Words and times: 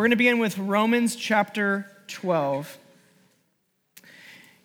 We're 0.00 0.04
going 0.04 0.12
to 0.12 0.16
begin 0.16 0.38
with 0.38 0.56
Romans 0.56 1.14
chapter 1.14 1.84
12. 2.06 2.78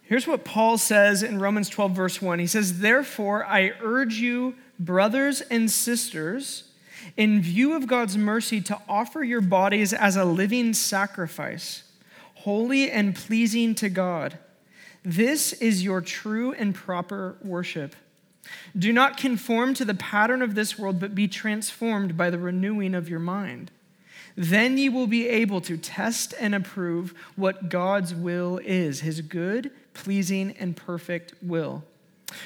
Here's 0.04 0.26
what 0.26 0.46
Paul 0.46 0.78
says 0.78 1.24
in 1.24 1.40
Romans 1.40 1.68
12, 1.68 1.92
verse 1.92 2.22
1. 2.22 2.40
He 2.40 2.48
says, 2.48 2.80
Therefore, 2.80 3.46
I 3.46 3.74
urge 3.82 4.14
you, 4.14 4.56
brothers 4.80 5.42
and 5.42 5.70
sisters, 5.70 6.72
in 7.18 7.42
view 7.42 7.74
of 7.76 7.86
God's 7.86 8.18
mercy, 8.18 8.62
to 8.62 8.80
offer 8.88 9.26
your 9.26 9.42
bodies 9.42 9.92
as 9.92 10.16
a 10.16 10.24
living 10.24 10.74
sacrifice, 10.74 11.84
holy 12.36 12.90
and 12.90 13.14
pleasing 13.14 13.76
to 13.76 13.90
God. 13.90 14.38
This 15.04 15.52
is 15.52 15.84
your 15.84 16.00
true 16.00 16.54
and 16.54 16.74
proper 16.74 17.36
worship. 17.44 17.98
Do 18.80 18.94
not 18.94 19.18
conform 19.18 19.74
to 19.74 19.84
the 19.84 19.96
pattern 19.96 20.42
of 20.42 20.56
this 20.56 20.80
world, 20.80 21.02
but 21.02 21.14
be 21.14 21.28
transformed 21.28 22.16
by 22.16 22.30
the 22.30 22.40
renewing 22.40 22.96
of 22.96 23.10
your 23.10 23.20
mind 23.20 23.70
then 24.36 24.78
you 24.78 24.92
will 24.92 25.08
be 25.08 25.28
able 25.28 25.62
to 25.62 25.78
test 25.78 26.34
and 26.40 26.54
approve 26.54 27.14
what 27.36 27.70
God's 27.70 28.14
will 28.14 28.60
is, 28.64 29.02
his 29.02 29.22
good, 29.22 29.72
pleasing, 29.94 30.56
and 30.60 30.76
perfect 30.76 31.34
will. 31.42 31.84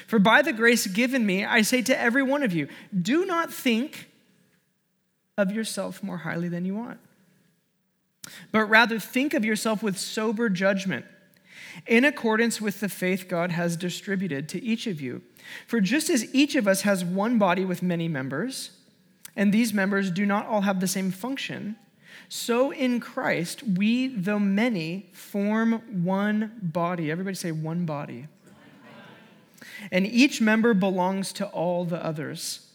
For 0.06 0.18
by 0.18 0.42
the 0.42 0.52
grace 0.52 0.86
given 0.86 1.26
me, 1.26 1.44
I 1.44 1.62
say 1.62 1.82
to 1.82 1.98
every 1.98 2.22
one 2.22 2.42
of 2.42 2.52
you, 2.52 2.68
do 3.00 3.26
not 3.26 3.52
think 3.52 4.08
of 5.36 5.50
yourself 5.50 6.02
more 6.02 6.18
highly 6.18 6.48
than 6.48 6.64
you 6.64 6.78
ought, 6.78 6.98
but 8.52 8.64
rather 8.66 9.00
think 9.00 9.34
of 9.34 9.44
yourself 9.44 9.82
with 9.82 9.98
sober 9.98 10.48
judgment, 10.48 11.06
in 11.86 12.04
accordance 12.04 12.60
with 12.60 12.80
the 12.80 12.88
faith 12.88 13.26
God 13.28 13.52
has 13.52 13.76
distributed 13.76 14.48
to 14.50 14.62
each 14.62 14.86
of 14.86 15.00
you. 15.00 15.22
For 15.66 15.80
just 15.80 16.10
as 16.10 16.32
each 16.34 16.54
of 16.54 16.68
us 16.68 16.82
has 16.82 17.04
one 17.04 17.38
body 17.38 17.64
with 17.64 17.82
many 17.82 18.06
members, 18.06 18.70
and 19.40 19.54
these 19.54 19.72
members 19.72 20.10
do 20.10 20.26
not 20.26 20.46
all 20.46 20.60
have 20.60 20.80
the 20.80 20.86
same 20.86 21.10
function, 21.10 21.76
so 22.28 22.72
in 22.72 23.00
Christ, 23.00 23.62
we, 23.62 24.08
though 24.08 24.38
many, 24.38 25.08
form 25.14 26.04
one 26.04 26.52
body. 26.60 27.10
Everybody 27.10 27.34
say 27.34 27.50
one 27.50 27.86
body. 27.86 28.28
And 29.90 30.06
each 30.06 30.42
member 30.42 30.74
belongs 30.74 31.32
to 31.32 31.46
all 31.46 31.86
the 31.86 32.04
others. 32.04 32.66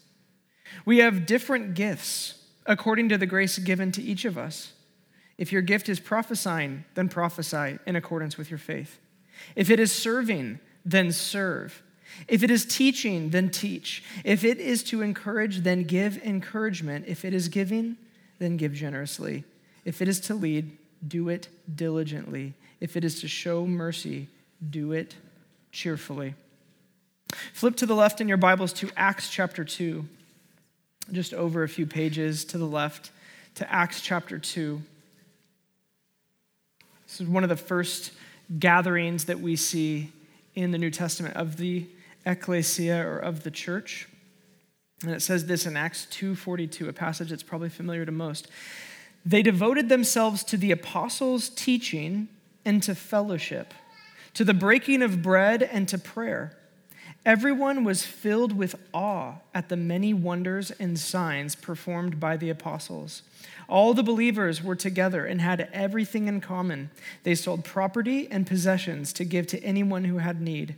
We 0.84 0.98
have 0.98 1.24
different 1.24 1.74
gifts 1.74 2.42
according 2.66 3.10
to 3.10 3.16
the 3.16 3.26
grace 3.26 3.58
given 3.58 3.92
to 3.92 4.02
each 4.02 4.24
of 4.24 4.36
us. 4.36 4.72
If 5.38 5.52
your 5.52 5.62
gift 5.62 5.88
is 5.88 6.00
prophesying, 6.00 6.84
then 6.96 7.08
prophesy 7.08 7.78
in 7.86 7.94
accordance 7.94 8.36
with 8.36 8.50
your 8.50 8.58
faith. 8.58 8.98
If 9.54 9.70
it 9.70 9.78
is 9.78 9.92
serving, 9.92 10.58
then 10.84 11.12
serve. 11.12 11.84
If 12.28 12.42
it 12.42 12.50
is 12.50 12.64
teaching, 12.64 13.30
then 13.30 13.50
teach. 13.50 14.02
If 14.24 14.44
it 14.44 14.58
is 14.58 14.82
to 14.84 15.02
encourage, 15.02 15.58
then 15.58 15.84
give 15.84 16.18
encouragement. 16.18 17.06
If 17.08 17.24
it 17.24 17.34
is 17.34 17.48
giving, 17.48 17.96
then 18.38 18.56
give 18.56 18.72
generously. 18.72 19.44
If 19.84 20.02
it 20.02 20.08
is 20.08 20.20
to 20.20 20.34
lead, 20.34 20.76
do 21.06 21.28
it 21.28 21.48
diligently. 21.74 22.54
If 22.80 22.96
it 22.96 23.04
is 23.04 23.20
to 23.20 23.28
show 23.28 23.66
mercy, 23.66 24.28
do 24.68 24.92
it 24.92 25.14
cheerfully. 25.72 26.34
Flip 27.52 27.76
to 27.76 27.86
the 27.86 27.94
left 27.94 28.20
in 28.20 28.28
your 28.28 28.36
Bibles 28.36 28.72
to 28.74 28.90
Acts 28.96 29.30
chapter 29.30 29.64
2, 29.64 30.04
just 31.12 31.34
over 31.34 31.62
a 31.62 31.68
few 31.68 31.86
pages 31.86 32.44
to 32.46 32.58
the 32.58 32.66
left 32.66 33.10
to 33.56 33.72
Acts 33.72 34.00
chapter 34.00 34.38
2. 34.38 34.82
This 37.06 37.20
is 37.20 37.26
one 37.26 37.42
of 37.42 37.48
the 37.48 37.56
first 37.56 38.12
gatherings 38.58 39.24
that 39.26 39.40
we 39.40 39.56
see 39.56 40.12
in 40.54 40.70
the 40.70 40.78
New 40.78 40.90
Testament 40.90 41.36
of 41.36 41.56
the 41.56 41.86
ecclesia 42.26 43.06
or 43.06 43.18
of 43.18 43.44
the 43.44 43.50
church. 43.50 44.08
And 45.02 45.12
it 45.12 45.22
says 45.22 45.46
this 45.46 45.66
in 45.66 45.76
Acts 45.76 46.06
2:42, 46.10 46.88
a 46.88 46.92
passage 46.92 47.30
that's 47.30 47.42
probably 47.42 47.68
familiar 47.68 48.04
to 48.04 48.12
most. 48.12 48.48
They 49.24 49.42
devoted 49.42 49.88
themselves 49.88 50.44
to 50.44 50.56
the 50.56 50.70
apostles' 50.70 51.48
teaching 51.48 52.28
and 52.64 52.82
to 52.82 52.94
fellowship, 52.94 53.72
to 54.34 54.44
the 54.44 54.54
breaking 54.54 55.02
of 55.02 55.22
bread 55.22 55.62
and 55.62 55.88
to 55.88 55.98
prayer. 55.98 56.56
Everyone 57.24 57.82
was 57.82 58.06
filled 58.06 58.52
with 58.52 58.76
awe 58.94 59.38
at 59.52 59.68
the 59.68 59.76
many 59.76 60.14
wonders 60.14 60.70
and 60.70 60.96
signs 60.96 61.56
performed 61.56 62.20
by 62.20 62.36
the 62.36 62.50
apostles. 62.50 63.22
All 63.68 63.94
the 63.94 64.04
believers 64.04 64.62
were 64.62 64.76
together 64.76 65.26
and 65.26 65.40
had 65.40 65.68
everything 65.72 66.28
in 66.28 66.40
common. 66.40 66.90
They 67.24 67.34
sold 67.34 67.64
property 67.64 68.28
and 68.30 68.46
possessions 68.46 69.12
to 69.14 69.24
give 69.24 69.48
to 69.48 69.62
anyone 69.64 70.04
who 70.04 70.18
had 70.18 70.40
need. 70.40 70.76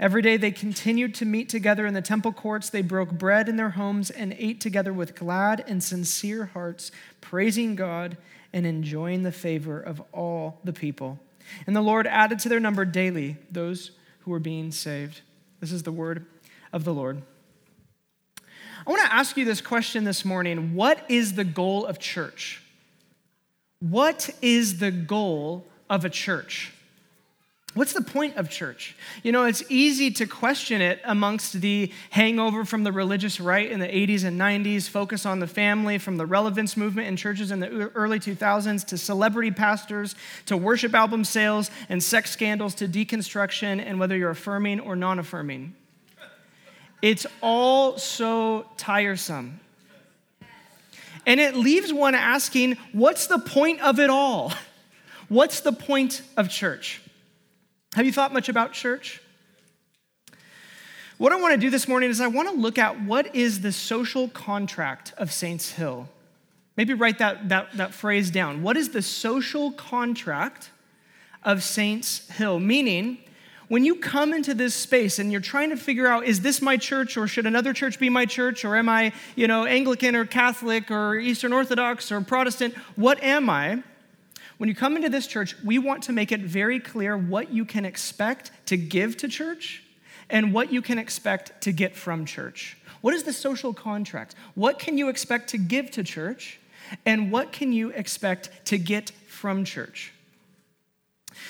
Every 0.00 0.22
day 0.22 0.38
they 0.38 0.50
continued 0.50 1.14
to 1.16 1.26
meet 1.26 1.50
together 1.50 1.84
in 1.84 1.92
the 1.92 2.00
temple 2.00 2.32
courts. 2.32 2.70
They 2.70 2.80
broke 2.80 3.10
bread 3.10 3.50
in 3.50 3.56
their 3.56 3.70
homes 3.70 4.08
and 4.08 4.34
ate 4.38 4.58
together 4.58 4.94
with 4.94 5.14
glad 5.14 5.62
and 5.68 5.84
sincere 5.84 6.46
hearts, 6.46 6.90
praising 7.20 7.76
God 7.76 8.16
and 8.50 8.66
enjoying 8.66 9.24
the 9.24 9.30
favor 9.30 9.78
of 9.78 10.02
all 10.10 10.58
the 10.64 10.72
people. 10.72 11.18
And 11.66 11.76
the 11.76 11.82
Lord 11.82 12.06
added 12.06 12.38
to 12.40 12.48
their 12.48 12.60
number 12.60 12.86
daily 12.86 13.36
those 13.50 13.90
who 14.20 14.30
were 14.30 14.38
being 14.38 14.72
saved. 14.72 15.20
This 15.60 15.70
is 15.70 15.82
the 15.82 15.92
word 15.92 16.24
of 16.72 16.84
the 16.84 16.94
Lord. 16.94 17.20
I 18.86 18.90
want 18.90 19.02
to 19.02 19.12
ask 19.12 19.36
you 19.36 19.44
this 19.44 19.60
question 19.60 20.04
this 20.04 20.24
morning 20.24 20.74
What 20.74 21.04
is 21.10 21.34
the 21.34 21.44
goal 21.44 21.84
of 21.84 21.98
church? 21.98 22.62
What 23.80 24.30
is 24.40 24.78
the 24.78 24.90
goal 24.90 25.66
of 25.90 26.06
a 26.06 26.10
church? 26.10 26.72
What's 27.74 27.92
the 27.92 28.02
point 28.02 28.36
of 28.36 28.50
church? 28.50 28.96
You 29.22 29.30
know, 29.30 29.44
it's 29.44 29.62
easy 29.68 30.10
to 30.12 30.26
question 30.26 30.80
it 30.80 31.00
amongst 31.04 31.60
the 31.60 31.92
hangover 32.10 32.64
from 32.64 32.82
the 32.82 32.90
religious 32.90 33.38
right 33.38 33.70
in 33.70 33.78
the 33.78 33.86
80s 33.86 34.24
and 34.24 34.40
90s, 34.40 34.88
focus 34.88 35.24
on 35.24 35.38
the 35.38 35.46
family, 35.46 35.96
from 35.98 36.16
the 36.16 36.26
relevance 36.26 36.76
movement 36.76 37.06
in 37.06 37.16
churches 37.16 37.52
in 37.52 37.60
the 37.60 37.68
early 37.94 38.18
2000s 38.18 38.84
to 38.86 38.98
celebrity 38.98 39.52
pastors, 39.52 40.16
to 40.46 40.56
worship 40.56 40.94
album 40.94 41.22
sales 41.22 41.70
and 41.88 42.02
sex 42.02 42.32
scandals, 42.32 42.74
to 42.74 42.88
deconstruction, 42.88 43.80
and 43.80 44.00
whether 44.00 44.16
you're 44.16 44.30
affirming 44.30 44.80
or 44.80 44.96
non 44.96 45.20
affirming. 45.20 45.72
It's 47.02 47.24
all 47.40 47.98
so 47.98 48.66
tiresome. 48.78 49.60
And 51.24 51.38
it 51.38 51.54
leaves 51.54 51.92
one 51.92 52.16
asking, 52.16 52.78
what's 52.90 53.28
the 53.28 53.38
point 53.38 53.80
of 53.80 54.00
it 54.00 54.10
all? 54.10 54.52
What's 55.28 55.60
the 55.60 55.72
point 55.72 56.22
of 56.36 56.48
church? 56.48 57.00
Have 57.94 58.06
you 58.06 58.12
thought 58.12 58.32
much 58.32 58.48
about 58.48 58.72
church? 58.72 59.20
What 61.18 61.32
I 61.32 61.36
want 61.36 61.54
to 61.54 61.60
do 61.60 61.70
this 61.70 61.88
morning 61.88 62.08
is 62.08 62.20
I 62.20 62.28
want 62.28 62.48
to 62.48 62.54
look 62.54 62.78
at 62.78 63.02
what 63.02 63.34
is 63.34 63.60
the 63.60 63.72
social 63.72 64.28
contract 64.28 65.12
of 65.18 65.32
Saints 65.32 65.72
Hill. 65.72 66.08
Maybe 66.76 66.94
write 66.94 67.18
that, 67.18 67.48
that, 67.48 67.76
that 67.76 67.92
phrase 67.92 68.30
down. 68.30 68.62
What 68.62 68.76
is 68.76 68.90
the 68.90 69.02
social 69.02 69.72
contract 69.72 70.70
of 71.42 71.64
Saints 71.64 72.28
Hill? 72.30 72.60
Meaning, 72.60 73.18
when 73.66 73.84
you 73.84 73.96
come 73.96 74.32
into 74.32 74.54
this 74.54 74.74
space 74.74 75.18
and 75.18 75.30
you're 75.32 75.40
trying 75.40 75.70
to 75.70 75.76
figure 75.76 76.06
out 76.06 76.24
is 76.24 76.40
this 76.40 76.62
my 76.62 76.76
church 76.76 77.16
or 77.16 77.26
should 77.26 77.46
another 77.46 77.72
church 77.72 77.98
be 77.98 78.08
my 78.08 78.26
church 78.26 78.64
or 78.64 78.76
am 78.76 78.88
i 78.88 79.12
you 79.36 79.46
know 79.46 79.64
anglican 79.64 80.16
or 80.16 80.26
catholic 80.26 80.90
or 80.90 81.14
eastern 81.14 81.52
orthodox 81.52 82.10
or 82.10 82.20
protestant 82.20 82.74
what 82.96 83.22
am 83.22 83.48
i 83.48 83.80
when 84.60 84.68
you 84.68 84.74
come 84.74 84.94
into 84.94 85.08
this 85.08 85.26
church, 85.26 85.56
we 85.64 85.78
want 85.78 86.02
to 86.02 86.12
make 86.12 86.32
it 86.32 86.40
very 86.42 86.78
clear 86.78 87.16
what 87.16 87.50
you 87.50 87.64
can 87.64 87.86
expect 87.86 88.50
to 88.66 88.76
give 88.76 89.16
to 89.16 89.26
church 89.26 89.82
and 90.28 90.52
what 90.52 90.70
you 90.70 90.82
can 90.82 90.98
expect 90.98 91.62
to 91.62 91.72
get 91.72 91.96
from 91.96 92.26
church. 92.26 92.76
What 93.00 93.14
is 93.14 93.22
the 93.22 93.32
social 93.32 93.72
contract? 93.72 94.34
What 94.54 94.78
can 94.78 94.98
you 94.98 95.08
expect 95.08 95.48
to 95.48 95.56
give 95.56 95.90
to 95.92 96.04
church 96.04 96.60
and 97.06 97.32
what 97.32 97.52
can 97.52 97.72
you 97.72 97.88
expect 97.88 98.50
to 98.66 98.76
get 98.76 99.12
from 99.28 99.64
church? 99.64 100.12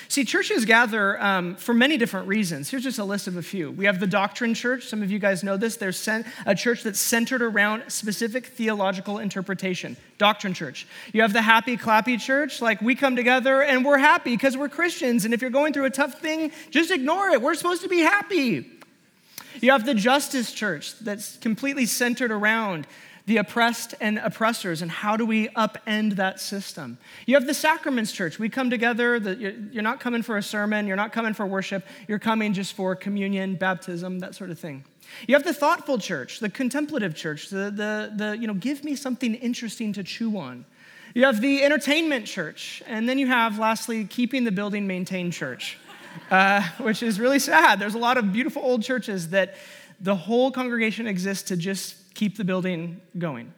See, 0.07 0.25
churches 0.25 0.65
gather 0.65 1.21
um, 1.21 1.55
for 1.55 1.73
many 1.73 1.97
different 1.97 2.27
reasons. 2.27 2.69
Here's 2.69 2.83
just 2.83 2.99
a 2.99 3.03
list 3.03 3.27
of 3.27 3.37
a 3.37 3.41
few. 3.41 3.71
We 3.71 3.85
have 3.85 3.99
the 3.99 4.07
Doctrine 4.07 4.53
Church. 4.53 4.85
Some 4.85 5.01
of 5.03 5.11
you 5.11 5.19
guys 5.19 5.43
know 5.43 5.57
this. 5.57 5.77
There's 5.77 6.07
a 6.45 6.55
church 6.55 6.83
that's 6.83 6.99
centered 6.99 7.41
around 7.41 7.83
specific 7.89 8.47
theological 8.47 9.19
interpretation. 9.19 9.97
Doctrine 10.17 10.53
Church. 10.53 10.87
You 11.13 11.21
have 11.21 11.33
the 11.33 11.41
Happy 11.41 11.77
Clappy 11.77 12.19
Church. 12.19 12.61
Like, 12.61 12.81
we 12.81 12.95
come 12.95 13.15
together 13.15 13.61
and 13.61 13.85
we're 13.85 13.97
happy 13.97 14.31
because 14.35 14.57
we're 14.57 14.69
Christians. 14.69 15.25
And 15.25 15.33
if 15.33 15.41
you're 15.41 15.49
going 15.49 15.73
through 15.73 15.85
a 15.85 15.89
tough 15.89 16.19
thing, 16.19 16.51
just 16.69 16.91
ignore 16.91 17.29
it. 17.29 17.41
We're 17.41 17.55
supposed 17.55 17.81
to 17.83 17.89
be 17.89 17.99
happy. 17.99 18.69
You 19.59 19.71
have 19.71 19.85
the 19.85 19.93
Justice 19.93 20.51
Church 20.51 20.97
that's 20.99 21.37
completely 21.37 21.85
centered 21.85 22.31
around 22.31 22.87
the 23.31 23.37
oppressed 23.37 23.95
and 24.01 24.17
oppressors, 24.17 24.81
and 24.81 24.91
how 24.91 25.15
do 25.15 25.25
we 25.25 25.47
upend 25.49 26.17
that 26.17 26.37
system? 26.37 26.97
You 27.25 27.35
have 27.35 27.47
the 27.47 27.53
Sacraments 27.53 28.11
Church. 28.11 28.37
We 28.37 28.49
come 28.49 28.69
together, 28.69 29.15
you're 29.15 29.81
not 29.81 30.01
coming 30.01 30.21
for 30.21 30.35
a 30.35 30.43
sermon, 30.43 30.85
you're 30.85 30.97
not 30.97 31.13
coming 31.13 31.33
for 31.33 31.45
worship, 31.45 31.87
you're 32.09 32.19
coming 32.19 32.51
just 32.51 32.73
for 32.73 32.93
communion, 32.93 33.55
baptism, 33.55 34.19
that 34.19 34.35
sort 34.35 34.49
of 34.49 34.59
thing. 34.59 34.83
You 35.29 35.35
have 35.35 35.45
the 35.45 35.53
thoughtful 35.53 35.97
church, 35.97 36.41
the 36.41 36.49
contemplative 36.49 37.15
church, 37.15 37.47
the, 37.47 37.71
the, 37.71 38.11
the 38.13 38.37
you 38.37 38.47
know, 38.47 38.53
give 38.53 38.83
me 38.83 38.97
something 38.97 39.35
interesting 39.35 39.93
to 39.93 40.03
chew 40.03 40.37
on. 40.37 40.65
You 41.15 41.23
have 41.23 41.39
the 41.39 41.63
entertainment 41.63 42.25
church, 42.25 42.83
and 42.85 43.07
then 43.07 43.17
you 43.17 43.27
have, 43.27 43.57
lastly, 43.57 44.03
keeping 44.03 44.43
the 44.43 44.51
building 44.51 44.87
maintained 44.87 45.31
church, 45.31 45.77
uh, 46.31 46.63
which 46.79 47.01
is 47.01 47.17
really 47.17 47.39
sad. 47.39 47.79
There's 47.79 47.95
a 47.95 47.97
lot 47.97 48.17
of 48.17 48.33
beautiful 48.33 48.61
old 48.61 48.83
churches 48.83 49.29
that 49.29 49.55
the 50.01 50.17
whole 50.17 50.51
congregation 50.51 51.07
exists 51.07 51.47
to 51.47 51.55
just 51.55 51.95
keep 52.13 52.37
the 52.37 52.43
building 52.43 53.01
going. 53.17 53.53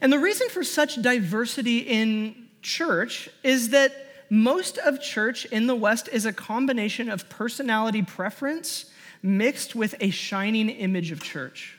And 0.00 0.12
the 0.12 0.18
reason 0.18 0.48
for 0.48 0.62
such 0.62 1.00
diversity 1.00 1.78
in 1.78 2.48
church 2.62 3.28
is 3.42 3.70
that 3.70 3.92
most 4.28 4.78
of 4.78 5.00
church 5.00 5.44
in 5.46 5.66
the 5.66 5.74
West 5.74 6.08
is 6.12 6.26
a 6.26 6.32
combination 6.32 7.08
of 7.08 7.28
personality 7.28 8.02
preference 8.02 8.90
mixed 9.22 9.74
with 9.74 9.94
a 10.00 10.10
shining 10.10 10.68
image 10.68 11.10
of 11.10 11.22
church. 11.22 11.78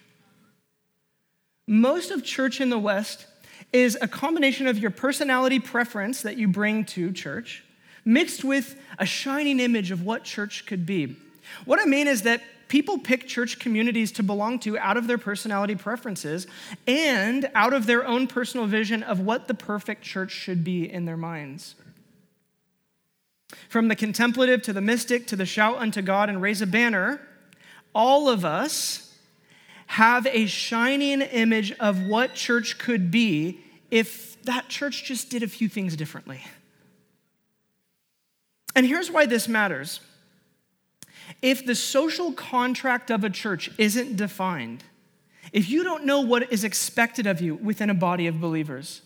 Most 1.67 2.11
of 2.11 2.23
church 2.23 2.61
in 2.61 2.69
the 2.69 2.79
West 2.79 3.25
is 3.73 3.97
a 4.01 4.07
combination 4.07 4.67
of 4.67 4.77
your 4.77 4.91
personality 4.91 5.59
preference 5.59 6.21
that 6.21 6.37
you 6.37 6.47
bring 6.47 6.85
to 6.85 7.11
church 7.11 7.63
mixed 8.05 8.45
with 8.45 8.79
a 8.97 9.05
shining 9.05 9.59
image 9.59 9.91
of 9.91 10.03
what 10.03 10.23
church 10.23 10.65
could 10.65 10.85
be. 10.85 11.17
What 11.65 11.79
I 11.79 11.85
mean 11.85 12.07
is 12.07 12.23
that 12.23 12.41
people 12.67 12.97
pick 12.97 13.27
church 13.27 13.59
communities 13.59 14.11
to 14.13 14.23
belong 14.23 14.59
to 14.59 14.77
out 14.77 14.97
of 14.97 15.07
their 15.07 15.17
personality 15.17 15.75
preferences 15.75 16.47
and 16.85 17.49
out 17.55 17.73
of 17.73 17.85
their 17.85 18.05
own 18.05 18.27
personal 18.27 18.65
vision 18.65 19.03
of 19.03 19.19
what 19.19 19.47
the 19.47 19.53
perfect 19.53 20.01
church 20.01 20.31
should 20.31 20.63
be 20.63 20.91
in 20.91 21.05
their 21.05 21.17
minds. 21.17 21.75
From 23.69 23.87
the 23.87 23.95
contemplative 23.95 24.61
to 24.63 24.73
the 24.73 24.81
mystic 24.81 25.27
to 25.27 25.35
the 25.35 25.45
shout 25.45 25.77
unto 25.77 26.01
God 26.01 26.29
and 26.29 26.41
raise 26.41 26.61
a 26.61 26.67
banner, 26.67 27.21
all 27.95 28.29
of 28.29 28.43
us 28.43 29.15
have 29.87 30.27
a 30.27 30.45
shining 30.45 31.21
image 31.21 31.71
of 31.73 32.05
what 32.05 32.33
church 32.33 32.77
could 32.77 33.09
be 33.09 33.59
if 33.89 34.41
that 34.43 34.67
church 34.67 35.05
just 35.05 35.29
did 35.29 35.43
a 35.43 35.47
few 35.47 35.69
things 35.69 35.95
differently. 35.95 36.43
And 38.75 38.85
here's 38.85 39.09
why 39.09 39.25
this 39.25 39.47
matters 39.47 40.01
if 41.41 41.65
the 41.65 41.75
social 41.75 42.31
contract 42.31 43.11
of 43.11 43.23
a 43.23 43.29
church 43.29 43.71
isn't 43.77 44.15
defined, 44.15 44.83
if 45.53 45.69
you 45.69 45.83
don't 45.83 46.05
know 46.05 46.21
what 46.21 46.51
is 46.51 46.63
expected 46.63 47.27
of 47.27 47.41
you 47.41 47.55
within 47.55 47.89
a 47.89 47.93
body 47.93 48.27
of 48.27 48.41
believers, 48.41 49.01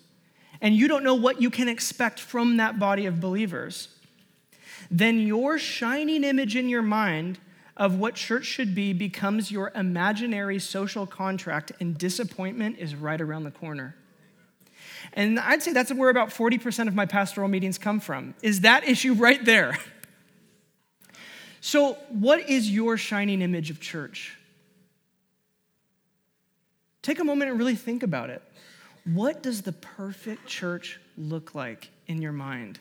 and 0.61 0.75
you 0.75 0.87
don't 0.87 1.03
know 1.03 1.15
what 1.15 1.41
you 1.41 1.49
can 1.49 1.67
expect 1.67 2.19
from 2.19 2.57
that 2.57 2.79
body 2.79 3.05
of 3.05 3.19
believers, 3.19 3.89
then 4.89 5.19
your 5.19 5.57
shining 5.57 6.23
image 6.23 6.55
in 6.55 6.69
your 6.69 6.81
mind 6.81 7.39
of 7.77 7.97
what 7.97 8.15
church 8.15 8.45
should 8.45 8.75
be 8.75 8.93
becomes 8.93 9.51
your 9.51 9.71
imaginary 9.75 10.59
social 10.59 11.07
contract, 11.07 11.71
and 11.79 11.97
disappointment 11.97 12.77
is 12.77 12.95
right 12.95 13.21
around 13.21 13.43
the 13.43 13.51
corner. 13.51 13.95
And 15.13 15.39
I'd 15.39 15.63
say 15.63 15.73
that's 15.73 15.91
where 15.91 16.09
about 16.09 16.29
40% 16.29 16.87
of 16.87 16.93
my 16.93 17.05
pastoral 17.05 17.47
meetings 17.47 17.77
come 17.77 17.99
from, 17.99 18.35
is 18.41 18.61
that 18.61 18.87
issue 18.87 19.13
right 19.13 19.43
there. 19.43 19.77
So, 21.61 21.93
what 22.09 22.49
is 22.49 22.69
your 22.69 22.97
shining 22.97 23.43
image 23.43 23.69
of 23.69 23.79
church? 23.79 24.35
Take 27.03 27.19
a 27.19 27.23
moment 27.23 27.51
and 27.51 27.59
really 27.59 27.75
think 27.75 28.01
about 28.01 28.31
it. 28.31 28.41
What 29.05 29.43
does 29.43 29.61
the 29.61 29.71
perfect 29.71 30.47
church 30.47 30.99
look 31.17 31.53
like 31.53 31.89
in 32.07 32.21
your 32.21 32.31
mind? 32.31 32.79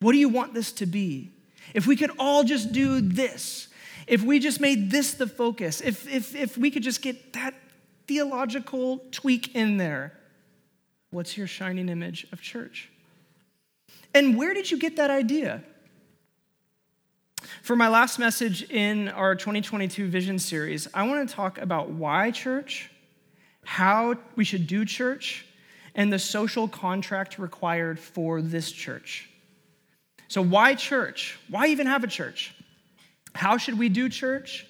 What 0.00 0.12
do 0.12 0.18
you 0.18 0.30
want 0.30 0.54
this 0.54 0.72
to 0.72 0.86
be? 0.86 1.30
If 1.74 1.86
we 1.86 1.96
could 1.96 2.10
all 2.18 2.42
just 2.42 2.72
do 2.72 3.02
this, 3.02 3.68
if 4.06 4.22
we 4.22 4.38
just 4.38 4.60
made 4.60 4.90
this 4.90 5.14
the 5.14 5.26
focus, 5.26 5.82
if, 5.82 6.06
if, 6.12 6.34
if 6.34 6.58
we 6.58 6.70
could 6.70 6.82
just 6.82 7.02
get 7.02 7.34
that 7.34 7.54
theological 8.06 9.02
tweak 9.10 9.54
in 9.54 9.76
there, 9.76 10.12
what's 11.10 11.36
your 11.36 11.46
shining 11.46 11.90
image 11.90 12.26
of 12.32 12.40
church? 12.40 12.90
And 14.14 14.36
where 14.36 14.54
did 14.54 14.70
you 14.70 14.78
get 14.78 14.96
that 14.96 15.10
idea? 15.10 15.62
For 17.64 17.74
my 17.74 17.88
last 17.88 18.18
message 18.18 18.64
in 18.64 19.08
our 19.08 19.34
2022 19.34 20.08
Vision 20.08 20.38
series, 20.38 20.86
I 20.92 21.08
want 21.08 21.26
to 21.26 21.34
talk 21.34 21.56
about 21.56 21.88
why 21.88 22.30
church, 22.30 22.90
how 23.64 24.16
we 24.36 24.44
should 24.44 24.66
do 24.66 24.84
church, 24.84 25.46
and 25.94 26.12
the 26.12 26.18
social 26.18 26.68
contract 26.68 27.38
required 27.38 27.98
for 27.98 28.42
this 28.42 28.70
church. 28.70 29.30
So, 30.28 30.42
why 30.42 30.74
church? 30.74 31.38
Why 31.48 31.68
even 31.68 31.86
have 31.86 32.04
a 32.04 32.06
church? 32.06 32.54
How 33.34 33.56
should 33.56 33.78
we 33.78 33.88
do 33.88 34.10
church? 34.10 34.66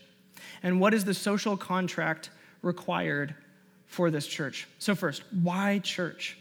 And 0.63 0.79
what 0.79 0.95
is 0.95 1.05
the 1.05 1.15
social 1.15 1.57
contract 1.57 2.31
required 2.63 3.35
for 3.87 4.13
this 4.13 4.29
church? 4.29 4.69
So, 4.79 4.95
first, 4.95 5.25
why 5.43 5.81
church? 5.81 6.39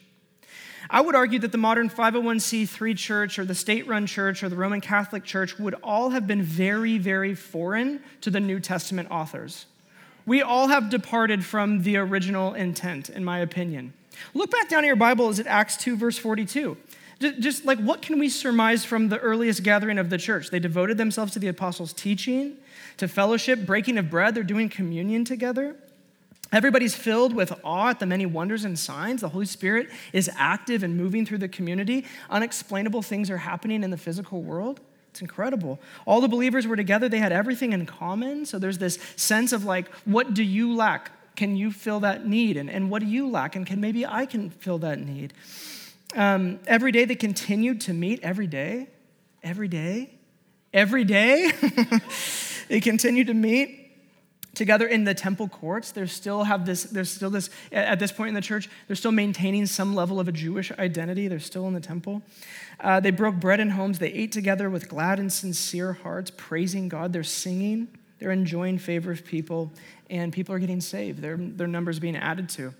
I 0.90 1.02
would 1.02 1.16
argue 1.16 1.40
that 1.40 1.52
the 1.52 1.58
modern 1.58 1.90
501c3 1.90 2.98
church 2.98 3.40
or 3.40 3.46
the 3.46 3.56
state 3.56 3.88
run 3.88 4.06
church 4.06 4.44
or 4.44 4.50
the 4.50 4.56
Roman 4.56 4.82
Catholic 4.82 5.24
Church 5.24 5.58
would 5.58 5.76
all 5.84 6.10
have 6.12 6.28
been 6.28 6.42
very, 6.42 6.98
very 6.98 7.36
foreign 7.36 8.02
to 8.22 8.30
the 8.30 8.40
New 8.40 8.60
Testament 8.60 9.10
authors. 9.10 9.66
We 10.26 10.42
all 10.42 10.68
have 10.68 10.90
departed 10.90 11.44
from 11.44 11.84
the 11.84 11.98
original 11.98 12.54
intent, 12.54 13.10
in 13.10 13.24
my 13.24 13.40
opinion. 13.40 13.94
Look 14.34 14.52
back 14.52 14.70
down 14.70 14.80
in 14.80 14.88
your 14.88 14.96
Bible, 14.96 15.30
is 15.30 15.40
it 15.40 15.48
Acts 15.48 15.78
2, 15.78 15.98
verse 15.98 16.18
42? 16.18 16.78
Just 17.40 17.66
like 17.66 17.80
what 17.80 18.02
can 18.02 18.20
we 18.20 18.28
surmise 18.28 18.84
from 18.84 19.10
the 19.10 19.20
earliest 19.20 19.64
gathering 19.64 19.98
of 19.98 20.10
the 20.10 20.18
church? 20.18 20.50
They 20.50 20.60
devoted 20.60 20.98
themselves 20.98 21.32
to 21.34 21.40
the 21.40 21.48
apostles' 21.48 21.94
teaching, 21.94 22.58
to 22.98 23.08
fellowship, 23.08 23.66
breaking 23.66 23.98
of 23.98 24.10
bread, 24.10 24.36
they're 24.36 24.44
doing 24.44 24.70
communion 24.70 25.24
together. 25.24 25.76
Everybody's 26.54 26.94
filled 26.94 27.34
with 27.34 27.52
awe 27.64 27.90
at 27.90 28.00
the 28.00 28.06
many 28.06 28.28
wonders 28.28 28.64
and 28.64 28.78
signs. 28.78 29.22
The 29.22 29.30
Holy 29.30 29.48
Spirit 29.48 29.90
is 30.14 30.30
active 30.38 30.84
and 30.84 30.96
moving 30.96 31.26
through 31.26 31.40
the 31.40 31.50
community. 31.50 32.06
Unexplainable 32.30 33.02
things 33.02 33.32
are 33.32 33.38
happening 33.38 33.84
in 33.84 33.90
the 33.90 33.98
physical 33.98 34.44
world. 34.44 34.80
It's 35.10 35.22
incredible. 35.22 35.80
All 36.06 36.22
the 36.22 36.28
believers 36.28 36.68
were 36.68 36.76
together, 36.76 37.10
they 37.10 37.18
had 37.18 37.32
everything 37.32 37.74
in 37.74 37.88
common. 37.88 38.46
So 38.46 38.60
there's 38.60 38.78
this 38.78 39.00
sense 39.16 39.52
of 39.52 39.66
like, 39.66 39.92
what 40.06 40.36
do 40.36 40.44
you 40.44 40.76
lack? 40.76 41.12
Can 41.36 41.56
you 41.56 41.72
fill 41.72 42.00
that 42.02 42.28
need? 42.28 42.56
And, 42.56 42.70
and 42.70 42.92
what 42.92 43.02
do 43.02 43.08
you 43.08 43.28
lack? 43.28 43.56
And 43.56 43.66
can 43.66 43.82
maybe 43.82 44.06
I 44.06 44.28
can 44.28 44.52
fill 44.52 44.78
that 44.80 45.00
need? 45.00 45.34
Um, 46.16 46.60
every 46.68 46.92
day 46.92 47.06
they 47.06 47.16
continued 47.16 47.82
to 47.82 47.94
meet 47.94 48.20
every 48.22 48.46
day, 48.46 48.90
every 49.42 49.68
day, 49.68 50.12
every 50.72 51.04
day. 51.04 51.52
they 52.70 52.80
continued 52.80 53.28
to 53.28 53.34
meet 53.34 53.83
together 54.54 54.86
in 54.86 55.04
the 55.04 55.16
temple 55.16 55.48
courts 55.48 55.92
they 55.92 56.06
still 56.06 56.44
have 56.44 56.66
this 56.66 56.84
there's 56.84 57.10
still 57.10 57.32
this 57.32 57.50
at 57.72 57.98
this 58.00 58.12
point 58.12 58.30
in 58.30 58.36
the 58.36 58.42
church 58.42 58.70
they're 58.88 58.96
still 58.96 59.12
maintaining 59.12 59.66
some 59.66 59.96
level 59.96 60.20
of 60.20 60.28
a 60.28 60.32
jewish 60.32 60.72
identity. 60.80 61.28
They're 61.28 61.40
still 61.40 61.68
in 61.68 61.74
the 61.74 61.80
temple. 61.80 62.22
Uh, 62.80 63.00
they 63.00 63.12
broke 63.12 63.36
bread 63.36 63.60
in 63.60 63.70
homes. 63.72 64.00
They 64.00 64.12
ate 64.12 64.32
together 64.32 64.70
with 64.70 64.90
glad 64.90 65.20
and 65.20 65.32
sincere 65.32 65.94
hearts 65.94 66.32
praising 66.36 66.90
god. 66.90 67.14
They're 67.14 67.24
singing. 67.24 67.88
They're 68.20 68.32
enjoying 68.32 68.78
favor 68.78 69.12
of 69.12 69.26
people 69.26 69.72
and 70.10 70.32
people 70.32 70.54
are 70.56 70.60
getting 70.60 70.82
saved. 70.82 71.22
Their, 71.22 71.38
their 71.38 71.68
numbers 71.68 72.00
being 72.00 72.16
added 72.16 72.50
to. 72.50 72.74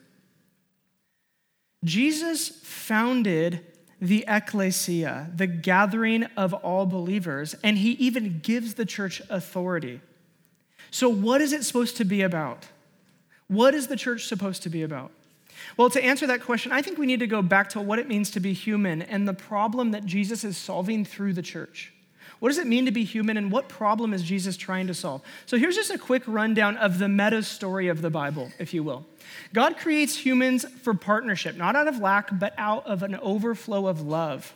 Jesus 1.84 2.50
founded 2.50 3.66
the 4.00 4.26
ecclesia 4.28 5.32
the 5.34 5.48
gathering 5.48 6.24
of 6.36 6.54
all 6.54 6.86
believers 6.86 7.56
and 7.64 7.78
he 7.78 7.92
even 7.92 8.40
gives 8.40 8.74
the 8.74 8.86
church 8.86 9.22
authority 9.30 10.02
so, 10.94 11.10
what 11.10 11.42
is 11.42 11.54
it 11.54 11.64
supposed 11.64 11.98
to 11.98 12.06
be 12.06 12.22
about? 12.22 12.68
What 13.48 13.74
is 13.74 13.88
the 13.88 13.96
church 13.96 14.28
supposed 14.28 14.62
to 14.62 14.70
be 14.70 14.84
about? 14.84 15.10
Well, 15.76 15.90
to 15.90 16.04
answer 16.04 16.28
that 16.28 16.44
question, 16.44 16.72
I 16.72 16.84
think 16.84 17.00
we 17.00 17.08
need 17.08 17.20
to 17.22 17.26
go 17.26 17.42
back 17.42 17.70
to 17.70 17.82
what 17.82 17.98
it 17.98 18.08
means 18.08 18.30
to 18.30 18.40
be 18.40 18.54
human 18.54 19.02
and 19.02 19.28
the 19.28 19.34
problem 19.34 19.90
that 19.90 20.06
Jesus 20.06 20.44
is 20.44 20.56
solving 20.56 21.04
through 21.04 21.34
the 21.34 21.42
church. 21.42 21.92
What 22.38 22.50
does 22.50 22.60
it 22.60 22.68
mean 22.68 22.86
to 22.86 22.92
be 22.92 23.06
human 23.06 23.38
and 23.38 23.52
what 23.52 23.70
problem 23.70 24.14
is 24.14 24.22
Jesus 24.22 24.56
trying 24.56 24.86
to 24.86 24.94
solve? 24.94 25.24
So 25.48 25.58
here's 25.58 25.76
just 25.76 25.90
a 25.90 25.98
quick 25.98 26.22
rundown 26.28 26.78
of 26.78 27.00
the 27.00 27.10
meta 27.10 27.42
story 27.42 27.88
of 27.88 28.04
the 28.04 28.12
Bible, 28.12 28.52
if 28.60 28.72
you 28.72 28.84
will. 28.84 29.04
God 29.52 29.78
creates 29.78 30.16
humans 30.16 30.64
for 30.84 30.94
partnership, 30.94 31.58
not 31.58 31.76
out 31.76 31.88
of 31.88 31.98
lack, 31.98 32.30
but 32.38 32.54
out 32.56 32.86
of 32.86 33.02
an 33.02 33.16
overflow 33.16 33.88
of 33.88 34.02
love. 34.02 34.54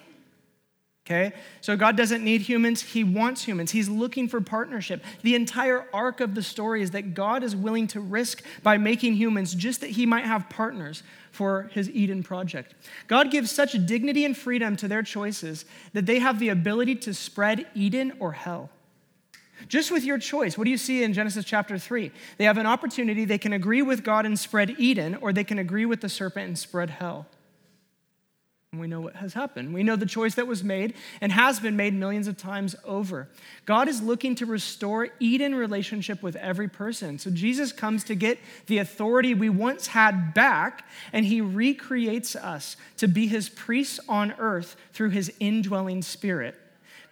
Okay? 1.08 1.32
So 1.62 1.78
God 1.78 1.96
doesn't 1.96 2.22
need 2.22 2.42
humans, 2.42 2.82
He 2.82 3.02
wants 3.02 3.46
humans. 3.46 3.72
He's 3.72 3.88
looking 3.88 4.28
for 4.28 4.42
partnership. 4.42 5.02
The 5.22 5.36
entire 5.36 5.88
arc 5.94 6.20
of 6.20 6.36
the 6.36 6.44
story 6.44 6.82
is 6.82 6.92
that 6.92 7.14
God 7.14 7.44
is 7.44 7.56
willing 7.56 7.88
to 7.88 8.02
risk 8.02 8.44
by 8.62 8.78
making 8.78 9.14
humans 9.14 9.56
just 9.56 9.80
that 9.82 9.92
He 9.92 10.06
might 10.06 10.26
have 10.26 10.50
partners 10.50 11.04
for 11.32 11.70
His 11.72 11.90
Eden 11.92 12.24
project. 12.24 12.76
God 13.08 13.32
gives 13.32 13.52
such 13.52 13.86
dignity 13.86 14.26
and 14.26 14.36
freedom 14.36 14.76
to 14.76 14.90
their 14.90 15.02
choices 15.02 15.64
that 15.94 16.08
they 16.08 16.20
have 16.20 16.40
the 16.40 16.50
ability 16.50 16.96
to 16.96 17.14
spread 17.14 17.68
Eden 17.74 18.12
or 18.20 18.34
hell. 18.34 18.70
Just 19.70 19.92
with 19.92 20.04
your 20.04 20.18
choice, 20.18 20.58
what 20.58 20.66
do 20.66 20.72
you 20.72 20.78
see 20.78 21.04
in 21.04 21.14
Genesis 21.14 21.46
chapter 21.46 21.78
3? 21.78 22.12
They 22.38 22.44
have 22.44 22.58
an 22.58 22.68
opportunity. 22.68 23.24
They 23.24 23.38
can 23.38 23.54
agree 23.54 23.82
with 23.82 24.04
God 24.04 24.26
and 24.26 24.38
spread 24.38 24.76
Eden, 24.78 25.16
or 25.16 25.32
they 25.32 25.46
can 25.46 25.58
agree 25.58 25.86
with 25.86 26.02
the 26.02 26.10
serpent 26.10 26.48
and 26.48 26.60
spread 26.60 26.90
hell. 26.90 27.28
And 28.74 28.82
we 28.82 28.88
know 28.88 29.00
what 29.00 29.16
has 29.16 29.34
happened. 29.34 29.74
We 29.74 29.82
know 29.82 29.96
the 29.96 30.06
choice 30.06 30.36
that 30.36 30.46
was 30.46 30.62
made 30.62 30.94
and 31.22 31.32
has 31.32 31.58
been 31.58 31.78
made 31.78 31.94
millions 31.94 32.28
of 32.28 32.36
times 32.36 32.76
over. 32.84 33.30
God 33.66 33.88
is 33.88 34.02
looking 34.02 34.36
to 34.36 34.46
restore 34.46 35.08
Eden 35.22 35.56
relationship 35.56 36.22
with 36.22 36.36
every 36.36 36.68
person. 36.68 37.18
So 37.18 37.30
Jesus 37.30 37.72
comes 37.72 38.04
to 38.04 38.16
get 38.16 38.40
the 38.66 38.80
authority 38.80 39.34
we 39.34 39.48
once 39.50 39.88
had 39.88 40.34
back, 40.34 40.86
and 41.14 41.26
he 41.26 41.40
recreates 41.40 42.36
us 42.36 42.76
to 42.98 43.08
be 43.08 43.28
his 43.28 43.48
priests 43.48 44.02
on 44.10 44.34
earth 44.38 44.76
through 44.92 45.12
his 45.12 45.32
indwelling 45.40 46.02
spirit. 46.02 46.56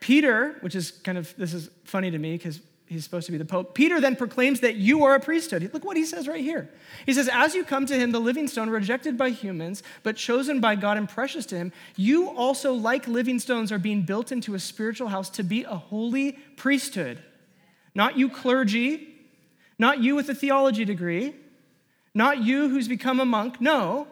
Peter, 0.02 0.58
which 0.60 0.76
is 0.76 0.92
kind 0.92 1.18
of, 1.18 1.34
this 1.38 1.54
is 1.54 1.70
funny 1.86 2.12
to 2.12 2.18
me 2.18 2.34
because 2.34 2.60
he's 2.96 3.04
supposed 3.04 3.26
to 3.28 3.32
be 3.32 3.38
the 3.38 3.46
Pope. 3.46 3.76
Peter 3.76 4.02
then 4.02 4.16
proclaims 4.16 4.62
that 4.62 4.76
you 4.76 5.04
are 5.04 5.16
a 5.16 5.20
priesthood. 5.20 5.70
Look 5.74 5.86
what 5.86 5.98
he 5.98 6.06
says 6.06 6.28
right 6.28 6.42
here. 6.42 6.70
He 7.06 7.14
says, 7.14 7.30
As 7.32 7.54
you 7.54 7.64
come 7.64 7.86
to 7.86 7.96
him, 7.96 8.12
the 8.12 8.20
living 8.20 8.48
stone, 8.48 8.70
rejected 8.70 9.18
by 9.18 9.30
humans, 9.30 9.84
but 10.04 10.16
chosen 10.16 10.60
by 10.60 10.76
God 10.76 10.98
and 10.98 11.08
precious 11.08 11.46
to 11.48 11.58
him, 11.58 11.72
you 11.96 12.30
also, 12.30 12.74
like 12.74 13.08
living 13.08 13.40
stones, 13.40 13.72
are 13.72 13.78
being 13.78 14.02
built 14.02 14.32
into 14.32 14.56
a 14.56 14.60
spiritual 14.60 15.10
house 15.10 15.30
to 15.32 15.44
be 15.44 15.64
a 15.64 15.76
holy 15.76 16.34
priesthood. 16.56 17.22
Not 17.94 18.18
you, 18.18 18.30
clergy, 18.30 19.08
not 19.78 20.00
you 20.00 20.16
with 20.16 20.30
a 20.30 20.36
theology 20.36 20.86
degree, 20.86 21.36
not 22.14 22.40
you 22.40 22.70
who's 22.70 22.88
become 22.88 23.20
a 23.20 23.26
monk. 23.26 23.60
No, 23.60 24.08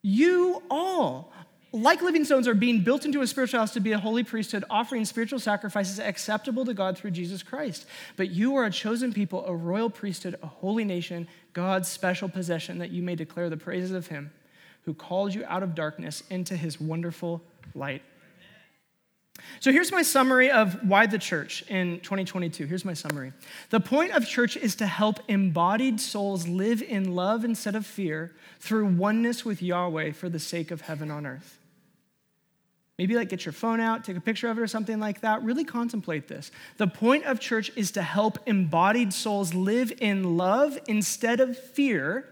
you 0.00 0.62
all 0.70 1.32
like 1.76 2.00
living 2.00 2.24
stones, 2.24 2.48
are 2.48 2.54
being 2.54 2.80
built 2.80 3.04
into 3.04 3.20
a 3.20 3.26
spiritual 3.26 3.60
house 3.60 3.72
to 3.74 3.80
be 3.80 3.92
a 3.92 3.98
holy 3.98 4.24
priesthood, 4.24 4.64
offering 4.70 5.04
spiritual 5.04 5.38
sacrifices 5.38 5.98
acceptable 5.98 6.64
to 6.64 6.74
God 6.74 6.96
through 6.96 7.10
Jesus 7.10 7.42
Christ. 7.42 7.86
But 8.16 8.30
you 8.30 8.56
are 8.56 8.64
a 8.64 8.70
chosen 8.70 9.12
people, 9.12 9.44
a 9.46 9.54
royal 9.54 9.90
priesthood, 9.90 10.38
a 10.42 10.46
holy 10.46 10.84
nation, 10.84 11.28
God's 11.52 11.88
special 11.88 12.28
possession, 12.28 12.78
that 12.78 12.90
you 12.90 13.02
may 13.02 13.14
declare 13.14 13.50
the 13.50 13.56
praises 13.56 13.92
of 13.92 14.06
Him 14.06 14.30
who 14.82 14.94
called 14.94 15.34
you 15.34 15.44
out 15.46 15.62
of 15.62 15.74
darkness 15.74 16.22
into 16.30 16.56
His 16.56 16.80
wonderful 16.80 17.42
light. 17.74 18.02
So 19.60 19.70
here's 19.70 19.92
my 19.92 20.02
summary 20.02 20.50
of 20.50 20.78
why 20.88 21.06
the 21.06 21.18
church 21.18 21.62
in 21.68 22.00
2022. 22.00 22.66
Here's 22.66 22.84
my 22.84 22.94
summary. 22.94 23.32
The 23.68 23.80
point 23.80 24.12
of 24.12 24.26
church 24.26 24.56
is 24.56 24.74
to 24.76 24.86
help 24.86 25.20
embodied 25.28 26.00
souls 26.00 26.48
live 26.48 26.82
in 26.82 27.14
love 27.14 27.44
instead 27.44 27.74
of 27.74 27.84
fear 27.84 28.32
through 28.60 28.86
oneness 28.86 29.44
with 29.44 29.62
Yahweh 29.62 30.12
for 30.12 30.28
the 30.30 30.38
sake 30.38 30.70
of 30.70 30.82
heaven 30.82 31.10
on 31.10 31.26
earth. 31.26 31.55
Maybe 32.98 33.14
like 33.14 33.28
get 33.28 33.44
your 33.44 33.52
phone 33.52 33.78
out, 33.78 34.04
take 34.04 34.16
a 34.16 34.20
picture 34.20 34.48
of 34.48 34.58
it 34.58 34.62
or 34.62 34.66
something 34.66 34.98
like 34.98 35.20
that. 35.20 35.42
Really 35.42 35.64
contemplate 35.64 36.28
this. 36.28 36.50
The 36.78 36.86
point 36.86 37.24
of 37.24 37.40
church 37.40 37.70
is 37.76 37.90
to 37.92 38.02
help 38.02 38.38
embodied 38.46 39.12
souls 39.12 39.52
live 39.52 39.92
in 40.00 40.36
love 40.38 40.78
instead 40.86 41.40
of 41.40 41.58
fear. 41.58 42.26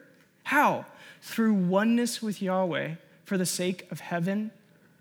How? 0.44 0.87
Through 1.21 1.54
oneness 1.54 2.23
with 2.23 2.40
Yahweh 2.40 2.94
for 3.25 3.37
the 3.37 3.47
sake 3.47 3.87
of 3.90 4.00
heaven 4.00 4.52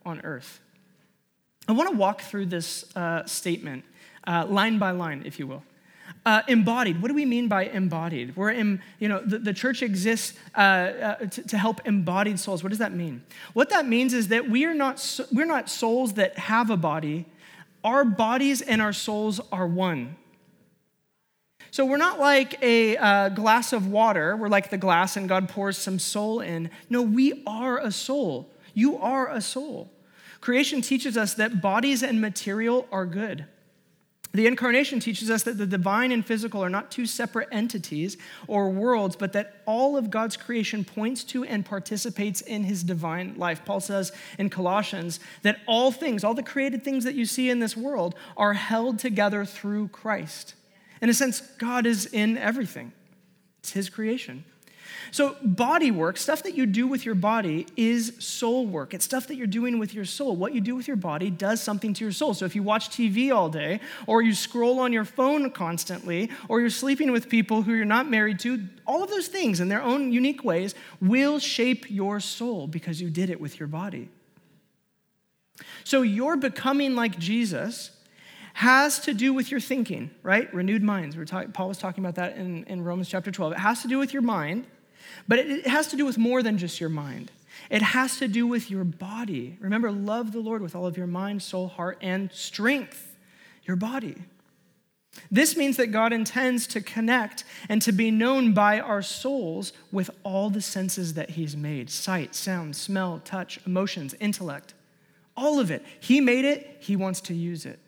on 0.05 0.20
earth. 0.22 0.60
I 1.67 1.72
want 1.72 1.89
to 1.89 1.96
walk 1.96 2.22
through 2.22 2.48
this 2.48 2.93
uh, 2.96 3.25
statement 3.25 3.86
uh, 4.27 4.46
line 4.50 4.79
by 4.79 4.91
line, 4.91 5.24
if 5.25 5.39
you 5.39 5.48
will. 5.48 5.63
Uh, 6.25 6.42
embodied. 6.48 7.01
What 7.01 7.10
do 7.10 7.13
we 7.13 7.25
mean 7.25 7.50
by 7.50 7.65
embodied? 7.65 8.38
We're 8.38 8.51
in, 8.51 8.82
you 8.98 9.10
know, 9.10 9.22
the, 9.25 9.39
the 9.39 9.53
church 9.53 9.82
exists 9.82 10.34
uh, 10.56 10.60
uh, 10.62 11.15
to, 11.18 11.44
to, 11.48 11.58
help 11.58 11.82
embodied 11.86 12.39
souls. 12.39 12.63
What 12.63 12.70
does 12.70 12.80
that 12.80 12.94
mean? 12.94 13.24
What 13.51 13.70
that 13.72 13.86
means 13.86 14.13
is 14.13 14.30
that 14.30 14.50
we 14.50 14.63
are 14.63 14.74
not, 14.74 15.20
we're 15.34 15.46
not 15.46 15.70
souls 15.70 16.13
that 16.13 16.38
have 16.38 16.70
a 16.70 16.77
body. 16.77 17.25
Our 17.84 18.06
bodies 18.06 18.62
and 18.62 18.82
our 18.82 18.94
souls 18.94 19.42
are 19.51 19.68
one. 19.68 20.15
So 21.72 21.86
we're 21.86 21.98
not 21.98 22.20
like 22.20 22.62
a 22.62 22.96
uh, 22.98 23.30
glass 23.30 23.74
of 23.74 23.88
water. 23.88 24.38
We're 24.38 24.48
like 24.48 24.70
the 24.70 24.77
glass 24.77 25.18
and 25.18 25.27
God 25.27 25.50
pours 25.50 25.75
some 25.75 25.98
soul 25.98 26.39
in. 26.39 26.70
No, 26.88 27.01
we 27.01 27.44
are 27.48 27.80
a 27.80 27.92
soul. 27.92 28.50
You 28.75 28.98
are 29.00 29.27
a 29.27 29.42
soul. 29.42 29.92
Creation 30.39 30.82
teaches 30.82 31.18
us 31.18 31.34
that 31.34 31.62
bodies 31.62 32.03
and 32.03 32.22
material 32.22 32.88
are 32.92 33.08
good. 33.08 33.46
The 34.34 34.48
incarnation 34.48 35.00
teaches 35.00 35.30
us 35.30 35.44
that 35.44 35.60
the 35.60 35.68
divine 35.68 36.12
and 36.12 36.25
physical 36.25 36.63
are 36.63 36.70
not 36.70 36.90
two 36.90 37.06
separate 37.06 37.50
entities 37.52 38.18
or 38.48 38.72
worlds, 38.72 39.16
but 39.16 39.32
that 39.34 39.62
all 39.68 39.96
of 39.96 40.10
God's 40.10 40.38
creation 40.38 40.84
points 40.84 41.24
to 41.25 41.44
and 41.44 41.63
participates 41.63 42.42
in 42.42 42.63
his 42.63 42.84
divine 42.84 43.36
life. 43.38 43.63
Paul 43.63 43.80
says 43.80 44.12
in 44.40 44.50
Colossians 44.50 45.20
that 45.44 45.60
all 45.68 45.92
things, 45.92 46.24
all 46.24 46.34
the 46.34 46.42
created 46.42 46.84
things 46.84 47.04
that 47.04 47.13
you 47.13 47.28
see 47.28 47.52
in 47.52 47.60
this 47.60 47.78
world, 47.78 48.16
are 48.36 48.54
held 48.54 48.98
together 48.98 49.46
through 49.46 49.90
Christ. 49.90 50.56
In 51.00 51.10
a 51.10 51.13
sense, 51.13 51.42
God 51.60 51.86
is 51.86 52.08
in 52.08 52.36
everything, 52.36 52.92
it's 53.60 53.74
his 53.74 53.88
creation. 53.88 54.46
So, 55.12 55.36
body 55.42 55.92
work, 55.92 56.18
stuff 56.18 56.44
that 56.44 56.56
you 56.56 56.66
do 56.66 56.88
with 56.88 57.06
your 57.06 57.16
body, 57.16 57.68
is 57.76 58.14
soul 58.20 58.66
work. 58.66 58.94
It's 58.94 59.06
stuff 59.06 59.28
that 59.28 59.36
you're 59.36 59.48
doing 59.48 59.80
with 59.80 59.94
your 59.94 60.06
soul. 60.06 60.36
What 60.36 60.54
you 60.54 60.62
do 60.62 60.76
with 60.76 60.88
your 60.88 60.98
body 60.98 61.30
does 61.30 61.62
something 61.62 61.94
to 61.94 62.04
your 62.04 62.12
soul. 62.12 62.34
So, 62.34 62.46
if 62.46 62.56
you 62.56 62.64
watch 62.64 62.90
TV 62.90 63.34
all 63.34 63.50
day, 63.50 63.80
or 64.08 64.22
you 64.22 64.34
scroll 64.34 64.80
on 64.80 64.92
your 64.94 65.06
phone 65.06 65.52
constantly, 65.52 66.30
or 66.50 66.60
you're 66.60 66.70
sleeping 66.70 67.12
with 67.12 67.30
people 67.30 67.62
who 67.62 67.74
you're 67.74 67.86
not 67.86 68.10
married 68.10 68.40
to, 68.40 68.64
all 68.86 69.04
of 69.04 69.10
those 69.10 69.28
things 69.28 69.60
in 69.60 69.70
their 69.70 69.82
own 69.82 70.12
unique 70.12 70.44
ways 70.44 70.76
will 71.02 71.40
shape 71.40 71.90
your 71.90 72.20
soul 72.20 72.68
because 72.68 73.02
you 73.02 73.10
did 73.10 73.30
it 73.30 73.40
with 73.40 73.60
your 73.60 73.68
body. 73.68 74.10
So, 75.84 76.02
you're 76.02 76.38
becoming 76.38 76.96
like 76.96 77.20
Jesus 77.20 77.92
has 78.54 79.00
to 79.00 79.14
do 79.14 79.34
with 79.34 79.50
your 79.50 79.60
thinking, 79.60 80.12
right? 80.22 80.54
Renewed 80.54 80.84
minds. 80.84 81.18
We're 81.18 81.26
talk- 81.26 81.54
Paul 81.54 81.70
was 81.70 81.78
talking 81.78 82.04
about 82.04 82.16
that 82.16 82.38
in, 82.38 82.64
in 82.66 82.84
Romans 82.84 83.10
chapter 83.10 83.32
12. 83.32 83.54
It 83.54 83.60
has 83.60 83.82
to 83.82 83.88
do 83.88 83.98
with 83.98 84.14
your 84.14 84.22
mind. 84.22 84.68
But 85.27 85.39
it 85.39 85.67
has 85.67 85.88
to 85.88 85.96
do 85.96 86.05
with 86.05 86.17
more 86.17 86.43
than 86.43 86.58
just 86.58 86.79
your 86.79 86.89
mind. 86.89 87.32
It 87.70 87.82
has 87.82 88.17
to 88.17 88.27
do 88.27 88.46
with 88.46 88.70
your 88.70 88.84
body. 88.84 89.58
Remember, 89.60 89.91
love 89.91 90.32
the 90.32 90.39
Lord 90.39 90.62
with 90.62 90.75
all 90.75 90.86
of 90.86 90.98
your 90.98 91.08
mind, 91.08 91.41
soul, 91.41 91.67
heart, 91.67 91.98
and 92.01 92.32
strength, 92.32 93.15
your 93.63 93.75
body. 93.75 94.15
This 95.29 95.55
means 95.55 95.77
that 95.77 95.88
God 95.88 96.12
intends 96.12 96.65
to 96.67 96.82
connect 96.82 97.43
and 97.70 97.82
to 97.84 97.91
be 97.91 98.12
known 98.12 98.53
by 98.53 98.79
our 98.79 99.01
souls 99.01 99.74
with 99.91 100.10
all 100.24 100.50
the 100.50 100.62
senses 100.62 101.13
that 101.13 101.32
He's 101.32 101.55
made 101.55 101.89
sight, 101.89 102.36
sound, 102.36 102.75
smell, 102.75 103.22
touch, 103.24 103.60
emotions, 103.65 104.15
intellect, 104.20 104.74
all 105.38 105.60
of 105.60 105.70
it. 105.72 105.86
He 106.00 106.20
made 106.20 106.46
it, 106.46 106.77
He 106.79 106.96
wants 106.96 107.22
to 107.22 107.34
use 107.34 107.65
it. 107.65 107.79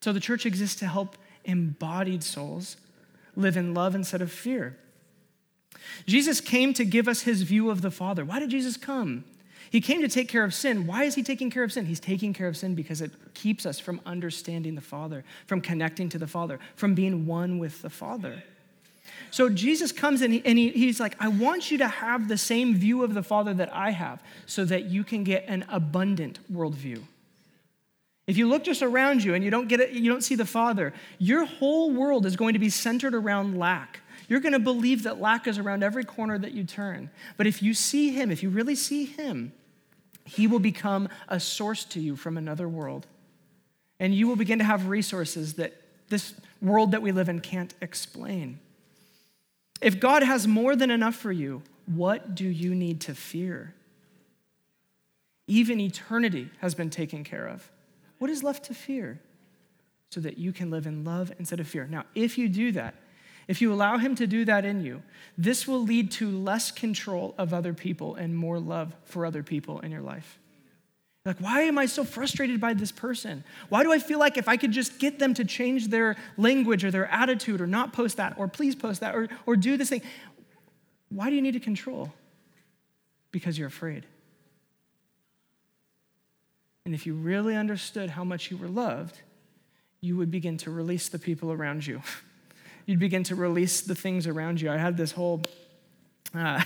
So 0.00 0.12
the 0.12 0.20
church 0.20 0.46
exists 0.46 0.78
to 0.80 0.86
help 0.86 1.16
embodied 1.44 2.24
souls 2.24 2.76
live 3.36 3.56
in 3.56 3.74
love 3.74 3.94
instead 3.94 4.22
of 4.22 4.32
fear. 4.32 4.76
Jesus 6.06 6.40
came 6.40 6.74
to 6.74 6.84
give 6.84 7.08
us 7.08 7.22
his 7.22 7.42
view 7.42 7.70
of 7.70 7.82
the 7.82 7.90
Father. 7.90 8.24
Why 8.24 8.38
did 8.38 8.50
Jesus 8.50 8.76
come? 8.76 9.24
He 9.70 9.80
came 9.80 10.00
to 10.00 10.08
take 10.08 10.28
care 10.28 10.42
of 10.42 10.52
sin. 10.52 10.86
Why 10.86 11.04
is 11.04 11.14
he 11.14 11.22
taking 11.22 11.48
care 11.48 11.62
of 11.62 11.72
sin? 11.72 11.86
He's 11.86 12.00
taking 12.00 12.32
care 12.32 12.48
of 12.48 12.56
sin 12.56 12.74
because 12.74 13.00
it 13.00 13.12
keeps 13.34 13.64
us 13.64 13.78
from 13.78 14.00
understanding 14.04 14.74
the 14.74 14.80
Father, 14.80 15.24
from 15.46 15.60
connecting 15.60 16.08
to 16.08 16.18
the 16.18 16.26
Father, 16.26 16.58
from 16.74 16.94
being 16.94 17.26
one 17.26 17.58
with 17.58 17.80
the 17.82 17.90
Father. 17.90 18.42
So 19.30 19.48
Jesus 19.48 19.92
comes 19.92 20.22
and, 20.22 20.32
he, 20.34 20.42
and 20.44 20.58
he, 20.58 20.70
he's 20.70 20.98
like, 20.98 21.14
I 21.20 21.28
want 21.28 21.70
you 21.70 21.78
to 21.78 21.88
have 21.88 22.26
the 22.26 22.38
same 22.38 22.74
view 22.74 23.04
of 23.04 23.14
the 23.14 23.22
Father 23.22 23.54
that 23.54 23.72
I 23.74 23.90
have 23.90 24.20
so 24.46 24.64
that 24.64 24.86
you 24.86 25.04
can 25.04 25.22
get 25.22 25.44
an 25.46 25.64
abundant 25.68 26.40
worldview. 26.52 27.02
If 28.26 28.36
you 28.36 28.48
look 28.48 28.64
just 28.64 28.82
around 28.82 29.22
you 29.22 29.34
and 29.34 29.44
you 29.44 29.50
don't 29.50 29.68
get 29.68 29.80
it, 29.80 29.90
you 29.92 30.10
don't 30.10 30.22
see 30.22 30.34
the 30.34 30.44
Father, 30.44 30.92
your 31.18 31.44
whole 31.44 31.92
world 31.92 32.26
is 32.26 32.36
going 32.36 32.54
to 32.54 32.58
be 32.58 32.70
centered 32.70 33.14
around 33.14 33.58
lack 33.58 33.99
you're 34.30 34.40
going 34.40 34.52
to 34.52 34.60
believe 34.60 35.02
that 35.02 35.20
lack 35.20 35.48
is 35.48 35.58
around 35.58 35.82
every 35.82 36.04
corner 36.04 36.38
that 36.38 36.52
you 36.52 36.62
turn. 36.62 37.10
But 37.36 37.48
if 37.48 37.64
you 37.64 37.74
see 37.74 38.10
Him, 38.10 38.30
if 38.30 38.44
you 38.44 38.48
really 38.48 38.76
see 38.76 39.04
Him, 39.04 39.52
He 40.24 40.46
will 40.46 40.60
become 40.60 41.08
a 41.28 41.40
source 41.40 41.84
to 41.86 42.00
you 42.00 42.14
from 42.14 42.38
another 42.38 42.68
world. 42.68 43.08
And 43.98 44.14
you 44.14 44.28
will 44.28 44.36
begin 44.36 44.60
to 44.60 44.64
have 44.64 44.86
resources 44.86 45.54
that 45.54 45.74
this 46.10 46.34
world 46.62 46.92
that 46.92 47.02
we 47.02 47.10
live 47.10 47.28
in 47.28 47.40
can't 47.40 47.74
explain. 47.80 48.60
If 49.80 49.98
God 49.98 50.22
has 50.22 50.46
more 50.46 50.76
than 50.76 50.92
enough 50.92 51.16
for 51.16 51.32
you, 51.32 51.62
what 51.86 52.36
do 52.36 52.46
you 52.46 52.72
need 52.72 53.00
to 53.02 53.16
fear? 53.16 53.74
Even 55.48 55.80
eternity 55.80 56.50
has 56.60 56.76
been 56.76 56.88
taken 56.90 57.24
care 57.24 57.48
of. 57.48 57.68
What 58.18 58.30
is 58.30 58.44
left 58.44 58.64
to 58.66 58.74
fear? 58.74 59.18
So 60.10 60.20
that 60.20 60.38
you 60.38 60.52
can 60.52 60.70
live 60.70 60.86
in 60.86 61.02
love 61.02 61.32
instead 61.40 61.58
of 61.58 61.66
fear. 61.66 61.88
Now, 61.90 62.04
if 62.14 62.38
you 62.38 62.48
do 62.48 62.70
that, 62.72 62.94
if 63.50 63.60
you 63.60 63.72
allow 63.72 63.98
Him 63.98 64.14
to 64.14 64.28
do 64.28 64.44
that 64.44 64.64
in 64.64 64.80
you, 64.80 65.02
this 65.36 65.66
will 65.66 65.82
lead 65.82 66.12
to 66.12 66.30
less 66.30 66.70
control 66.70 67.34
of 67.36 67.52
other 67.52 67.74
people 67.74 68.14
and 68.14 68.36
more 68.36 68.60
love 68.60 68.94
for 69.02 69.26
other 69.26 69.42
people 69.42 69.80
in 69.80 69.90
your 69.90 70.02
life. 70.02 70.38
Like, 71.24 71.38
why 71.38 71.62
am 71.62 71.76
I 71.76 71.86
so 71.86 72.04
frustrated 72.04 72.60
by 72.60 72.74
this 72.74 72.92
person? 72.92 73.42
Why 73.68 73.82
do 73.82 73.90
I 73.90 73.98
feel 73.98 74.20
like 74.20 74.38
if 74.38 74.46
I 74.46 74.56
could 74.56 74.70
just 74.70 75.00
get 75.00 75.18
them 75.18 75.34
to 75.34 75.44
change 75.44 75.88
their 75.88 76.14
language 76.36 76.84
or 76.84 76.92
their 76.92 77.06
attitude 77.06 77.60
or 77.60 77.66
not 77.66 77.92
post 77.92 78.18
that 78.18 78.38
or 78.38 78.46
please 78.46 78.76
post 78.76 79.00
that 79.00 79.16
or, 79.16 79.28
or 79.46 79.56
do 79.56 79.76
this 79.76 79.88
thing? 79.88 80.02
Why 81.08 81.28
do 81.28 81.34
you 81.34 81.42
need 81.42 81.54
to 81.54 81.60
control? 81.60 82.12
Because 83.32 83.58
you're 83.58 83.66
afraid. 83.66 84.06
And 86.84 86.94
if 86.94 87.04
you 87.04 87.14
really 87.14 87.56
understood 87.56 88.10
how 88.10 88.22
much 88.22 88.52
you 88.52 88.56
were 88.56 88.68
loved, 88.68 89.18
you 90.00 90.16
would 90.16 90.30
begin 90.30 90.56
to 90.58 90.70
release 90.70 91.08
the 91.08 91.18
people 91.18 91.50
around 91.50 91.84
you. 91.84 92.00
You'd 92.90 92.98
begin 92.98 93.22
to 93.22 93.36
release 93.36 93.82
the 93.82 93.94
things 93.94 94.26
around 94.26 94.60
you. 94.60 94.68
I 94.68 94.76
had 94.76 94.96
this 94.96 95.12
whole 95.12 95.42
uh, 96.34 96.60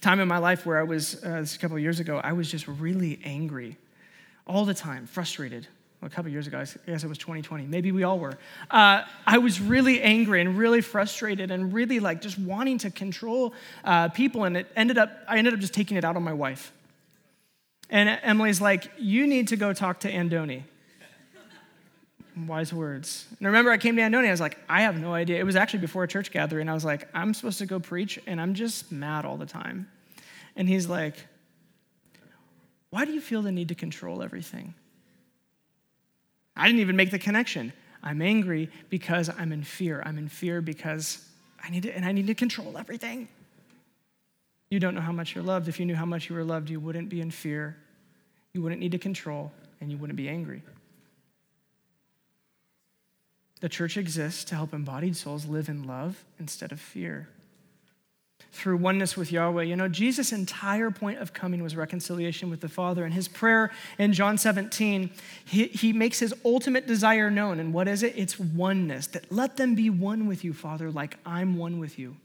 time 0.00 0.20
in 0.20 0.28
my 0.28 0.38
life 0.38 0.64
where 0.64 0.78
I 0.78 0.84
was, 0.84 1.16
uh, 1.24 1.40
this 1.40 1.56
a 1.56 1.58
couple 1.58 1.76
years 1.80 1.98
ago, 1.98 2.20
I 2.22 2.32
was 2.32 2.48
just 2.48 2.68
really 2.68 3.18
angry 3.24 3.76
all 4.46 4.64
the 4.66 4.72
time, 4.72 5.04
frustrated. 5.08 5.66
Well, 6.00 6.06
a 6.06 6.10
couple 6.10 6.30
years 6.30 6.46
ago, 6.46 6.58
I 6.58 6.66
guess 6.86 7.02
it 7.02 7.08
was 7.08 7.18
2020. 7.18 7.66
Maybe 7.66 7.90
we 7.90 8.04
all 8.04 8.20
were. 8.20 8.38
Uh, 8.70 9.02
I 9.26 9.38
was 9.38 9.60
really 9.60 10.00
angry 10.00 10.40
and 10.40 10.56
really 10.56 10.80
frustrated 10.80 11.50
and 11.50 11.72
really 11.72 11.98
like 11.98 12.22
just 12.22 12.38
wanting 12.38 12.78
to 12.78 12.90
control 12.92 13.52
uh, 13.82 14.10
people. 14.10 14.44
And 14.44 14.56
it 14.56 14.68
ended 14.76 14.96
up, 14.96 15.10
I 15.26 15.38
ended 15.38 15.54
up 15.54 15.58
just 15.58 15.74
taking 15.74 15.96
it 15.96 16.04
out 16.04 16.14
on 16.14 16.22
my 16.22 16.34
wife. 16.34 16.72
And 17.90 18.16
Emily's 18.22 18.60
like, 18.60 18.92
You 18.96 19.26
need 19.26 19.48
to 19.48 19.56
go 19.56 19.72
talk 19.72 19.98
to 20.00 20.12
Andoni. 20.12 20.62
Wise 22.36 22.72
words. 22.72 23.26
And 23.38 23.46
I 23.46 23.48
remember 23.48 23.70
I 23.70 23.78
came 23.78 23.94
to 23.96 24.02
Andoni, 24.02 24.26
I 24.26 24.30
was 24.32 24.40
like, 24.40 24.58
I 24.68 24.82
have 24.82 25.00
no 25.00 25.14
idea. 25.14 25.38
It 25.38 25.44
was 25.44 25.54
actually 25.54 25.80
before 25.80 26.02
a 26.02 26.08
church 26.08 26.32
gathering. 26.32 26.68
I 26.68 26.74
was 26.74 26.84
like, 26.84 27.08
I'm 27.14 27.32
supposed 27.32 27.58
to 27.58 27.66
go 27.66 27.78
preach, 27.78 28.18
and 28.26 28.40
I'm 28.40 28.54
just 28.54 28.90
mad 28.90 29.24
all 29.24 29.36
the 29.36 29.46
time. 29.46 29.88
And 30.56 30.68
he's 30.68 30.88
like, 30.88 31.16
Why 32.90 33.04
do 33.04 33.12
you 33.12 33.20
feel 33.20 33.42
the 33.42 33.52
need 33.52 33.68
to 33.68 33.74
control 33.74 34.22
everything? 34.22 34.74
I 36.56 36.66
didn't 36.66 36.80
even 36.80 36.96
make 36.96 37.10
the 37.10 37.18
connection. 37.18 37.72
I'm 38.02 38.20
angry 38.20 38.68
because 38.90 39.30
I'm 39.30 39.52
in 39.52 39.64
fear. 39.64 40.02
I'm 40.04 40.18
in 40.18 40.28
fear 40.28 40.60
because 40.60 41.26
I 41.62 41.70
need 41.70 41.84
to, 41.84 41.96
and 41.96 42.04
I 42.04 42.12
need 42.12 42.26
to 42.26 42.34
control 42.34 42.76
everything. 42.76 43.28
You 44.70 44.80
don't 44.80 44.94
know 44.94 45.00
how 45.00 45.12
much 45.12 45.34
you're 45.34 45.44
loved. 45.44 45.68
If 45.68 45.80
you 45.80 45.86
knew 45.86 45.94
how 45.94 46.04
much 46.04 46.28
you 46.28 46.36
were 46.36 46.44
loved, 46.44 46.68
you 46.68 46.80
wouldn't 46.80 47.08
be 47.08 47.20
in 47.20 47.30
fear, 47.30 47.76
you 48.52 48.62
wouldn't 48.62 48.80
need 48.80 48.92
to 48.92 48.98
control, 48.98 49.52
and 49.80 49.90
you 49.90 49.96
wouldn't 49.96 50.16
be 50.16 50.28
angry. 50.28 50.62
The 53.64 53.70
church 53.70 53.96
exists 53.96 54.44
to 54.44 54.56
help 54.56 54.74
embodied 54.74 55.16
souls 55.16 55.46
live 55.46 55.70
in 55.70 55.84
love 55.84 56.22
instead 56.38 56.70
of 56.70 56.78
fear. 56.78 57.30
Through 58.52 58.76
oneness 58.76 59.16
with 59.16 59.32
Yahweh. 59.32 59.62
You 59.62 59.74
know, 59.74 59.88
Jesus' 59.88 60.32
entire 60.32 60.90
point 60.90 61.18
of 61.18 61.32
coming 61.32 61.62
was 61.62 61.74
reconciliation 61.74 62.50
with 62.50 62.60
the 62.60 62.68
Father. 62.68 63.06
And 63.06 63.14
his 63.14 63.26
prayer 63.26 63.70
in 63.96 64.12
John 64.12 64.36
17, 64.36 65.10
he, 65.46 65.68
he 65.68 65.94
makes 65.94 66.18
his 66.18 66.34
ultimate 66.44 66.86
desire 66.86 67.30
known. 67.30 67.58
And 67.58 67.72
what 67.72 67.88
is 67.88 68.02
it? 68.02 68.12
It's 68.18 68.38
oneness. 68.38 69.06
That 69.06 69.32
let 69.32 69.56
them 69.56 69.74
be 69.74 69.88
one 69.88 70.26
with 70.26 70.44
you, 70.44 70.52
Father, 70.52 70.90
like 70.90 71.16
I'm 71.24 71.56
one 71.56 71.78
with 71.78 71.98
you. 71.98 72.16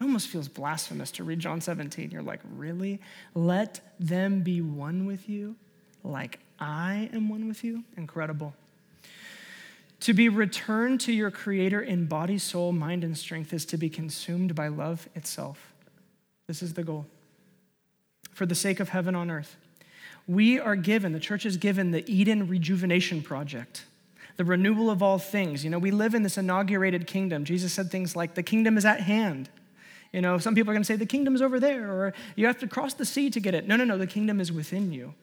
It 0.00 0.04
almost 0.04 0.28
feels 0.28 0.46
blasphemous 0.46 1.10
to 1.10 1.24
read 1.24 1.40
John 1.40 1.60
17. 1.60 2.12
You're 2.12 2.22
like, 2.22 2.40
really? 2.54 3.00
Let 3.34 3.80
them 3.98 4.42
be 4.42 4.60
one 4.60 5.06
with 5.06 5.28
you 5.28 5.56
like 6.04 6.38
I 6.60 7.10
am 7.12 7.28
one 7.28 7.48
with 7.48 7.64
you? 7.64 7.82
Incredible. 7.96 8.54
To 10.00 10.14
be 10.14 10.28
returned 10.28 11.00
to 11.02 11.12
your 11.12 11.30
Creator 11.30 11.80
in 11.80 12.06
body, 12.06 12.38
soul, 12.38 12.72
mind, 12.72 13.02
and 13.02 13.18
strength 13.18 13.52
is 13.52 13.64
to 13.66 13.76
be 13.76 13.90
consumed 13.90 14.54
by 14.54 14.68
love 14.68 15.08
itself. 15.14 15.72
This 16.46 16.62
is 16.62 16.74
the 16.74 16.84
goal. 16.84 17.06
For 18.32 18.46
the 18.46 18.54
sake 18.54 18.78
of 18.78 18.90
heaven 18.90 19.14
on 19.14 19.30
earth, 19.30 19.56
we 20.28 20.60
are 20.60 20.76
given, 20.76 21.12
the 21.12 21.20
church 21.20 21.44
is 21.44 21.56
given 21.56 21.90
the 21.90 22.08
Eden 22.10 22.46
Rejuvenation 22.46 23.22
Project, 23.22 23.86
the 24.36 24.44
renewal 24.44 24.90
of 24.90 25.02
all 25.02 25.18
things. 25.18 25.64
You 25.64 25.70
know, 25.70 25.78
we 25.78 25.90
live 25.90 26.14
in 26.14 26.22
this 26.22 26.38
inaugurated 26.38 27.06
kingdom. 27.06 27.44
Jesus 27.44 27.72
said 27.72 27.90
things 27.90 28.14
like, 28.14 28.34
the 28.34 28.42
kingdom 28.42 28.78
is 28.78 28.84
at 28.84 29.00
hand. 29.00 29.48
You 30.12 30.20
know, 30.20 30.38
some 30.38 30.54
people 30.54 30.70
are 30.70 30.74
going 30.74 30.82
to 30.82 30.86
say 30.86 30.96
the 30.96 31.06
kingdom 31.06 31.34
is 31.34 31.42
over 31.42 31.58
there, 31.58 31.90
or 31.90 32.14
you 32.36 32.46
have 32.46 32.58
to 32.60 32.68
cross 32.68 32.94
the 32.94 33.04
sea 33.04 33.30
to 33.30 33.40
get 33.40 33.54
it. 33.54 33.66
No, 33.66 33.74
no, 33.74 33.84
no, 33.84 33.98
the 33.98 34.06
kingdom 34.06 34.40
is 34.40 34.52
within 34.52 34.92
you. 34.92 35.14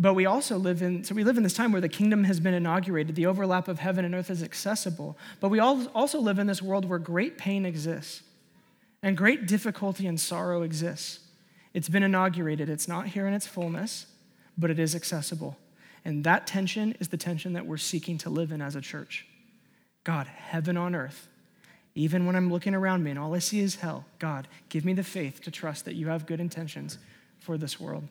But 0.00 0.14
we 0.14 0.24
also 0.24 0.56
live 0.56 0.80
in, 0.80 1.04
so 1.04 1.14
we 1.14 1.24
live 1.24 1.36
in 1.36 1.42
this 1.42 1.52
time 1.52 1.72
where 1.72 1.80
the 1.82 1.88
kingdom 1.88 2.24
has 2.24 2.40
been 2.40 2.54
inaugurated, 2.54 3.14
the 3.16 3.26
overlap 3.26 3.68
of 3.68 3.80
heaven 3.80 4.02
and 4.02 4.14
earth 4.14 4.30
is 4.30 4.42
accessible. 4.42 5.18
But 5.40 5.50
we 5.50 5.58
also 5.58 6.18
live 6.18 6.38
in 6.38 6.46
this 6.46 6.62
world 6.62 6.86
where 6.86 6.98
great 6.98 7.36
pain 7.36 7.66
exists 7.66 8.22
and 9.02 9.14
great 9.14 9.46
difficulty 9.46 10.06
and 10.06 10.18
sorrow 10.18 10.62
exists. 10.62 11.20
It's 11.74 11.90
been 11.90 12.02
inaugurated, 12.02 12.70
it's 12.70 12.88
not 12.88 13.08
here 13.08 13.26
in 13.26 13.34
its 13.34 13.46
fullness, 13.46 14.06
but 14.56 14.70
it 14.70 14.78
is 14.78 14.94
accessible. 14.94 15.58
And 16.02 16.24
that 16.24 16.46
tension 16.46 16.96
is 16.98 17.08
the 17.08 17.18
tension 17.18 17.52
that 17.52 17.66
we're 17.66 17.76
seeking 17.76 18.16
to 18.18 18.30
live 18.30 18.52
in 18.52 18.62
as 18.62 18.76
a 18.76 18.80
church. 18.80 19.26
God, 20.04 20.26
heaven 20.26 20.78
on 20.78 20.94
earth, 20.94 21.28
even 21.94 22.24
when 22.24 22.36
I'm 22.36 22.50
looking 22.50 22.74
around 22.74 23.04
me 23.04 23.10
and 23.10 23.20
all 23.20 23.34
I 23.34 23.38
see 23.38 23.60
is 23.60 23.74
hell, 23.74 24.06
God, 24.18 24.48
give 24.70 24.86
me 24.86 24.94
the 24.94 25.04
faith 25.04 25.42
to 25.42 25.50
trust 25.50 25.84
that 25.84 25.94
you 25.94 26.08
have 26.08 26.24
good 26.24 26.40
intentions 26.40 26.96
for 27.38 27.58
this 27.58 27.78
world. 27.78 28.04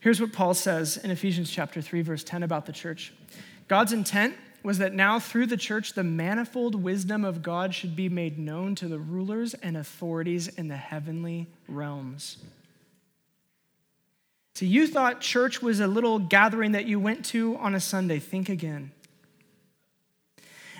Here's 0.00 0.20
what 0.20 0.32
Paul 0.32 0.54
says 0.54 0.96
in 0.96 1.10
Ephesians 1.10 1.50
chapter 1.50 1.82
3 1.82 2.02
verse 2.02 2.24
10 2.24 2.42
about 2.42 2.66
the 2.66 2.72
church. 2.72 3.12
God's 3.66 3.92
intent 3.92 4.36
was 4.62 4.78
that 4.78 4.94
now 4.94 5.18
through 5.18 5.46
the 5.46 5.56
church 5.56 5.94
the 5.94 6.04
manifold 6.04 6.74
wisdom 6.74 7.24
of 7.24 7.42
God 7.42 7.74
should 7.74 7.96
be 7.96 8.08
made 8.08 8.38
known 8.38 8.74
to 8.76 8.88
the 8.88 8.98
rulers 8.98 9.54
and 9.54 9.76
authorities 9.76 10.48
in 10.48 10.68
the 10.68 10.76
heavenly 10.76 11.48
realms. 11.68 12.38
So 14.54 14.64
you 14.64 14.88
thought 14.88 15.20
church 15.20 15.62
was 15.62 15.78
a 15.78 15.86
little 15.86 16.18
gathering 16.18 16.72
that 16.72 16.86
you 16.86 16.98
went 16.98 17.24
to 17.26 17.56
on 17.58 17.74
a 17.74 17.80
Sunday. 17.80 18.18
Think 18.18 18.48
again. 18.48 18.90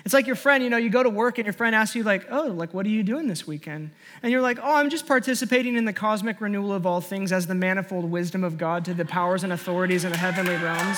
It's 0.05 0.13
like 0.13 0.27
your 0.27 0.35
friend, 0.35 0.63
you 0.63 0.69
know, 0.69 0.77
you 0.77 0.89
go 0.89 1.03
to 1.03 1.09
work 1.09 1.37
and 1.37 1.45
your 1.45 1.53
friend 1.53 1.75
asks 1.75 1.95
you, 1.95 2.03
like, 2.03 2.27
oh, 2.31 2.47
like, 2.47 2.73
what 2.73 2.85
are 2.85 2.89
you 2.89 3.03
doing 3.03 3.27
this 3.27 3.45
weekend? 3.45 3.91
And 4.23 4.31
you're 4.31 4.41
like, 4.41 4.57
oh, 4.61 4.75
I'm 4.75 4.89
just 4.89 5.05
participating 5.07 5.75
in 5.75 5.85
the 5.85 5.93
cosmic 5.93 6.39
renewal 6.41 6.73
of 6.73 6.85
all 6.85 7.01
things 7.01 7.31
as 7.31 7.47
the 7.47 7.55
manifold 7.55 8.09
wisdom 8.09 8.43
of 8.43 8.57
God 8.57 8.85
to 8.85 8.93
the 8.93 9.05
powers 9.05 9.43
and 9.43 9.51
authorities 9.51 10.05
in 10.05 10.11
the 10.11 10.17
heavenly 10.17 10.55
realms. 10.55 10.97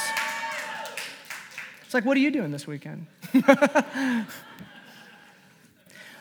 It's 1.84 1.94
like, 1.94 2.06
what 2.06 2.16
are 2.16 2.22
you 2.22 2.32
doing 2.32 2.52
this 2.52 2.68
weekend? 2.68 3.08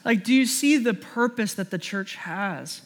like, 0.04 0.24
do 0.24 0.34
you 0.34 0.46
see 0.46 0.78
the 0.78 0.94
purpose 0.94 1.54
that 1.54 1.70
the 1.70 1.78
church 1.78 2.16
has? 2.16 2.82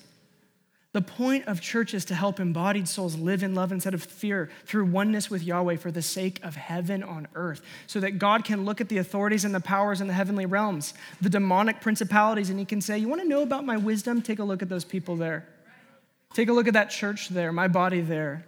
The 0.94 1.02
point 1.02 1.48
of 1.48 1.60
church 1.60 1.92
is 1.92 2.04
to 2.04 2.14
help 2.14 2.38
embodied 2.38 2.86
souls 2.86 3.16
live 3.16 3.42
in 3.42 3.52
love 3.52 3.72
instead 3.72 3.94
of 3.94 4.02
fear 4.04 4.48
through 4.64 4.84
oneness 4.84 5.28
with 5.28 5.42
Yahweh 5.42 5.74
for 5.74 5.90
the 5.90 6.00
sake 6.00 6.38
of 6.44 6.54
heaven 6.54 7.02
on 7.02 7.26
earth, 7.34 7.62
so 7.88 7.98
that 7.98 8.20
God 8.20 8.44
can 8.44 8.64
look 8.64 8.80
at 8.80 8.88
the 8.88 8.98
authorities 8.98 9.44
and 9.44 9.52
the 9.52 9.60
powers 9.60 10.00
in 10.00 10.06
the 10.06 10.12
heavenly 10.12 10.46
realms, 10.46 10.94
the 11.20 11.28
demonic 11.28 11.80
principalities, 11.80 12.48
and 12.48 12.60
He 12.60 12.64
can 12.64 12.80
say, 12.80 12.96
You 12.96 13.08
want 13.08 13.20
to 13.22 13.26
know 13.26 13.42
about 13.42 13.66
my 13.66 13.76
wisdom? 13.76 14.22
Take 14.22 14.38
a 14.38 14.44
look 14.44 14.62
at 14.62 14.68
those 14.68 14.84
people 14.84 15.16
there. 15.16 15.48
Take 16.32 16.48
a 16.48 16.52
look 16.52 16.68
at 16.68 16.74
that 16.74 16.90
church 16.90 17.28
there, 17.28 17.50
my 17.50 17.66
body 17.66 18.00
there. 18.00 18.44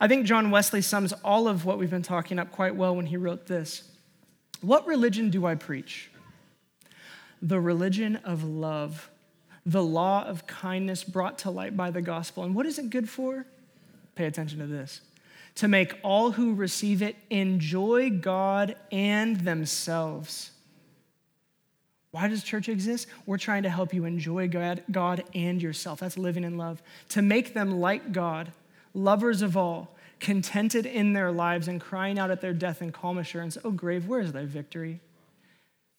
I 0.00 0.08
think 0.08 0.24
John 0.24 0.50
Wesley 0.50 0.80
sums 0.80 1.12
all 1.22 1.48
of 1.48 1.66
what 1.66 1.78
we've 1.78 1.90
been 1.90 2.00
talking 2.00 2.38
up 2.38 2.50
quite 2.50 2.76
well 2.76 2.96
when 2.96 3.04
he 3.04 3.18
wrote 3.18 3.46
this 3.46 3.82
What 4.62 4.86
religion 4.86 5.28
do 5.28 5.44
I 5.44 5.54
preach? 5.54 6.10
The 7.42 7.60
religion 7.60 8.16
of 8.16 8.42
love 8.42 9.09
the 9.70 9.82
law 9.82 10.24
of 10.24 10.48
kindness 10.48 11.04
brought 11.04 11.38
to 11.38 11.50
light 11.50 11.76
by 11.76 11.92
the 11.92 12.02
gospel. 12.02 12.42
And 12.42 12.56
what 12.56 12.66
is 12.66 12.78
it 12.78 12.90
good 12.90 13.08
for? 13.08 13.46
Pay 14.16 14.24
attention 14.24 14.58
to 14.58 14.66
this 14.66 15.00
to 15.56 15.68
make 15.68 15.98
all 16.02 16.32
who 16.32 16.54
receive 16.54 17.02
it 17.02 17.16
enjoy 17.28 18.10
God 18.10 18.76
and 18.90 19.40
themselves. 19.40 20.52
Why 22.12 22.26
does 22.28 22.42
church 22.42 22.68
exist? 22.68 23.06
We're 23.26 23.38
trying 23.38 23.62
to 23.62 23.70
help 23.70 23.94
you 23.94 24.04
enjoy 24.04 24.48
God, 24.48 24.82
God 24.90 25.22
and 25.34 25.62
yourself. 25.62 26.00
That's 26.00 26.18
living 26.18 26.44
in 26.44 26.56
love. 26.56 26.82
To 27.10 27.22
make 27.22 27.54
them 27.54 27.80
like 27.80 28.12
God, 28.12 28.52
lovers 28.94 29.42
of 29.42 29.56
all, 29.56 29.94
contented 30.18 30.86
in 30.86 31.12
their 31.12 31.30
lives, 31.30 31.68
and 31.68 31.80
crying 31.80 32.18
out 32.18 32.30
at 32.30 32.40
their 32.40 32.52
death 32.52 32.82
in 32.82 32.90
calm 32.90 33.18
assurance, 33.18 33.56
Oh, 33.64 33.70
grave, 33.70 34.08
where 34.08 34.20
is 34.20 34.32
thy 34.32 34.44
victory? 34.44 35.00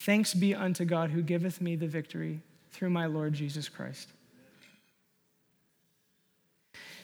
Thanks 0.01 0.33
be 0.33 0.53
unto 0.53 0.83
God 0.83 1.11
who 1.11 1.21
giveth 1.21 1.61
me 1.61 1.75
the 1.75 1.87
victory 1.87 2.41
through 2.71 2.89
my 2.89 3.05
Lord 3.05 3.33
Jesus 3.33 3.69
Christ. 3.69 4.07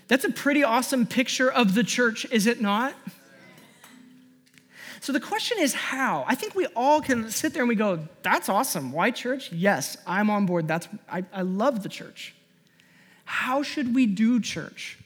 That's 0.08 0.24
a 0.24 0.32
pretty 0.32 0.64
awesome 0.64 1.06
picture 1.06 1.52
of 1.52 1.74
the 1.74 1.84
church, 1.84 2.26
is 2.32 2.48
it 2.48 2.62
not? 2.62 2.96
So 5.02 5.14
the 5.14 5.20
question 5.20 5.58
is 5.60 5.74
how? 5.74 6.26
I 6.28 6.36
think 6.36 6.56
we 6.56 6.66
all 6.68 7.02
can 7.02 7.30
sit 7.30 7.54
there 7.54 7.62
and 7.62 7.70
we 7.70 7.76
go, 7.76 8.08
that's 8.24 8.50
awesome. 8.50 8.92
Why 8.92 9.12
church? 9.12 9.52
Yes, 9.52 9.98
I'm 10.08 10.30
on 10.30 10.46
board. 10.46 10.68
That's 10.68 10.88
I, 11.10 11.24
I 11.32 11.44
love 11.44 11.84
the 11.84 11.90
church. 11.90 12.34
How 13.26 13.62
should 13.62 13.94
we 13.94 14.06
do 14.06 14.40
church? 14.40 14.98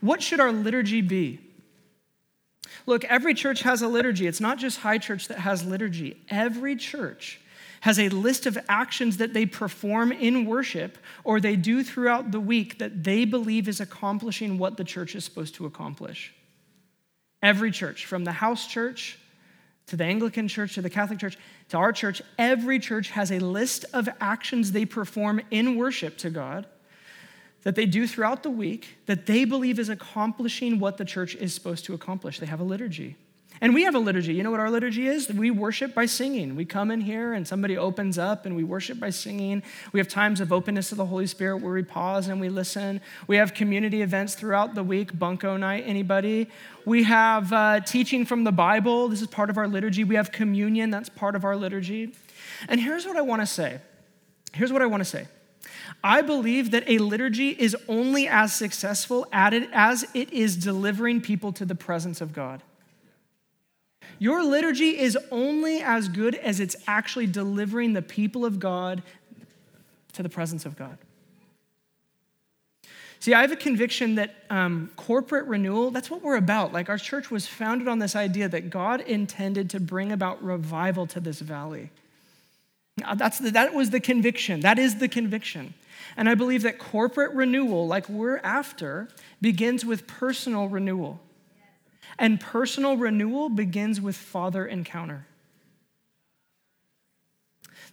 What 0.00 0.22
should 0.22 0.40
our 0.40 0.52
liturgy 0.52 1.02
be? 1.02 1.40
Look, 2.86 3.04
every 3.04 3.34
church 3.34 3.62
has 3.62 3.82
a 3.82 3.88
liturgy. 3.88 4.26
It's 4.26 4.40
not 4.40 4.58
just 4.58 4.78
high 4.78 4.98
church 4.98 5.28
that 5.28 5.40
has 5.40 5.64
liturgy. 5.64 6.16
Every 6.30 6.76
church 6.76 7.40
has 7.80 7.98
a 7.98 8.08
list 8.10 8.46
of 8.46 8.58
actions 8.68 9.16
that 9.16 9.32
they 9.32 9.46
perform 9.46 10.12
in 10.12 10.44
worship 10.44 10.98
or 11.24 11.40
they 11.40 11.56
do 11.56 11.82
throughout 11.82 12.30
the 12.30 12.40
week 12.40 12.78
that 12.78 13.04
they 13.04 13.24
believe 13.24 13.68
is 13.68 13.80
accomplishing 13.80 14.58
what 14.58 14.76
the 14.76 14.84
church 14.84 15.14
is 15.14 15.24
supposed 15.24 15.54
to 15.54 15.66
accomplish. 15.66 16.34
Every 17.42 17.70
church, 17.70 18.04
from 18.04 18.24
the 18.24 18.32
house 18.32 18.66
church 18.66 19.18
to 19.86 19.96
the 19.96 20.04
Anglican 20.04 20.46
church 20.46 20.74
to 20.74 20.82
the 20.82 20.90
Catholic 20.90 21.18
church 21.18 21.38
to 21.70 21.78
our 21.78 21.92
church, 21.92 22.20
every 22.38 22.78
church 22.78 23.10
has 23.10 23.32
a 23.32 23.38
list 23.38 23.86
of 23.92 24.08
actions 24.20 24.72
they 24.72 24.84
perform 24.84 25.40
in 25.50 25.76
worship 25.76 26.18
to 26.18 26.30
God 26.30 26.66
that 27.62 27.74
they 27.74 27.86
do 27.86 28.06
throughout 28.06 28.42
the 28.42 28.50
week 28.50 28.98
that 29.06 29.26
they 29.26 29.44
believe 29.44 29.78
is 29.78 29.88
accomplishing 29.88 30.78
what 30.78 30.96
the 30.96 31.04
church 31.04 31.34
is 31.34 31.54
supposed 31.54 31.84
to 31.86 31.94
accomplish. 31.94 32.38
They 32.38 32.46
have 32.46 32.60
a 32.60 32.64
liturgy. 32.64 33.16
And 33.62 33.74
we 33.74 33.82
have 33.82 33.94
a 33.94 33.98
liturgy. 33.98 34.32
You 34.32 34.42
know 34.42 34.50
what 34.50 34.60
our 34.60 34.70
liturgy 34.70 35.06
is? 35.06 35.28
We 35.28 35.50
worship 35.50 35.94
by 35.94 36.06
singing. 36.06 36.56
We 36.56 36.64
come 36.64 36.90
in 36.90 37.02
here 37.02 37.34
and 37.34 37.46
somebody 37.46 37.76
opens 37.76 38.16
up 38.16 38.46
and 38.46 38.56
we 38.56 38.64
worship 38.64 38.98
by 38.98 39.10
singing. 39.10 39.62
We 39.92 40.00
have 40.00 40.08
times 40.08 40.40
of 40.40 40.50
openness 40.50 40.88
to 40.88 40.94
the 40.94 41.04
Holy 41.04 41.26
Spirit 41.26 41.58
where 41.58 41.74
we 41.74 41.82
pause 41.82 42.28
and 42.28 42.40
we 42.40 42.48
listen. 42.48 43.02
We 43.26 43.36
have 43.36 43.52
community 43.52 44.00
events 44.00 44.34
throughout 44.34 44.74
the 44.74 44.82
week, 44.82 45.18
bunco 45.18 45.58
night, 45.58 45.84
anybody? 45.86 46.48
We 46.86 47.02
have 47.02 47.52
uh, 47.52 47.80
teaching 47.80 48.24
from 48.24 48.44
the 48.44 48.52
Bible. 48.52 49.08
This 49.08 49.20
is 49.20 49.26
part 49.26 49.50
of 49.50 49.58
our 49.58 49.68
liturgy. 49.68 50.04
We 50.04 50.14
have 50.14 50.32
communion. 50.32 50.90
That's 50.90 51.10
part 51.10 51.36
of 51.36 51.44
our 51.44 51.54
liturgy. 51.54 52.14
And 52.66 52.80
here's 52.80 53.04
what 53.04 53.18
I 53.18 53.22
want 53.22 53.42
to 53.42 53.46
say. 53.46 53.80
Here's 54.54 54.72
what 54.72 54.80
I 54.80 54.86
want 54.86 55.02
to 55.02 55.08
say. 55.08 55.26
I 56.02 56.22
believe 56.22 56.70
that 56.70 56.84
a 56.86 56.96
liturgy 56.96 57.50
is 57.50 57.76
only 57.88 58.26
as 58.26 58.54
successful 58.54 59.26
at 59.32 59.52
it 59.52 59.68
as 59.72 60.06
it 60.14 60.32
is 60.32 60.56
delivering 60.56 61.20
people 61.20 61.52
to 61.52 61.66
the 61.66 61.74
presence 61.74 62.22
of 62.22 62.32
God. 62.32 62.62
Your 64.20 64.44
liturgy 64.44 64.98
is 64.98 65.18
only 65.32 65.80
as 65.80 66.08
good 66.08 66.34
as 66.34 66.60
it's 66.60 66.76
actually 66.86 67.26
delivering 67.26 67.94
the 67.94 68.02
people 68.02 68.44
of 68.44 68.60
God 68.60 69.02
to 70.12 70.22
the 70.22 70.28
presence 70.28 70.66
of 70.66 70.76
God. 70.76 70.98
See, 73.18 73.32
I 73.32 73.40
have 73.40 73.50
a 73.50 73.56
conviction 73.56 74.16
that 74.16 74.34
um, 74.50 74.90
corporate 74.96 75.46
renewal, 75.46 75.90
that's 75.90 76.10
what 76.10 76.22
we're 76.22 76.36
about. 76.36 76.70
Like, 76.70 76.90
our 76.90 76.98
church 76.98 77.30
was 77.30 77.46
founded 77.46 77.88
on 77.88 77.98
this 77.98 78.14
idea 78.14 78.46
that 78.50 78.68
God 78.68 79.00
intended 79.00 79.70
to 79.70 79.80
bring 79.80 80.12
about 80.12 80.42
revival 80.42 81.06
to 81.08 81.20
this 81.20 81.40
valley. 81.40 81.90
That's 83.14 83.38
the, 83.38 83.50
that 83.52 83.72
was 83.72 83.88
the 83.88 84.00
conviction. 84.00 84.60
That 84.60 84.78
is 84.78 84.96
the 84.96 85.08
conviction. 85.08 85.72
And 86.18 86.28
I 86.28 86.34
believe 86.34 86.62
that 86.62 86.78
corporate 86.78 87.32
renewal, 87.32 87.86
like 87.86 88.06
we're 88.08 88.38
after, 88.38 89.08
begins 89.40 89.86
with 89.86 90.06
personal 90.06 90.68
renewal. 90.68 91.20
And 92.20 92.38
personal 92.38 92.98
renewal 92.98 93.48
begins 93.48 93.98
with 93.98 94.14
father 94.14 94.66
encounter. 94.66 95.26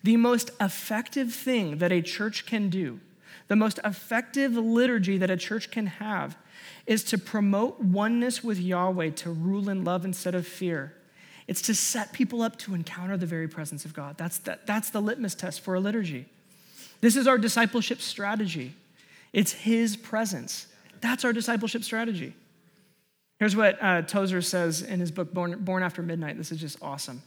The 0.03 0.17
most 0.17 0.51
effective 0.59 1.33
thing 1.33 1.77
that 1.77 1.93
a 1.93 2.01
church 2.01 2.45
can 2.45 2.69
do, 2.69 2.99
the 3.47 3.55
most 3.55 3.79
effective 3.85 4.51
liturgy 4.57 5.17
that 5.17 5.31
a 5.31 5.37
church 5.37 5.71
can 5.71 5.87
have, 5.87 6.37
is 6.85 7.05
to 7.05 7.17
promote 7.17 7.79
oneness 7.79 8.43
with 8.43 8.59
Yahweh, 8.59 9.11
to 9.11 9.31
rule 9.31 9.69
in 9.69 9.85
love 9.85 10.03
instead 10.03 10.35
of 10.35 10.45
fear. 10.45 10.93
It's 11.47 11.61
to 11.63 11.73
set 11.73 12.11
people 12.11 12.41
up 12.41 12.57
to 12.59 12.75
encounter 12.75 13.15
the 13.15 13.25
very 13.25 13.47
presence 13.47 13.85
of 13.85 13.93
God. 13.93 14.17
That's, 14.17 14.39
that, 14.39 14.67
that's 14.67 14.89
the 14.89 15.01
litmus 15.01 15.35
test 15.35 15.61
for 15.61 15.75
a 15.75 15.79
liturgy. 15.79 16.25
This 16.99 17.15
is 17.15 17.27
our 17.27 17.37
discipleship 17.37 18.01
strategy. 18.01 18.73
It's 19.31 19.53
His 19.53 19.95
presence. 19.95 20.67
That's 20.99 21.23
our 21.23 21.31
discipleship 21.31 21.85
strategy. 21.85 22.33
Here's 23.39 23.55
what 23.55 23.77
uh, 23.81 24.01
Tozer 24.01 24.41
says 24.41 24.81
in 24.81 24.99
his 24.99 25.11
book, 25.11 25.33
Born, 25.33 25.63
Born 25.63 25.83
After 25.83 26.01
Midnight. 26.01 26.37
This 26.37 26.51
is 26.51 26.59
just 26.59 26.81
awesome. 26.81 27.21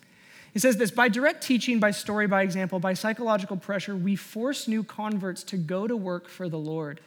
He 0.52 0.58
says 0.58 0.76
this 0.76 0.90
by 0.90 1.08
direct 1.08 1.44
teaching, 1.44 1.78
by 1.78 1.92
story, 1.92 2.26
by 2.26 2.42
example, 2.42 2.80
by 2.80 2.94
psychological 2.94 3.56
pressure, 3.56 3.94
we 3.94 4.16
force 4.16 4.66
new 4.66 4.82
converts 4.82 5.44
to 5.44 5.56
go 5.56 5.86
to 5.86 5.96
work 5.96 6.28
for 6.28 6.48
the 6.48 6.58
Lord 6.58 7.00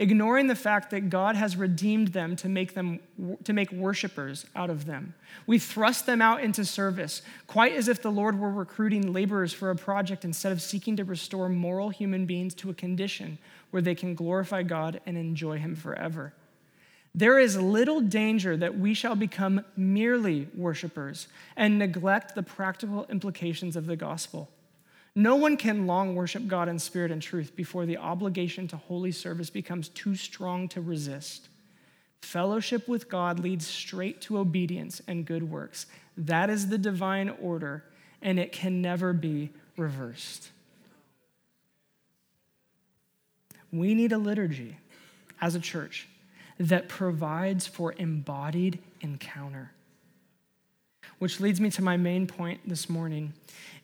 ignoring 0.00 0.46
the 0.46 0.54
fact 0.54 0.90
that 0.90 1.10
God 1.10 1.36
has 1.36 1.56
redeemed 1.56 2.08
them 2.08 2.34
to 2.36 2.48
make 2.48 2.74
them 2.74 3.00
to 3.44 3.52
make 3.52 3.70
worshipers 3.70 4.46
out 4.56 4.70
of 4.70 4.86
them. 4.86 5.14
We 5.46 5.58
thrust 5.58 6.06
them 6.06 6.22
out 6.22 6.42
into 6.42 6.64
service, 6.64 7.20
quite 7.46 7.74
as 7.74 7.86
if 7.86 8.00
the 8.00 8.10
Lord 8.10 8.38
were 8.38 8.50
recruiting 8.50 9.12
laborers 9.12 9.52
for 9.52 9.70
a 9.70 9.76
project 9.76 10.24
instead 10.24 10.52
of 10.52 10.62
seeking 10.62 10.96
to 10.96 11.04
restore 11.04 11.50
moral 11.50 11.90
human 11.90 12.24
beings 12.24 12.54
to 12.54 12.70
a 12.70 12.74
condition 12.74 13.38
where 13.70 13.82
they 13.82 13.94
can 13.94 14.14
glorify 14.14 14.62
God 14.62 15.00
and 15.04 15.18
enjoy 15.18 15.58
him 15.58 15.76
forever. 15.76 16.32
There 17.14 17.38
is 17.38 17.56
little 17.56 18.00
danger 18.00 18.56
that 18.56 18.78
we 18.78 18.94
shall 18.94 19.16
become 19.16 19.64
merely 19.76 20.48
worshipers 20.54 21.26
and 21.56 21.78
neglect 21.78 22.34
the 22.34 22.42
practical 22.42 23.06
implications 23.10 23.74
of 23.74 23.86
the 23.86 23.96
gospel. 23.96 24.48
No 25.14 25.34
one 25.34 25.56
can 25.56 25.88
long 25.88 26.14
worship 26.14 26.46
God 26.46 26.68
in 26.68 26.78
spirit 26.78 27.10
and 27.10 27.20
truth 27.20 27.56
before 27.56 27.84
the 27.84 27.96
obligation 27.96 28.68
to 28.68 28.76
holy 28.76 29.10
service 29.10 29.50
becomes 29.50 29.88
too 29.88 30.14
strong 30.14 30.68
to 30.68 30.80
resist. 30.80 31.48
Fellowship 32.22 32.86
with 32.86 33.08
God 33.08 33.40
leads 33.40 33.66
straight 33.66 34.20
to 34.22 34.38
obedience 34.38 35.02
and 35.08 35.26
good 35.26 35.50
works. 35.50 35.86
That 36.16 36.48
is 36.48 36.68
the 36.68 36.78
divine 36.78 37.30
order, 37.40 37.82
and 38.22 38.38
it 38.38 38.52
can 38.52 38.80
never 38.80 39.12
be 39.12 39.50
reversed. 39.76 40.50
We 43.72 43.94
need 43.94 44.12
a 44.12 44.18
liturgy 44.18 44.76
as 45.40 45.54
a 45.54 45.60
church 45.60 46.06
that 46.60 46.88
provides 46.88 47.66
for 47.66 47.94
embodied 47.96 48.78
encounter. 49.00 49.72
Which 51.18 51.40
leads 51.40 51.60
me 51.60 51.70
to 51.70 51.82
my 51.82 51.96
main 51.96 52.26
point 52.26 52.60
this 52.66 52.88
morning 52.88 53.32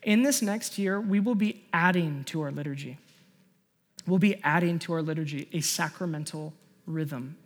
in 0.07 0.23
this 0.23 0.41
next 0.41 0.79
year, 0.79 1.01
we 1.01 1.19
will 1.19 1.35
be 1.35 1.65
adding 1.73 2.23
to 2.25 2.41
our 2.43 2.53
liturgy. 2.53 2.97
We'll 4.07 4.21
be 4.21 4.41
adding 4.45 4.79
to 4.81 4.93
our 4.93 5.03
liturgy 5.03 5.49
a 5.53 5.61
sacramental 5.61 6.55
rhythm. 6.87 7.37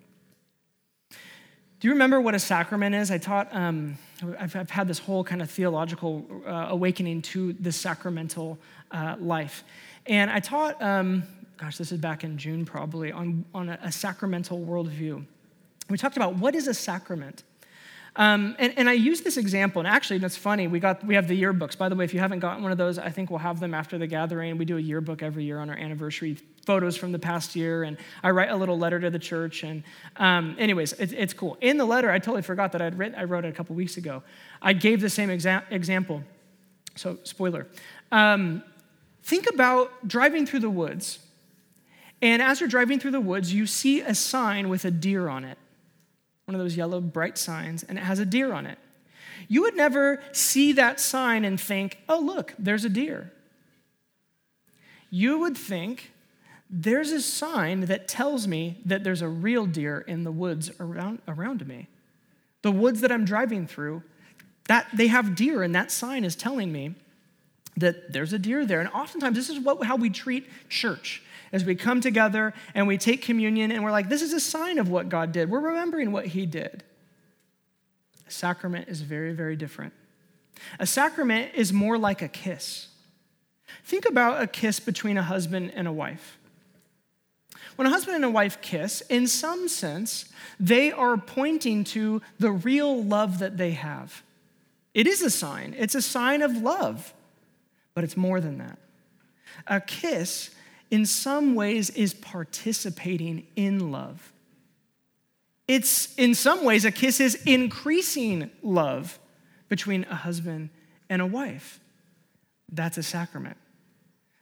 Do 1.08 1.88
you 1.88 1.92
remember 1.92 2.20
what 2.20 2.34
a 2.34 2.38
sacrament 2.38 2.94
is? 2.94 3.10
I 3.10 3.16
taught, 3.16 3.48
um, 3.56 3.96
I've, 4.38 4.56
I've, 4.56 4.70
had 4.70 4.88
this 4.88 4.98
whole 4.98 5.24
kind 5.24 5.42
of 5.42 5.50
theological 5.50 6.26
uh, 6.46 6.66
awakening 6.70 7.22
to 7.22 7.52
the 7.54 7.72
sacramental 7.72 8.58
uh, 8.90 9.16
life. 9.18 9.64
And 10.06 10.30
I 10.30 10.40
taught, 10.40 10.80
um, 10.82 11.22
gosh, 11.56 11.76
this 11.76 11.92
is 11.92 11.98
back 11.98 12.24
in 12.24 12.38
June 12.38 12.64
probably, 12.64 13.12
on, 13.12 13.44
on 13.54 13.68
a, 13.68 13.78
a 13.82 13.92
sacramental 13.92 14.58
worldview. 14.60 15.24
We 15.88 15.98
talked 15.98 16.16
about 16.16 16.36
what 16.36 16.54
is 16.54 16.68
a 16.68 16.74
sacrament? 16.74 17.44
Um, 18.16 18.56
and, 18.58 18.76
and 18.76 18.88
I 18.88 18.94
use 18.94 19.20
this 19.20 19.36
example, 19.36 19.80
and 19.80 19.86
actually, 19.86 20.18
that's 20.18 20.36
funny. 20.36 20.66
We 20.66 20.80
got 20.80 21.04
we 21.06 21.14
have 21.14 21.28
the 21.28 21.40
yearbooks. 21.40 21.78
By 21.78 21.88
the 21.88 21.94
way, 21.94 22.04
if 22.04 22.12
you 22.12 22.18
haven't 22.18 22.40
gotten 22.40 22.62
one 22.62 22.72
of 22.72 22.78
those, 22.78 22.98
I 22.98 23.10
think 23.10 23.30
we'll 23.30 23.38
have 23.38 23.60
them 23.60 23.72
after 23.72 23.98
the 23.98 24.06
gathering. 24.06 24.58
We 24.58 24.64
do 24.64 24.76
a 24.76 24.80
yearbook 24.80 25.22
every 25.22 25.44
year 25.44 25.60
on 25.60 25.70
our 25.70 25.76
anniversary, 25.76 26.36
photos 26.66 26.96
from 26.96 27.12
the 27.12 27.18
past 27.18 27.54
year, 27.54 27.84
and 27.84 27.96
I 28.22 28.30
write 28.30 28.50
a 28.50 28.56
little 28.56 28.76
letter 28.76 28.98
to 28.98 29.10
the 29.10 29.18
church. 29.18 29.62
And 29.62 29.84
um, 30.16 30.56
anyways, 30.58 30.94
it, 30.94 31.12
it's 31.12 31.32
cool. 31.32 31.56
In 31.60 31.76
the 31.76 31.84
letter, 31.84 32.10
I 32.10 32.18
totally 32.18 32.42
forgot 32.42 32.72
that 32.72 32.82
I'd 32.82 32.98
written. 32.98 33.16
I 33.16 33.24
wrote 33.24 33.44
it 33.44 33.48
a 33.48 33.52
couple 33.52 33.76
weeks 33.76 33.96
ago. 33.96 34.24
I 34.60 34.72
gave 34.72 35.00
the 35.00 35.10
same 35.10 35.28
exa- 35.28 35.64
example. 35.70 36.24
So, 36.96 37.18
spoiler. 37.22 37.68
Um, 38.10 38.64
think 39.22 39.48
about 39.48 40.08
driving 40.08 40.46
through 40.46 40.60
the 40.60 40.70
woods, 40.70 41.20
and 42.20 42.42
as 42.42 42.58
you're 42.58 42.68
driving 42.68 42.98
through 42.98 43.12
the 43.12 43.20
woods, 43.20 43.54
you 43.54 43.66
see 43.66 44.00
a 44.00 44.16
sign 44.16 44.68
with 44.68 44.84
a 44.84 44.90
deer 44.90 45.28
on 45.28 45.44
it 45.44 45.58
one 46.50 46.56
of 46.56 46.60
those 46.60 46.76
yellow 46.76 47.00
bright 47.00 47.38
signs, 47.38 47.84
and 47.84 47.96
it 47.96 48.00
has 48.00 48.18
a 48.18 48.24
deer 48.24 48.52
on 48.52 48.66
it. 48.66 48.76
You 49.46 49.62
would 49.62 49.76
never 49.76 50.20
see 50.32 50.72
that 50.72 50.98
sign 50.98 51.44
and 51.44 51.60
think, 51.60 51.98
oh, 52.08 52.18
look, 52.18 52.54
there's 52.58 52.84
a 52.84 52.88
deer. 52.88 53.32
You 55.10 55.38
would 55.38 55.56
think, 55.56 56.10
there's 56.68 57.12
a 57.12 57.20
sign 57.20 57.82
that 57.82 58.08
tells 58.08 58.48
me 58.48 58.80
that 58.84 59.04
there's 59.04 59.22
a 59.22 59.28
real 59.28 59.64
deer 59.64 60.00
in 60.00 60.24
the 60.24 60.32
woods 60.32 60.72
around, 60.80 61.20
around 61.28 61.64
me. 61.68 61.86
The 62.62 62.72
woods 62.72 63.00
that 63.02 63.12
I'm 63.12 63.24
driving 63.24 63.68
through, 63.68 64.02
that 64.66 64.88
they 64.92 65.06
have 65.06 65.36
deer, 65.36 65.62
and 65.62 65.72
that 65.76 65.92
sign 65.92 66.24
is 66.24 66.34
telling 66.34 66.72
me 66.72 66.96
that 67.76 68.12
there's 68.12 68.32
a 68.32 68.40
deer 68.40 68.66
there. 68.66 68.80
And 68.80 68.88
oftentimes, 68.88 69.36
this 69.36 69.50
is 69.50 69.60
what, 69.60 69.84
how 69.84 69.94
we 69.94 70.10
treat 70.10 70.48
church 70.68 71.22
as 71.52 71.64
we 71.64 71.74
come 71.74 72.00
together 72.00 72.54
and 72.74 72.86
we 72.86 72.98
take 72.98 73.22
communion 73.22 73.72
and 73.72 73.84
we're 73.84 73.90
like, 73.90 74.08
this 74.08 74.22
is 74.22 74.32
a 74.32 74.40
sign 74.40 74.78
of 74.78 74.88
what 74.88 75.08
God 75.08 75.32
did. 75.32 75.50
We're 75.50 75.60
remembering 75.60 76.12
what 76.12 76.26
He 76.26 76.46
did. 76.46 76.84
A 78.26 78.30
sacrament 78.30 78.88
is 78.88 79.00
very, 79.00 79.32
very 79.32 79.56
different. 79.56 79.92
A 80.78 80.86
sacrament 80.86 81.52
is 81.54 81.72
more 81.72 81.98
like 81.98 82.22
a 82.22 82.28
kiss. 82.28 82.88
Think 83.84 84.06
about 84.08 84.42
a 84.42 84.46
kiss 84.46 84.78
between 84.78 85.16
a 85.16 85.22
husband 85.22 85.72
and 85.74 85.88
a 85.88 85.92
wife. 85.92 86.38
When 87.76 87.86
a 87.86 87.90
husband 87.90 88.16
and 88.16 88.24
a 88.24 88.30
wife 88.30 88.60
kiss, 88.60 89.00
in 89.08 89.26
some 89.26 89.66
sense, 89.66 90.26
they 90.58 90.92
are 90.92 91.16
pointing 91.16 91.84
to 91.84 92.20
the 92.38 92.50
real 92.50 93.02
love 93.02 93.38
that 93.38 93.56
they 93.56 93.70
have. 93.72 94.22
It 94.92 95.06
is 95.06 95.22
a 95.22 95.30
sign, 95.30 95.74
it's 95.78 95.94
a 95.94 96.02
sign 96.02 96.42
of 96.42 96.56
love, 96.56 97.14
but 97.94 98.04
it's 98.04 98.16
more 98.16 98.40
than 98.40 98.58
that. 98.58 98.78
A 99.66 99.80
kiss 99.80 100.50
in 100.90 101.06
some 101.06 101.54
ways 101.54 101.90
is 101.90 102.14
participating 102.14 103.46
in 103.56 103.92
love. 103.92 104.32
It's 105.68 106.14
in 106.16 106.34
some 106.34 106.64
ways, 106.64 106.84
a 106.84 106.90
kiss 106.90 107.20
is 107.20 107.36
increasing 107.46 108.50
love 108.62 109.20
between 109.68 110.04
a 110.10 110.16
husband 110.16 110.70
and 111.08 111.22
a 111.22 111.26
wife. 111.26 111.78
That's 112.72 112.98
a 112.98 113.02
sacrament. 113.02 113.56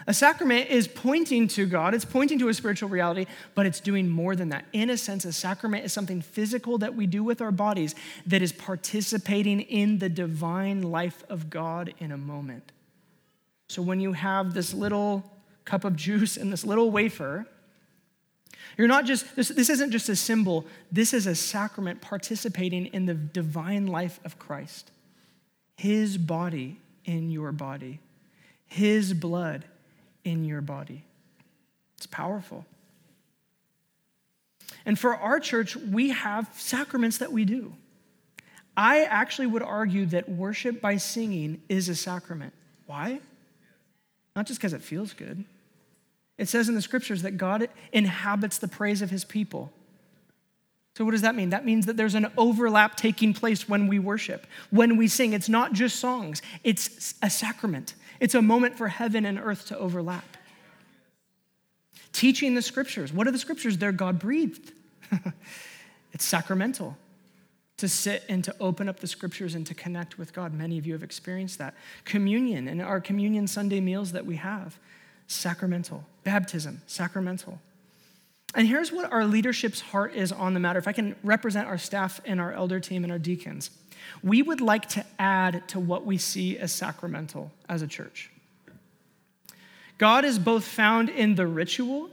A 0.06 0.14
sacrament 0.14 0.70
is 0.70 0.88
pointing 0.88 1.48
to 1.48 1.66
God, 1.66 1.92
it's 1.92 2.06
pointing 2.06 2.38
to 2.38 2.48
a 2.48 2.54
spiritual 2.54 2.88
reality, 2.88 3.26
but 3.54 3.66
it's 3.66 3.78
doing 3.78 4.08
more 4.08 4.34
than 4.34 4.48
that. 4.48 4.64
In 4.72 4.88
a 4.88 4.96
sense, 4.96 5.26
a 5.26 5.32
sacrament 5.34 5.84
is 5.84 5.92
something 5.92 6.22
physical 6.22 6.78
that 6.78 6.94
we 6.94 7.06
do 7.06 7.22
with 7.22 7.42
our 7.42 7.52
bodies 7.52 7.94
that 8.24 8.40
is 8.40 8.52
participating 8.52 9.60
in 9.60 9.98
the 9.98 10.08
divine 10.08 10.80
life 10.80 11.24
of 11.28 11.50
God 11.50 11.92
in 11.98 12.10
a 12.10 12.16
moment. 12.16 12.72
So 13.68 13.82
when 13.82 14.00
you 14.00 14.14
have 14.14 14.54
this 14.54 14.72
little 14.72 15.30
cup 15.68 15.84
of 15.84 15.94
juice 15.94 16.36
and 16.36 16.50
this 16.52 16.64
little 16.64 16.90
wafer, 16.90 17.46
You're 18.76 18.88
not 18.88 19.04
just, 19.04 19.36
this, 19.36 19.48
this 19.48 19.68
isn't 19.68 19.90
just 19.90 20.08
a 20.08 20.16
symbol, 20.16 20.64
this 20.90 21.12
is 21.12 21.26
a 21.26 21.34
sacrament 21.34 22.00
participating 22.00 22.86
in 22.86 23.06
the 23.06 23.14
divine 23.14 23.86
life 23.86 24.18
of 24.24 24.38
Christ. 24.38 24.90
His 25.76 26.16
body 26.16 26.78
in 27.04 27.30
your 27.30 27.52
body, 27.52 28.00
His 28.66 29.12
blood 29.12 29.64
in 30.24 30.44
your 30.44 30.60
body. 30.60 31.04
It's 31.96 32.06
powerful. 32.06 32.64
And 34.86 34.98
for 34.98 35.14
our 35.14 35.38
church, 35.38 35.76
we 35.76 36.10
have 36.10 36.48
sacraments 36.54 37.18
that 37.18 37.30
we 37.30 37.44
do. 37.44 37.74
I 38.76 39.04
actually 39.04 39.48
would 39.48 39.62
argue 39.62 40.06
that 40.06 40.28
worship 40.28 40.80
by 40.80 40.96
singing 40.96 41.60
is 41.68 41.88
a 41.88 41.94
sacrament. 41.94 42.54
Why? 42.86 43.20
Not 44.36 44.46
just 44.46 44.60
because 44.60 44.72
it 44.72 44.82
feels 44.82 45.12
good. 45.12 45.44
It 46.38 46.48
says 46.48 46.68
in 46.68 46.74
the 46.74 46.82
scriptures 46.82 47.22
that 47.22 47.36
God 47.36 47.68
inhabits 47.92 48.58
the 48.58 48.68
praise 48.68 49.02
of 49.02 49.10
his 49.10 49.24
people. 49.24 49.72
So, 50.96 51.04
what 51.04 51.12
does 51.12 51.22
that 51.22 51.34
mean? 51.34 51.50
That 51.50 51.64
means 51.64 51.86
that 51.86 51.96
there's 51.96 52.14
an 52.14 52.26
overlap 52.36 52.96
taking 52.96 53.34
place 53.34 53.68
when 53.68 53.86
we 53.86 53.98
worship, 53.98 54.46
when 54.70 54.96
we 54.96 55.06
sing. 55.06 55.32
It's 55.32 55.48
not 55.48 55.72
just 55.72 55.96
songs, 56.00 56.42
it's 56.64 57.14
a 57.22 57.30
sacrament. 57.30 57.94
It's 58.20 58.34
a 58.34 58.42
moment 58.42 58.76
for 58.76 58.88
heaven 58.88 59.24
and 59.24 59.38
earth 59.38 59.66
to 59.66 59.78
overlap. 59.78 60.36
Teaching 62.12 62.54
the 62.54 62.62
scriptures. 62.62 63.12
What 63.12 63.28
are 63.28 63.30
the 63.30 63.38
scriptures? 63.38 63.78
They're 63.78 63.92
God 63.92 64.18
breathed. 64.18 64.72
it's 66.12 66.24
sacramental 66.24 66.96
to 67.76 67.88
sit 67.88 68.24
and 68.28 68.42
to 68.42 68.54
open 68.58 68.88
up 68.88 68.98
the 68.98 69.06
scriptures 69.06 69.54
and 69.54 69.64
to 69.66 69.74
connect 69.74 70.18
with 70.18 70.32
God. 70.32 70.52
Many 70.52 70.78
of 70.78 70.86
you 70.86 70.94
have 70.94 71.04
experienced 71.04 71.58
that. 71.58 71.74
Communion 72.04 72.66
and 72.66 72.82
our 72.82 73.00
communion 73.00 73.46
Sunday 73.46 73.80
meals 73.80 74.12
that 74.12 74.26
we 74.26 74.36
have, 74.36 74.78
sacramental. 75.28 76.04
Baptism, 76.28 76.82
sacramental. 76.86 77.58
And 78.54 78.68
here's 78.68 78.92
what 78.92 79.10
our 79.10 79.24
leadership's 79.24 79.80
heart 79.80 80.14
is 80.14 80.30
on 80.30 80.52
the 80.52 80.60
matter. 80.60 80.78
If 80.78 80.86
I 80.86 80.92
can 80.92 81.16
represent 81.24 81.66
our 81.66 81.78
staff 81.78 82.20
and 82.26 82.38
our 82.38 82.52
elder 82.52 82.80
team 82.80 83.02
and 83.02 83.10
our 83.10 83.18
deacons, 83.18 83.70
we 84.22 84.42
would 84.42 84.60
like 84.60 84.90
to 84.90 85.06
add 85.18 85.66
to 85.68 85.80
what 85.80 86.04
we 86.04 86.18
see 86.18 86.58
as 86.58 86.70
sacramental 86.70 87.50
as 87.66 87.80
a 87.80 87.86
church. 87.86 88.30
God 89.96 90.26
is 90.26 90.38
both 90.38 90.64
found 90.64 91.08
in 91.08 91.36
the 91.36 91.46
ritual 91.46 92.10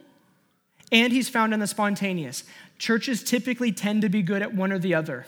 and 0.93 1.11
he's 1.11 1.27
found 1.27 1.53
in 1.53 1.59
the 1.59 1.67
spontaneous. 1.67 2.45
Churches 2.77 3.21
typically 3.21 3.73
tend 3.73 4.01
to 4.03 4.07
be 4.07 4.21
good 4.21 4.41
at 4.41 4.53
one 4.53 4.71
or 4.71 4.79
the 4.79 4.93
other. 4.93 5.25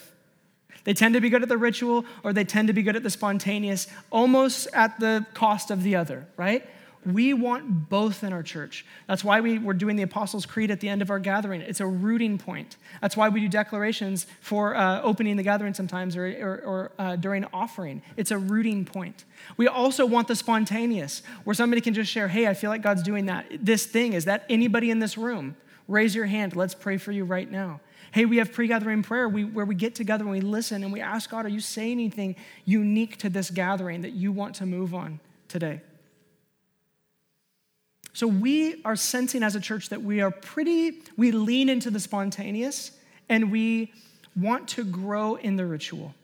They 0.85 0.93
tend 0.93 1.13
to 1.15 1.19
be 1.19 1.29
good 1.29 1.43
at 1.43 1.49
the 1.49 1.57
ritual 1.57 2.05
or 2.23 2.31
they 2.31 2.45
tend 2.45 2.69
to 2.69 2.73
be 2.73 2.83
good 2.83 2.95
at 2.95 3.03
the 3.03 3.09
spontaneous, 3.09 3.87
almost 4.11 4.69
at 4.71 4.97
the 5.01 5.25
cost 5.33 5.71
of 5.71 5.83
the 5.83 5.97
other, 5.97 6.25
right? 6.37 6.65
We 7.07 7.33
want 7.33 7.89
both 7.89 8.21
in 8.21 8.33
our 8.33 8.43
church. 8.43 8.85
That's 9.07 9.23
why 9.23 9.39
we, 9.39 9.59
we're 9.59 9.73
doing 9.73 9.95
the 9.95 10.03
Apostles' 10.03 10.45
Creed 10.45 10.69
at 10.71 10.81
the 10.81 10.89
end 10.89 11.01
of 11.01 11.09
our 11.09 11.19
gathering. 11.19 11.61
It's 11.61 11.79
a 11.79 11.87
rooting 11.87 12.37
point. 12.37 12.75
That's 13.01 13.15
why 13.15 13.29
we 13.29 13.39
do 13.39 13.47
declarations 13.47 14.27
for 14.41 14.75
uh, 14.75 15.01
opening 15.01 15.37
the 15.37 15.43
gathering 15.43 15.73
sometimes 15.73 16.17
or, 16.17 16.27
or, 16.27 16.61
or 16.65 16.91
uh, 16.99 17.15
during 17.15 17.45
offering. 17.53 18.01
It's 18.17 18.31
a 18.31 18.37
rooting 18.37 18.83
point. 18.83 19.23
We 19.55 19.69
also 19.69 20.05
want 20.05 20.27
the 20.27 20.35
spontaneous, 20.35 21.23
where 21.45 21.53
somebody 21.53 21.79
can 21.79 21.93
just 21.93 22.11
share, 22.11 22.27
hey, 22.27 22.45
I 22.47 22.53
feel 22.53 22.69
like 22.69 22.81
God's 22.81 23.03
doing 23.03 23.27
that. 23.27 23.45
This 23.61 23.85
thing, 23.85 24.11
is 24.11 24.25
that 24.25 24.43
anybody 24.49 24.91
in 24.91 24.99
this 24.99 25.17
room? 25.17 25.55
Raise 25.87 26.13
your 26.13 26.25
hand. 26.25 26.57
Let's 26.57 26.75
pray 26.75 26.97
for 26.97 27.13
you 27.13 27.23
right 27.23 27.49
now. 27.49 27.79
Hey, 28.11 28.25
we 28.25 28.37
have 28.37 28.51
pre 28.51 28.67
gathering 28.67 29.01
prayer 29.01 29.29
we, 29.29 29.45
where 29.45 29.65
we 29.65 29.75
get 29.75 29.95
together 29.95 30.25
and 30.25 30.31
we 30.31 30.41
listen 30.41 30.83
and 30.83 30.91
we 30.91 30.99
ask 30.99 31.29
God, 31.29 31.45
are 31.45 31.49
you 31.49 31.61
saying 31.61 31.93
anything 31.93 32.35
unique 32.65 33.15
to 33.17 33.29
this 33.29 33.49
gathering 33.49 34.01
that 34.01 34.11
you 34.11 34.33
want 34.33 34.55
to 34.55 34.65
move 34.65 34.93
on 34.93 35.21
today? 35.47 35.81
So 38.17 38.25
we 38.25 38.81
are 38.83 38.95
sensing 38.95 39.43
as 39.43 39.55
a 39.55 39.59
church 39.59 39.89
that 39.89 40.01
we 40.01 40.21
are 40.21 40.31
pretty, 40.31 41.03
we 41.17 41.29
lean 41.29 41.69
into 41.69 41.91
the 41.91 41.99
spontaneous 41.99 42.89
and 43.29 43.51
we 43.51 43.93
want 44.35 44.67
to 44.69 44.83
grow 44.83 45.35
in 45.35 45.55
the 45.55 45.67
ritual. 45.67 46.15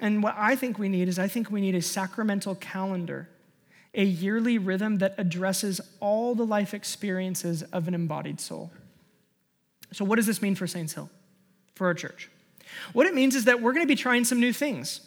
And 0.00 0.22
what 0.22 0.34
I 0.38 0.56
think 0.56 0.78
we 0.78 0.88
need 0.88 1.08
is 1.08 1.18
I 1.18 1.28
think 1.28 1.50
we 1.50 1.60
need 1.60 1.74
a 1.74 1.82
sacramental 1.82 2.54
calendar, 2.54 3.28
a 3.92 4.02
yearly 4.02 4.56
rhythm 4.56 4.96
that 4.96 5.14
addresses 5.18 5.78
all 6.00 6.34
the 6.34 6.46
life 6.46 6.72
experiences 6.72 7.62
of 7.64 7.86
an 7.86 7.92
embodied 7.92 8.40
soul. 8.40 8.70
So, 9.92 10.06
what 10.06 10.16
does 10.16 10.26
this 10.26 10.40
mean 10.40 10.54
for 10.54 10.66
Saints 10.66 10.94
Hill, 10.94 11.10
for 11.74 11.86
our 11.86 11.92
church? 11.92 12.30
What 12.94 13.06
it 13.06 13.12
means 13.12 13.34
is 13.34 13.44
that 13.44 13.60
we're 13.60 13.74
going 13.74 13.84
to 13.84 13.94
be 13.94 13.94
trying 13.94 14.24
some 14.24 14.40
new 14.40 14.54
things. 14.54 15.02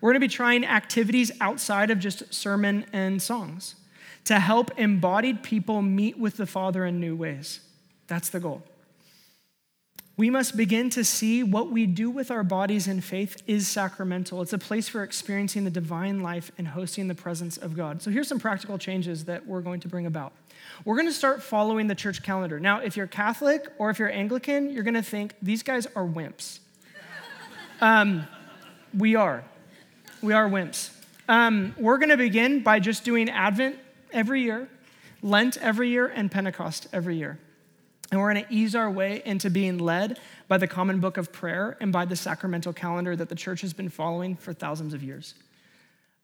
We're 0.00 0.10
going 0.10 0.20
to 0.20 0.28
be 0.28 0.34
trying 0.34 0.66
activities 0.66 1.30
outside 1.40 1.92
of 1.92 2.00
just 2.00 2.34
sermon 2.34 2.86
and 2.92 3.22
songs 3.22 3.76
to 4.26 4.40
help 4.40 4.76
embodied 4.76 5.42
people 5.42 5.82
meet 5.82 6.18
with 6.18 6.36
the 6.36 6.46
Father 6.46 6.84
in 6.84 7.00
new 7.00 7.16
ways. 7.16 7.60
That's 8.08 8.28
the 8.28 8.40
goal. 8.40 8.62
We 10.16 10.30
must 10.30 10.56
begin 10.56 10.88
to 10.90 11.04
see 11.04 11.42
what 11.42 11.70
we 11.70 11.86
do 11.86 12.10
with 12.10 12.30
our 12.30 12.42
bodies 12.42 12.88
in 12.88 13.02
faith 13.02 13.42
is 13.46 13.68
sacramental. 13.68 14.40
It's 14.40 14.52
a 14.52 14.58
place 14.58 14.88
for 14.88 15.02
experiencing 15.02 15.64
the 15.64 15.70
divine 15.70 16.22
life 16.22 16.50
and 16.56 16.66
hosting 16.68 17.06
the 17.06 17.14
presence 17.14 17.56
of 17.58 17.76
God. 17.76 18.00
So, 18.00 18.10
here's 18.10 18.26
some 18.26 18.40
practical 18.40 18.78
changes 18.78 19.26
that 19.26 19.46
we're 19.46 19.60
going 19.60 19.80
to 19.80 19.88
bring 19.88 20.06
about. 20.06 20.32
We're 20.84 20.96
going 20.96 21.08
to 21.08 21.14
start 21.14 21.42
following 21.42 21.86
the 21.86 21.94
church 21.94 22.22
calendar. 22.22 22.58
Now, 22.58 22.80
if 22.80 22.96
you're 22.96 23.06
Catholic 23.06 23.68
or 23.78 23.90
if 23.90 23.98
you're 23.98 24.10
Anglican, 24.10 24.70
you're 24.70 24.84
going 24.84 24.94
to 24.94 25.02
think 25.02 25.34
these 25.42 25.62
guys 25.62 25.86
are 25.94 26.06
wimps. 26.06 26.60
Um, 27.78 28.26
we 28.96 29.16
are. 29.16 29.44
We 30.22 30.32
are 30.32 30.48
wimps. 30.48 30.90
Um, 31.28 31.74
we're 31.76 31.98
going 31.98 32.08
to 32.08 32.16
begin 32.16 32.62
by 32.62 32.80
just 32.80 33.04
doing 33.04 33.28
Advent 33.28 33.76
every 34.16 34.42
year, 34.42 34.68
Lent 35.22 35.56
every 35.58 35.88
year, 35.88 36.06
and 36.06 36.30
Pentecost 36.30 36.88
every 36.92 37.16
year. 37.16 37.38
And 38.10 38.20
we're 38.20 38.32
going 38.32 38.44
to 38.44 38.52
ease 38.52 38.74
our 38.74 38.90
way 38.90 39.22
into 39.24 39.50
being 39.50 39.78
led 39.78 40.20
by 40.46 40.58
the 40.58 40.66
common 40.66 41.00
book 41.00 41.16
of 41.16 41.32
prayer 41.32 41.76
and 41.80 41.92
by 41.92 42.04
the 42.04 42.14
sacramental 42.14 42.72
calendar 42.72 43.16
that 43.16 43.28
the 43.28 43.34
church 43.34 43.62
has 43.62 43.72
been 43.72 43.88
following 43.88 44.36
for 44.36 44.52
thousands 44.52 44.94
of 44.94 45.02
years. 45.02 45.34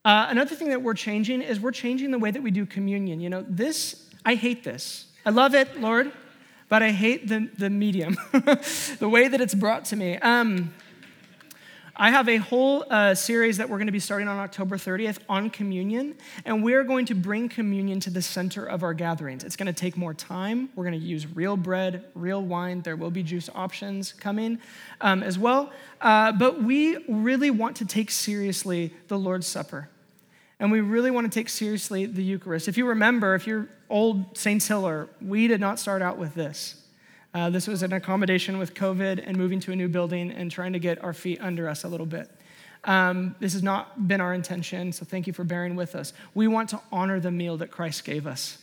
Uh, 0.05 0.27
another 0.29 0.55
thing 0.55 0.69
that 0.69 0.81
we're 0.81 0.93
changing 0.93 1.41
is 1.41 1.59
we're 1.59 1.71
changing 1.71 2.11
the 2.11 2.19
way 2.19 2.31
that 2.31 2.41
we 2.41 2.51
do 2.51 2.65
communion. 2.65 3.19
You 3.19 3.29
know, 3.29 3.45
this, 3.47 4.09
I 4.25 4.35
hate 4.35 4.63
this. 4.63 5.07
I 5.25 5.31
love 5.31 5.55
it, 5.55 5.79
Lord, 5.79 6.11
but 6.69 6.81
I 6.81 6.91
hate 6.91 7.27
the, 7.27 7.49
the 7.57 7.69
medium, 7.69 8.17
the 8.31 9.09
way 9.09 9.27
that 9.27 9.41
it's 9.41 9.55
brought 9.55 9.85
to 9.85 9.95
me. 9.95 10.17
Um, 10.17 10.73
I 11.95 12.09
have 12.09 12.27
a 12.27 12.37
whole 12.37 12.83
uh, 12.89 13.13
series 13.13 13.57
that 13.57 13.69
we're 13.69 13.77
going 13.77 13.85
to 13.85 13.93
be 13.93 13.99
starting 13.99 14.27
on 14.27 14.39
October 14.39 14.77
30th 14.77 15.19
on 15.29 15.51
communion, 15.51 16.15
and 16.43 16.63
we're 16.63 16.83
going 16.83 17.05
to 17.05 17.13
bring 17.13 17.49
communion 17.49 17.99
to 17.99 18.09
the 18.09 18.21
center 18.21 18.65
of 18.65 18.81
our 18.81 18.95
gatherings. 18.95 19.43
It's 19.43 19.55
going 19.55 19.67
to 19.67 19.79
take 19.79 19.95
more 19.95 20.15
time. 20.15 20.69
We're 20.75 20.85
going 20.85 20.99
to 20.99 21.05
use 21.05 21.27
real 21.27 21.55
bread, 21.55 22.05
real 22.15 22.41
wine. 22.41 22.81
There 22.81 22.95
will 22.95 23.11
be 23.11 23.21
juice 23.21 23.47
options 23.53 24.11
coming 24.11 24.57
um, 25.01 25.21
as 25.21 25.37
well. 25.37 25.71
Uh, 26.01 26.31
but 26.31 26.63
we 26.63 26.97
really 27.07 27.51
want 27.51 27.75
to 27.77 27.85
take 27.85 28.09
seriously 28.09 28.91
the 29.07 29.19
Lord's 29.19 29.45
Supper. 29.45 29.87
And 30.59 30.71
we 30.71 30.81
really 30.81 31.11
want 31.11 31.31
to 31.31 31.39
take 31.39 31.47
seriously 31.47 32.07
the 32.07 32.23
Eucharist. 32.23 32.67
If 32.67 32.75
you 32.75 32.87
remember, 32.87 33.35
if 33.35 33.45
you're 33.45 33.69
old 33.87 34.35
Saints 34.35 34.67
Hiller, 34.67 35.09
we 35.21 35.47
did 35.47 35.59
not 35.59 35.77
start 35.77 36.01
out 36.01 36.17
with 36.17 36.33
this. 36.33 36.82
Uh, 37.33 37.49
this 37.49 37.67
was 37.67 37.81
an 37.81 37.93
accommodation 37.93 38.59
with 38.59 38.75
COVID 38.75 39.23
and 39.25 39.35
moving 39.35 39.59
to 39.61 39.71
a 39.71 39.75
new 39.75 39.87
building 39.87 40.31
and 40.31 40.51
trying 40.51 40.73
to 40.73 40.79
get 40.79 41.03
our 41.03 41.13
feet 41.13 41.39
under 41.41 41.67
us 41.67 41.83
a 41.83 41.87
little 41.87 42.05
bit. 42.05 42.29
Um, 42.83 43.35
this 43.39 43.53
has 43.53 43.63
not 43.63 44.07
been 44.07 44.21
our 44.21 44.33
intention, 44.33 44.91
so 44.91 45.05
thank 45.05 45.25
you 45.25 45.33
for 45.33 45.43
bearing 45.43 45.75
with 45.75 45.95
us. 45.95 46.13
We 46.35 46.47
want 46.47 46.69
to 46.69 46.81
honor 46.91 47.19
the 47.19 47.31
meal 47.31 47.57
that 47.57 47.71
Christ 47.71 48.03
gave 48.03 48.27
us. 48.27 48.59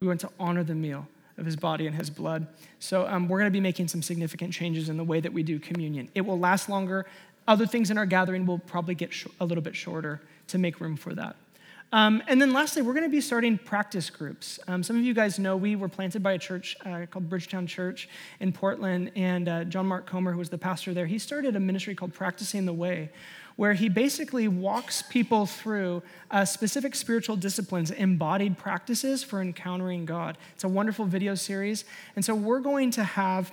We 0.00 0.08
want 0.08 0.20
to 0.20 0.30
honor 0.38 0.64
the 0.64 0.74
meal 0.74 1.06
of 1.38 1.46
his 1.46 1.56
body 1.56 1.86
and 1.86 1.96
his 1.96 2.10
blood. 2.10 2.46
So 2.80 3.06
um, 3.06 3.28
we're 3.28 3.38
going 3.38 3.50
to 3.50 3.56
be 3.56 3.60
making 3.60 3.88
some 3.88 4.02
significant 4.02 4.52
changes 4.52 4.88
in 4.88 4.96
the 4.96 5.04
way 5.04 5.20
that 5.20 5.32
we 5.32 5.42
do 5.42 5.58
communion. 5.58 6.08
It 6.14 6.22
will 6.22 6.38
last 6.38 6.68
longer. 6.68 7.06
Other 7.48 7.66
things 7.66 7.90
in 7.90 7.98
our 7.98 8.06
gathering 8.06 8.46
will 8.46 8.58
probably 8.58 8.94
get 8.94 9.12
sh- 9.12 9.26
a 9.40 9.44
little 9.44 9.62
bit 9.62 9.74
shorter 9.74 10.20
to 10.48 10.58
make 10.58 10.80
room 10.80 10.96
for 10.96 11.14
that. 11.14 11.36
Um, 11.94 12.24
and 12.26 12.42
then 12.42 12.52
lastly, 12.52 12.82
we're 12.82 12.92
going 12.92 13.04
to 13.04 13.08
be 13.08 13.20
starting 13.20 13.56
practice 13.56 14.10
groups. 14.10 14.58
Um, 14.66 14.82
some 14.82 14.96
of 14.98 15.04
you 15.04 15.14
guys 15.14 15.38
know 15.38 15.56
we 15.56 15.76
were 15.76 15.88
planted 15.88 16.24
by 16.24 16.32
a 16.32 16.38
church 16.38 16.76
uh, 16.84 17.06
called 17.08 17.30
Bridgetown 17.30 17.68
Church 17.68 18.08
in 18.40 18.52
Portland, 18.52 19.12
and 19.14 19.48
uh, 19.48 19.62
John 19.62 19.86
Mark 19.86 20.04
Comer, 20.04 20.32
who 20.32 20.38
was 20.38 20.48
the 20.48 20.58
pastor 20.58 20.92
there, 20.92 21.06
he 21.06 21.20
started 21.20 21.54
a 21.54 21.60
ministry 21.60 21.94
called 21.94 22.12
Practicing 22.12 22.66
the 22.66 22.72
Way, 22.72 23.10
where 23.54 23.74
he 23.74 23.88
basically 23.88 24.48
walks 24.48 25.02
people 25.02 25.46
through 25.46 26.02
uh, 26.32 26.44
specific 26.44 26.96
spiritual 26.96 27.36
disciplines, 27.36 27.92
embodied 27.92 28.58
practices 28.58 29.22
for 29.22 29.40
encountering 29.40 30.04
God. 30.04 30.36
It's 30.56 30.64
a 30.64 30.68
wonderful 30.68 31.04
video 31.04 31.36
series. 31.36 31.84
And 32.16 32.24
so 32.24 32.34
we're 32.34 32.58
going 32.58 32.90
to 32.90 33.04
have 33.04 33.52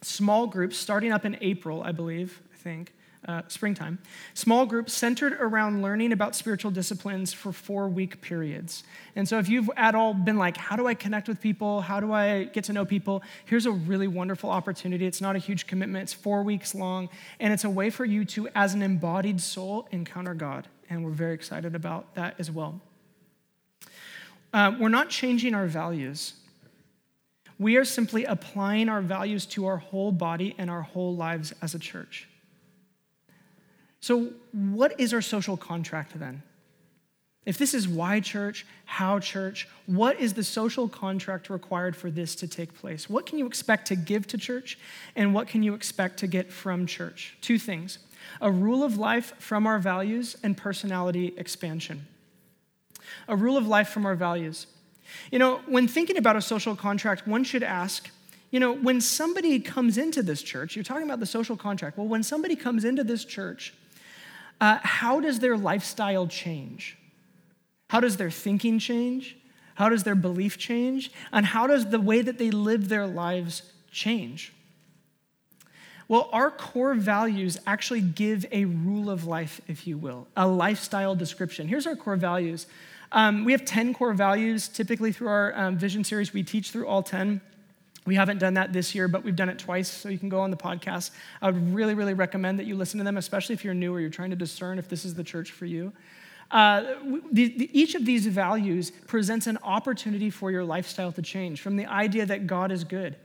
small 0.00 0.46
groups 0.46 0.76
starting 0.76 1.10
up 1.10 1.24
in 1.24 1.36
April, 1.40 1.82
I 1.82 1.90
believe, 1.90 2.40
I 2.52 2.56
think 2.56 2.92
uh, 3.26 3.42
springtime, 3.48 3.98
small 4.34 4.66
groups 4.66 4.92
centered 4.92 5.32
around 5.34 5.82
learning 5.82 6.12
about 6.12 6.34
spiritual 6.34 6.70
disciplines 6.70 7.32
for 7.32 7.52
four 7.52 7.88
week 7.88 8.20
periods. 8.20 8.84
And 9.16 9.28
so, 9.28 9.38
if 9.38 9.48
you've 9.48 9.70
at 9.76 9.94
all 9.94 10.14
been 10.14 10.36
like, 10.36 10.56
how 10.56 10.76
do 10.76 10.86
I 10.86 10.94
connect 10.94 11.28
with 11.28 11.40
people? 11.40 11.80
How 11.80 12.00
do 12.00 12.12
I 12.12 12.44
get 12.44 12.64
to 12.64 12.72
know 12.72 12.84
people? 12.84 13.22
Here's 13.44 13.66
a 13.66 13.72
really 13.72 14.08
wonderful 14.08 14.50
opportunity. 14.50 15.06
It's 15.06 15.20
not 15.20 15.36
a 15.36 15.38
huge 15.38 15.66
commitment, 15.66 16.02
it's 16.04 16.12
four 16.12 16.42
weeks 16.42 16.74
long, 16.74 17.08
and 17.40 17.52
it's 17.52 17.64
a 17.64 17.70
way 17.70 17.90
for 17.90 18.04
you 18.04 18.24
to, 18.26 18.48
as 18.54 18.74
an 18.74 18.82
embodied 18.82 19.40
soul, 19.40 19.88
encounter 19.90 20.34
God. 20.34 20.68
And 20.90 21.04
we're 21.04 21.12
very 21.12 21.34
excited 21.34 21.74
about 21.74 22.14
that 22.14 22.34
as 22.38 22.50
well. 22.50 22.80
Uh, 24.52 24.72
we're 24.78 24.88
not 24.88 25.08
changing 25.08 25.54
our 25.54 25.66
values. 25.66 26.34
We 27.58 27.76
are 27.76 27.84
simply 27.84 28.24
applying 28.24 28.88
our 28.88 29.00
values 29.00 29.46
to 29.46 29.66
our 29.66 29.78
whole 29.78 30.12
body 30.12 30.54
and 30.58 30.70
our 30.70 30.82
whole 30.82 31.14
lives 31.14 31.52
as 31.62 31.74
a 31.74 31.78
church. 31.78 32.28
So, 34.04 34.34
what 34.52 35.00
is 35.00 35.14
our 35.14 35.22
social 35.22 35.56
contract 35.56 36.18
then? 36.20 36.42
If 37.46 37.56
this 37.56 37.72
is 37.72 37.88
why 37.88 38.20
church, 38.20 38.66
how 38.84 39.18
church, 39.18 39.66
what 39.86 40.20
is 40.20 40.34
the 40.34 40.44
social 40.44 40.90
contract 40.90 41.48
required 41.48 41.96
for 41.96 42.10
this 42.10 42.34
to 42.34 42.46
take 42.46 42.74
place? 42.74 43.08
What 43.08 43.24
can 43.24 43.38
you 43.38 43.46
expect 43.46 43.86
to 43.86 43.96
give 43.96 44.26
to 44.26 44.36
church, 44.36 44.78
and 45.16 45.32
what 45.32 45.48
can 45.48 45.62
you 45.62 45.72
expect 45.72 46.18
to 46.18 46.26
get 46.26 46.52
from 46.52 46.84
church? 46.84 47.38
Two 47.40 47.58
things 47.58 47.98
a 48.42 48.52
rule 48.52 48.84
of 48.84 48.98
life 48.98 49.32
from 49.38 49.66
our 49.66 49.78
values 49.78 50.36
and 50.42 50.54
personality 50.54 51.32
expansion. 51.38 52.06
A 53.26 53.34
rule 53.34 53.56
of 53.56 53.66
life 53.66 53.88
from 53.88 54.04
our 54.04 54.16
values. 54.16 54.66
You 55.32 55.38
know, 55.38 55.62
when 55.64 55.88
thinking 55.88 56.18
about 56.18 56.36
a 56.36 56.42
social 56.42 56.76
contract, 56.76 57.26
one 57.26 57.42
should 57.42 57.62
ask, 57.62 58.10
you 58.50 58.60
know, 58.60 58.74
when 58.74 59.00
somebody 59.00 59.60
comes 59.60 59.96
into 59.96 60.22
this 60.22 60.42
church, 60.42 60.76
you're 60.76 60.84
talking 60.84 61.04
about 61.04 61.20
the 61.20 61.26
social 61.26 61.56
contract. 61.56 61.96
Well, 61.96 62.06
when 62.06 62.22
somebody 62.22 62.54
comes 62.54 62.84
into 62.84 63.02
this 63.02 63.24
church, 63.24 63.72
uh, 64.60 64.78
how 64.82 65.20
does 65.20 65.40
their 65.40 65.56
lifestyle 65.56 66.26
change? 66.26 66.96
How 67.88 68.00
does 68.00 68.16
their 68.16 68.30
thinking 68.30 68.78
change? 68.78 69.36
How 69.74 69.88
does 69.88 70.04
their 70.04 70.14
belief 70.14 70.58
change? 70.58 71.10
And 71.32 71.44
how 71.46 71.66
does 71.66 71.86
the 71.86 72.00
way 72.00 72.22
that 72.22 72.38
they 72.38 72.50
live 72.50 72.88
their 72.88 73.06
lives 73.06 73.62
change? 73.90 74.52
Well, 76.06 76.28
our 76.32 76.50
core 76.50 76.94
values 76.94 77.58
actually 77.66 78.02
give 78.02 78.44
a 78.52 78.66
rule 78.66 79.10
of 79.10 79.26
life, 79.26 79.60
if 79.68 79.86
you 79.86 79.96
will, 79.96 80.28
a 80.36 80.46
lifestyle 80.46 81.14
description. 81.14 81.66
Here's 81.66 81.86
our 81.86 81.96
core 81.96 82.16
values. 82.16 82.66
Um, 83.10 83.44
we 83.44 83.52
have 83.52 83.64
10 83.64 83.94
core 83.94 84.12
values. 84.12 84.68
Typically, 84.68 85.12
through 85.12 85.28
our 85.28 85.56
um, 85.58 85.78
vision 85.78 86.04
series, 86.04 86.32
we 86.32 86.42
teach 86.42 86.70
through 86.70 86.86
all 86.86 87.02
10. 87.02 87.40
We 88.06 88.14
haven't 88.14 88.38
done 88.38 88.54
that 88.54 88.72
this 88.72 88.94
year, 88.94 89.08
but 89.08 89.24
we've 89.24 89.36
done 89.36 89.48
it 89.48 89.58
twice, 89.58 89.88
so 89.88 90.08
you 90.08 90.18
can 90.18 90.28
go 90.28 90.40
on 90.40 90.50
the 90.50 90.56
podcast. 90.56 91.10
I 91.40 91.50
would 91.50 91.74
really, 91.74 91.94
really 91.94 92.14
recommend 92.14 92.58
that 92.58 92.66
you 92.66 92.76
listen 92.76 92.98
to 92.98 93.04
them, 93.04 93.16
especially 93.16 93.54
if 93.54 93.64
you're 93.64 93.74
new 93.74 93.94
or 93.94 94.00
you're 94.00 94.10
trying 94.10 94.30
to 94.30 94.36
discern 94.36 94.78
if 94.78 94.88
this 94.88 95.04
is 95.04 95.14
the 95.14 95.24
church 95.24 95.52
for 95.52 95.64
you. 95.64 95.92
Uh, 96.50 96.82
the, 97.32 97.48
the, 97.56 97.70
each 97.78 97.94
of 97.94 98.04
these 98.04 98.26
values 98.26 98.90
presents 99.06 99.46
an 99.46 99.58
opportunity 99.62 100.28
for 100.28 100.50
your 100.50 100.64
lifestyle 100.64 101.10
to 101.12 101.22
change 101.22 101.60
from 101.60 101.76
the 101.76 101.86
idea 101.86 102.26
that 102.26 102.46
God 102.46 102.70
is 102.70 102.84
good 102.84 103.16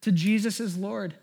to 0.00 0.12
Jesus 0.12 0.60
is 0.60 0.76
Lord 0.76 1.14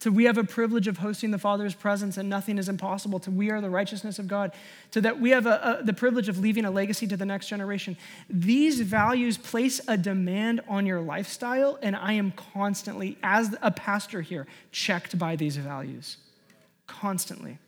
to 0.00 0.12
we 0.12 0.24
have 0.24 0.36
a 0.36 0.44
privilege 0.44 0.88
of 0.88 0.98
hosting 0.98 1.30
the 1.30 1.38
Father's 1.38 1.74
presence 1.74 2.18
and 2.18 2.28
nothing 2.28 2.58
is 2.58 2.68
impossible, 2.68 3.18
to 3.20 3.30
we 3.30 3.50
are 3.50 3.60
the 3.60 3.70
righteousness 3.70 4.18
of 4.18 4.28
God, 4.28 4.52
to 4.90 5.00
that 5.00 5.20
we 5.20 5.30
have 5.30 5.46
a, 5.46 5.78
a, 5.80 5.84
the 5.84 5.94
privilege 5.94 6.28
of 6.28 6.38
leaving 6.38 6.64
a 6.64 6.70
legacy 6.70 7.06
to 7.06 7.16
the 7.16 7.24
next 7.24 7.48
generation. 7.48 7.96
These 8.28 8.80
values 8.80 9.38
place 9.38 9.80
a 9.88 9.96
demand 9.96 10.60
on 10.68 10.84
your 10.84 11.00
lifestyle, 11.00 11.78
and 11.80 11.96
I 11.96 12.12
am 12.12 12.32
constantly, 12.32 13.16
as 13.22 13.56
a 13.62 13.70
pastor 13.70 14.20
here, 14.20 14.46
checked 14.70 15.18
by 15.18 15.34
these 15.34 15.56
values. 15.56 16.18
Constantly. 16.86 17.58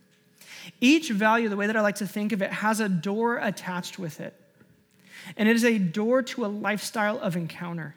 Each 0.80 1.10
value, 1.10 1.48
the 1.48 1.56
way 1.56 1.66
that 1.66 1.76
I 1.76 1.80
like 1.80 1.96
to 1.96 2.06
think 2.06 2.32
of 2.32 2.42
it, 2.42 2.52
has 2.52 2.80
a 2.80 2.90
door 2.90 3.38
attached 3.38 3.98
with 3.98 4.20
it. 4.20 4.34
And 5.36 5.48
it 5.48 5.56
is 5.56 5.64
a 5.64 5.78
door 5.78 6.22
to 6.22 6.44
a 6.44 6.46
lifestyle 6.46 7.18
of 7.18 7.36
encounter. 7.36 7.94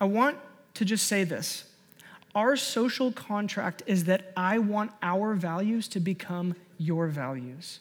I 0.00 0.04
want 0.04 0.36
to 0.74 0.84
just 0.84 1.06
say 1.06 1.24
this 1.24 1.64
our 2.34 2.56
social 2.56 3.12
contract 3.12 3.82
is 3.86 4.04
that 4.04 4.32
I 4.36 4.58
want 4.58 4.90
our 5.02 5.34
values 5.34 5.86
to 5.88 6.00
become 6.00 6.56
your 6.78 7.06
values. 7.06 7.78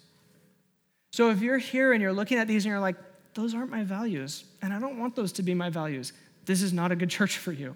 So 1.11 1.31
if 1.31 1.41
you're 1.41 1.57
here 1.57 1.93
and 1.93 2.01
you're 2.01 2.13
looking 2.13 2.37
at 2.37 2.47
these 2.47 2.65
and 2.65 2.71
you're 2.71 2.79
like, 2.79 2.95
those 3.33 3.55
aren't 3.55 3.71
my 3.71 3.83
values, 3.83 4.45
and 4.61 4.71
I 4.71 4.79
don't 4.79 4.99
want 4.99 5.15
those 5.15 5.31
to 5.33 5.43
be 5.43 5.55
my 5.55 5.69
values, 5.69 6.13
this 6.45 6.61
is 6.61 6.71
not 6.71 6.91
a 6.91 6.95
good 6.95 7.09
church 7.17 7.37
for 7.37 7.51
you. 7.51 7.75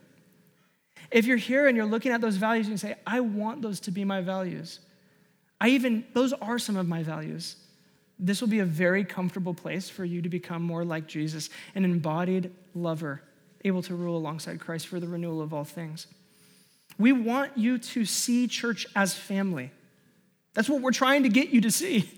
If 1.10 1.26
you're 1.26 1.38
here 1.38 1.68
and 1.68 1.76
you're 1.76 1.86
looking 1.86 2.12
at 2.12 2.22
those 2.22 2.36
values 2.36 2.68
and 2.68 2.74
you 2.74 2.78
say, 2.78 2.96
I 3.06 3.22
want 3.22 3.62
those 3.62 3.80
to 3.82 3.92
be 3.92 4.04
my 4.04 4.22
values, 4.22 4.80
I 5.60 5.70
even, 5.70 6.06
those 6.14 6.34
are 6.34 6.60
some 6.60 6.78
of 6.78 6.88
my 6.88 7.02
values. 7.02 7.56
This 8.20 8.42
will 8.42 8.48
be 8.48 8.60
a 8.60 8.66
very 8.66 9.04
comfortable 9.04 9.54
place 9.54 9.90
for 9.90 10.06
you 10.06 10.22
to 10.22 10.30
become 10.30 10.62
more 10.62 10.84
like 10.84 11.08
Jesus, 11.08 11.50
an 11.74 11.86
embodied 11.86 12.52
lover 12.76 13.22
able 13.66 13.82
to 13.84 13.96
rule 13.96 14.18
alongside 14.18 14.60
Christ 14.60 14.88
for 14.88 15.00
the 15.00 15.08
renewal 15.08 15.42
of 15.42 15.54
all 15.54 15.64
things. 15.64 16.08
We 16.98 17.12
want 17.12 17.58
you 17.58 17.78
to 17.78 18.06
see 18.06 18.48
church 18.48 18.88
as 18.96 19.14
family. 19.14 19.72
That's 20.54 20.70
what 20.70 20.82
we're 20.82 20.92
trying 20.92 21.24
to 21.24 21.30
get 21.30 21.50
you 21.50 21.62
to 21.62 21.72
see. 21.72 22.10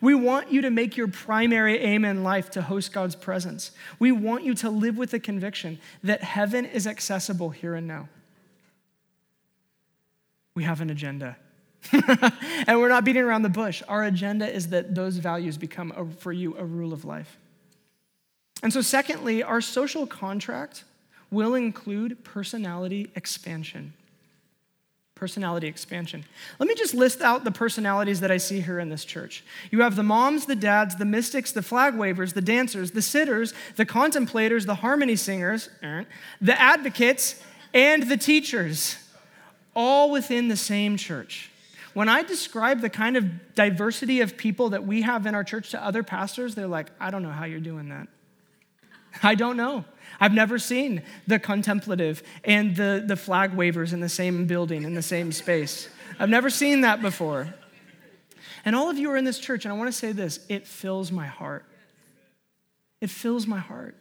We 0.00 0.14
want 0.14 0.50
you 0.50 0.62
to 0.62 0.70
make 0.70 0.96
your 0.96 1.08
primary 1.08 1.78
aim 1.78 2.04
in 2.04 2.22
life 2.22 2.50
to 2.52 2.62
host 2.62 2.92
God's 2.92 3.16
presence. 3.16 3.72
We 3.98 4.12
want 4.12 4.44
you 4.44 4.54
to 4.54 4.70
live 4.70 4.96
with 4.96 5.10
the 5.10 5.20
conviction 5.20 5.78
that 6.02 6.22
heaven 6.22 6.64
is 6.64 6.86
accessible 6.86 7.50
here 7.50 7.74
and 7.74 7.86
now. 7.86 8.08
We 10.54 10.64
have 10.64 10.80
an 10.80 10.90
agenda. 10.90 11.36
and 11.92 12.78
we're 12.78 12.88
not 12.88 13.04
beating 13.04 13.22
around 13.22 13.42
the 13.42 13.48
bush. 13.48 13.82
Our 13.88 14.04
agenda 14.04 14.48
is 14.50 14.68
that 14.68 14.94
those 14.94 15.16
values 15.16 15.58
become, 15.58 15.92
a, 15.96 16.06
for 16.20 16.32
you, 16.32 16.56
a 16.56 16.64
rule 16.64 16.92
of 16.92 17.04
life. 17.04 17.38
And 18.62 18.72
so, 18.72 18.80
secondly, 18.80 19.42
our 19.42 19.60
social 19.60 20.06
contract 20.06 20.84
will 21.30 21.54
include 21.54 22.22
personality 22.24 23.10
expansion. 23.16 23.94
Personality 25.14 25.66
expansion. 25.66 26.24
Let 26.58 26.68
me 26.68 26.74
just 26.74 26.94
list 26.94 27.22
out 27.22 27.44
the 27.44 27.50
personalities 27.50 28.20
that 28.20 28.30
I 28.30 28.36
see 28.36 28.60
here 28.60 28.78
in 28.78 28.88
this 28.88 29.04
church. 29.04 29.44
You 29.70 29.82
have 29.82 29.96
the 29.96 30.02
moms, 30.02 30.46
the 30.46 30.56
dads, 30.56 30.96
the 30.96 31.04
mystics, 31.04 31.52
the 31.52 31.62
flag 31.62 31.96
wavers, 31.96 32.34
the 32.34 32.42
dancers, 32.42 32.90
the 32.90 33.02
sitters, 33.02 33.54
the 33.76 33.86
contemplators, 33.86 34.66
the 34.66 34.76
harmony 34.76 35.16
singers, 35.16 35.68
er, 35.82 36.06
the 36.40 36.60
advocates, 36.60 37.42
and 37.72 38.04
the 38.04 38.16
teachers, 38.16 38.96
all 39.74 40.10
within 40.10 40.48
the 40.48 40.56
same 40.56 40.96
church. 40.96 41.50
When 41.94 42.08
I 42.08 42.22
describe 42.22 42.80
the 42.80 42.90
kind 42.90 43.16
of 43.16 43.54
diversity 43.54 44.20
of 44.20 44.36
people 44.36 44.70
that 44.70 44.86
we 44.86 45.02
have 45.02 45.26
in 45.26 45.34
our 45.34 45.44
church 45.44 45.70
to 45.70 45.84
other 45.84 46.02
pastors, 46.02 46.54
they're 46.54 46.66
like, 46.66 46.88
I 46.98 47.10
don't 47.10 47.22
know 47.22 47.30
how 47.30 47.44
you're 47.44 47.60
doing 47.60 47.88
that. 47.90 48.08
I 49.24 49.34
don't 49.34 49.56
know. 49.56 49.84
I've 50.20 50.32
never 50.32 50.58
seen 50.58 51.02
the 51.26 51.38
contemplative 51.38 52.22
and 52.44 52.76
the, 52.76 53.02
the 53.04 53.16
flag 53.16 53.54
wavers 53.54 53.92
in 53.92 54.00
the 54.00 54.08
same 54.08 54.46
building, 54.46 54.82
in 54.84 54.94
the 54.94 55.02
same 55.02 55.32
space. 55.32 55.88
I've 56.18 56.28
never 56.28 56.50
seen 56.50 56.82
that 56.82 57.02
before. 57.02 57.52
And 58.64 58.76
all 58.76 58.88
of 58.88 58.98
you 58.98 59.10
are 59.10 59.16
in 59.16 59.24
this 59.24 59.38
church, 59.38 59.64
and 59.64 59.72
I 59.72 59.76
want 59.76 59.88
to 59.88 59.96
say 59.96 60.12
this 60.12 60.44
it 60.48 60.66
fills 60.66 61.10
my 61.10 61.26
heart. 61.26 61.64
It 63.00 63.10
fills 63.10 63.46
my 63.46 63.58
heart. 63.58 63.96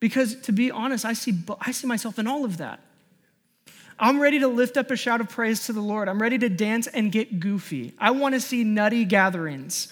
Because 0.00 0.38
to 0.42 0.52
be 0.52 0.70
honest, 0.70 1.06
I 1.06 1.14
see, 1.14 1.32
I 1.60 1.72
see 1.72 1.86
myself 1.86 2.18
in 2.18 2.26
all 2.26 2.44
of 2.44 2.58
that. 2.58 2.80
I'm 3.98 4.20
ready 4.20 4.40
to 4.40 4.48
lift 4.48 4.76
up 4.76 4.90
a 4.90 4.96
shout 4.96 5.22
of 5.22 5.30
praise 5.30 5.66
to 5.66 5.72
the 5.72 5.80
Lord. 5.80 6.08
I'm 6.08 6.20
ready 6.20 6.36
to 6.38 6.48
dance 6.50 6.86
and 6.88 7.10
get 7.10 7.40
goofy. 7.40 7.94
I 7.98 8.10
want 8.10 8.34
to 8.34 8.40
see 8.40 8.64
nutty 8.64 9.06
gatherings. 9.06 9.88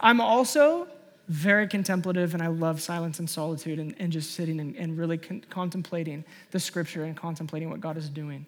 I'm 0.00 0.20
also 0.20 0.88
very 1.32 1.66
contemplative, 1.66 2.34
and 2.34 2.42
I 2.42 2.48
love 2.48 2.80
silence 2.82 3.18
and 3.18 3.28
solitude 3.28 3.78
and, 3.78 3.94
and 3.98 4.12
just 4.12 4.32
sitting 4.32 4.60
and, 4.60 4.76
and 4.76 4.98
really 4.98 5.16
con- 5.16 5.44
contemplating 5.48 6.24
the 6.50 6.60
scripture 6.60 7.04
and 7.04 7.16
contemplating 7.16 7.70
what 7.70 7.80
God 7.80 7.96
is 7.96 8.08
doing. 8.08 8.44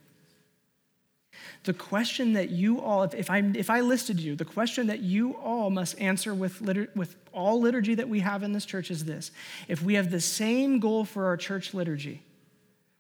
The 1.65 1.73
question 1.73 2.35
that 2.35 2.51
you 2.51 2.81
all, 2.81 3.03
if, 3.03 3.15
if, 3.15 3.31
I, 3.31 3.39
if 3.55 3.71
I 3.71 3.81
listed 3.81 4.21
you, 4.21 4.37
the 4.37 4.45
question 4.45 4.87
that 4.89 5.01
you 5.01 5.33
all 5.37 5.71
must 5.71 5.99
answer 5.99 6.35
with, 6.35 6.61
litur- 6.61 6.95
with 6.95 7.17
all 7.33 7.59
liturgy 7.61 7.95
that 7.95 8.09
we 8.09 8.21
have 8.21 8.43
in 8.43 8.53
this 8.53 8.67
church 8.67 8.91
is 8.91 9.07
this. 9.07 9.31
If 9.67 9.83
we 9.83 9.95
have 9.95 10.11
the 10.11 10.21
same 10.21 10.79
goal 10.79 11.05
for 11.05 11.25
our 11.25 11.37
church 11.37 11.73
liturgy, 11.73 12.23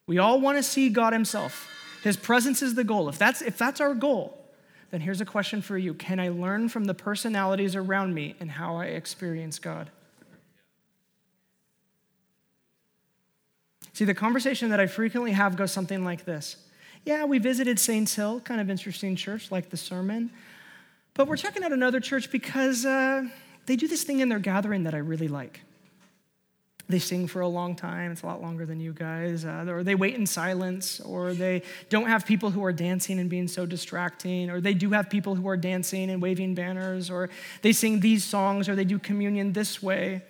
we 0.07 0.18
all 0.18 0.40
want 0.40 0.57
to 0.57 0.62
see 0.62 0.88
God 0.88 1.12
Himself. 1.12 1.68
His 2.03 2.16
presence 2.16 2.62
is 2.62 2.75
the 2.75 2.85
goal. 2.85 3.09
If 3.09 3.18
that's, 3.18 3.42
if 3.42 3.59
that's 3.59 3.81
our 3.81 3.94
goal, 3.94 4.43
then 4.94 5.00
here's 5.00 5.20
a 5.20 5.24
question 5.24 5.61
for 5.61 5.76
you 5.76 5.92
Can 5.92 6.20
I 6.20 6.28
learn 6.28 6.68
from 6.68 6.85
the 6.85 6.94
personalities 6.94 7.74
around 7.74 8.14
me 8.14 8.37
and 8.38 8.48
how 8.48 8.76
I 8.76 8.85
experience 8.85 9.59
God? 9.59 9.90
See, 13.92 14.05
the 14.05 14.14
conversation 14.14 14.70
that 14.70 14.78
I 14.78 14.86
frequently 14.86 15.32
have 15.32 15.57
goes 15.57 15.72
something 15.72 16.05
like 16.05 16.24
this 16.26 16.59
Yeah, 17.05 17.24
we 17.24 17.40
visited 17.40 17.80
Saints 17.80 18.14
Hill, 18.14 18.38
kind 18.38 18.61
of 18.61 18.70
interesting 18.70 19.16
church, 19.16 19.51
like 19.51 19.70
the 19.70 19.76
sermon. 19.76 20.30
But 21.14 21.26
we're 21.26 21.38
checking 21.38 21.64
out 21.64 21.72
another 21.72 21.99
church 21.99 22.30
because 22.30 22.86
uh, 22.86 23.24
they 23.66 23.74
do 23.74 23.88
this 23.88 24.05
thing 24.05 24.20
in 24.20 24.28
their 24.28 24.38
gathering 24.38 24.84
that 24.84 24.95
I 24.95 24.99
really 24.99 25.26
like. 25.26 25.62
They 26.87 26.99
sing 26.99 27.26
for 27.26 27.41
a 27.41 27.49
long 27.49 27.76
time, 27.76 28.12
it's 28.12 28.22
a 28.22 28.26
lot 28.26 28.43
longer 28.43 28.66
than 28.66 28.78
you 28.78 28.93
guys, 28.93 29.47
uh, 29.47 29.64
or 29.68 29.82
they 29.82 29.95
wait 29.95 30.16
in 30.16 30.26
silence, 30.26 31.01
or 31.01 31.32
they 31.32 31.62
don't 31.89 32.07
have 32.07 32.26
people 32.26 32.51
who 32.51 32.62
are 32.62 32.74
dancing 32.74 33.18
and 33.18 33.30
being 33.30 33.49
so 33.49 33.64
distracting, 33.64 34.51
or 34.51 34.61
they 34.61 34.74
do 34.74 34.91
have 34.91 35.09
people 35.09 35.35
who 35.35 35.49
are 35.49 35.57
dancing 35.57 36.11
and 36.11 36.20
waving 36.20 36.55
banners, 36.55 37.09
or 37.09 37.30
they 37.62 37.72
sing 37.72 38.01
these 38.01 38.22
songs, 38.22 38.68
or 38.68 38.74
they 38.74 38.85
do 38.85 38.99
communion 38.99 39.55
this 39.55 39.82
way. 39.82 40.22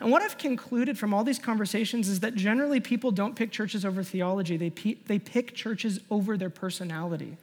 And 0.00 0.10
what 0.10 0.22
I've 0.22 0.38
concluded 0.38 0.98
from 0.98 1.12
all 1.12 1.22
these 1.22 1.38
conversations 1.38 2.08
is 2.08 2.20
that 2.20 2.34
generally 2.34 2.80
people 2.80 3.10
don't 3.10 3.36
pick 3.36 3.50
churches 3.50 3.84
over 3.84 4.02
theology, 4.02 4.56
they, 4.56 4.70
pe- 4.70 4.96
they 5.06 5.18
pick 5.18 5.54
churches 5.54 6.00
over 6.10 6.38
their 6.38 6.50
personality. 6.50 7.36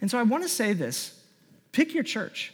And 0.00 0.10
so 0.10 0.18
I 0.18 0.22
want 0.22 0.44
to 0.44 0.48
say 0.48 0.72
this 0.72 1.20
pick 1.72 1.94
your 1.94 2.04
church. 2.04 2.52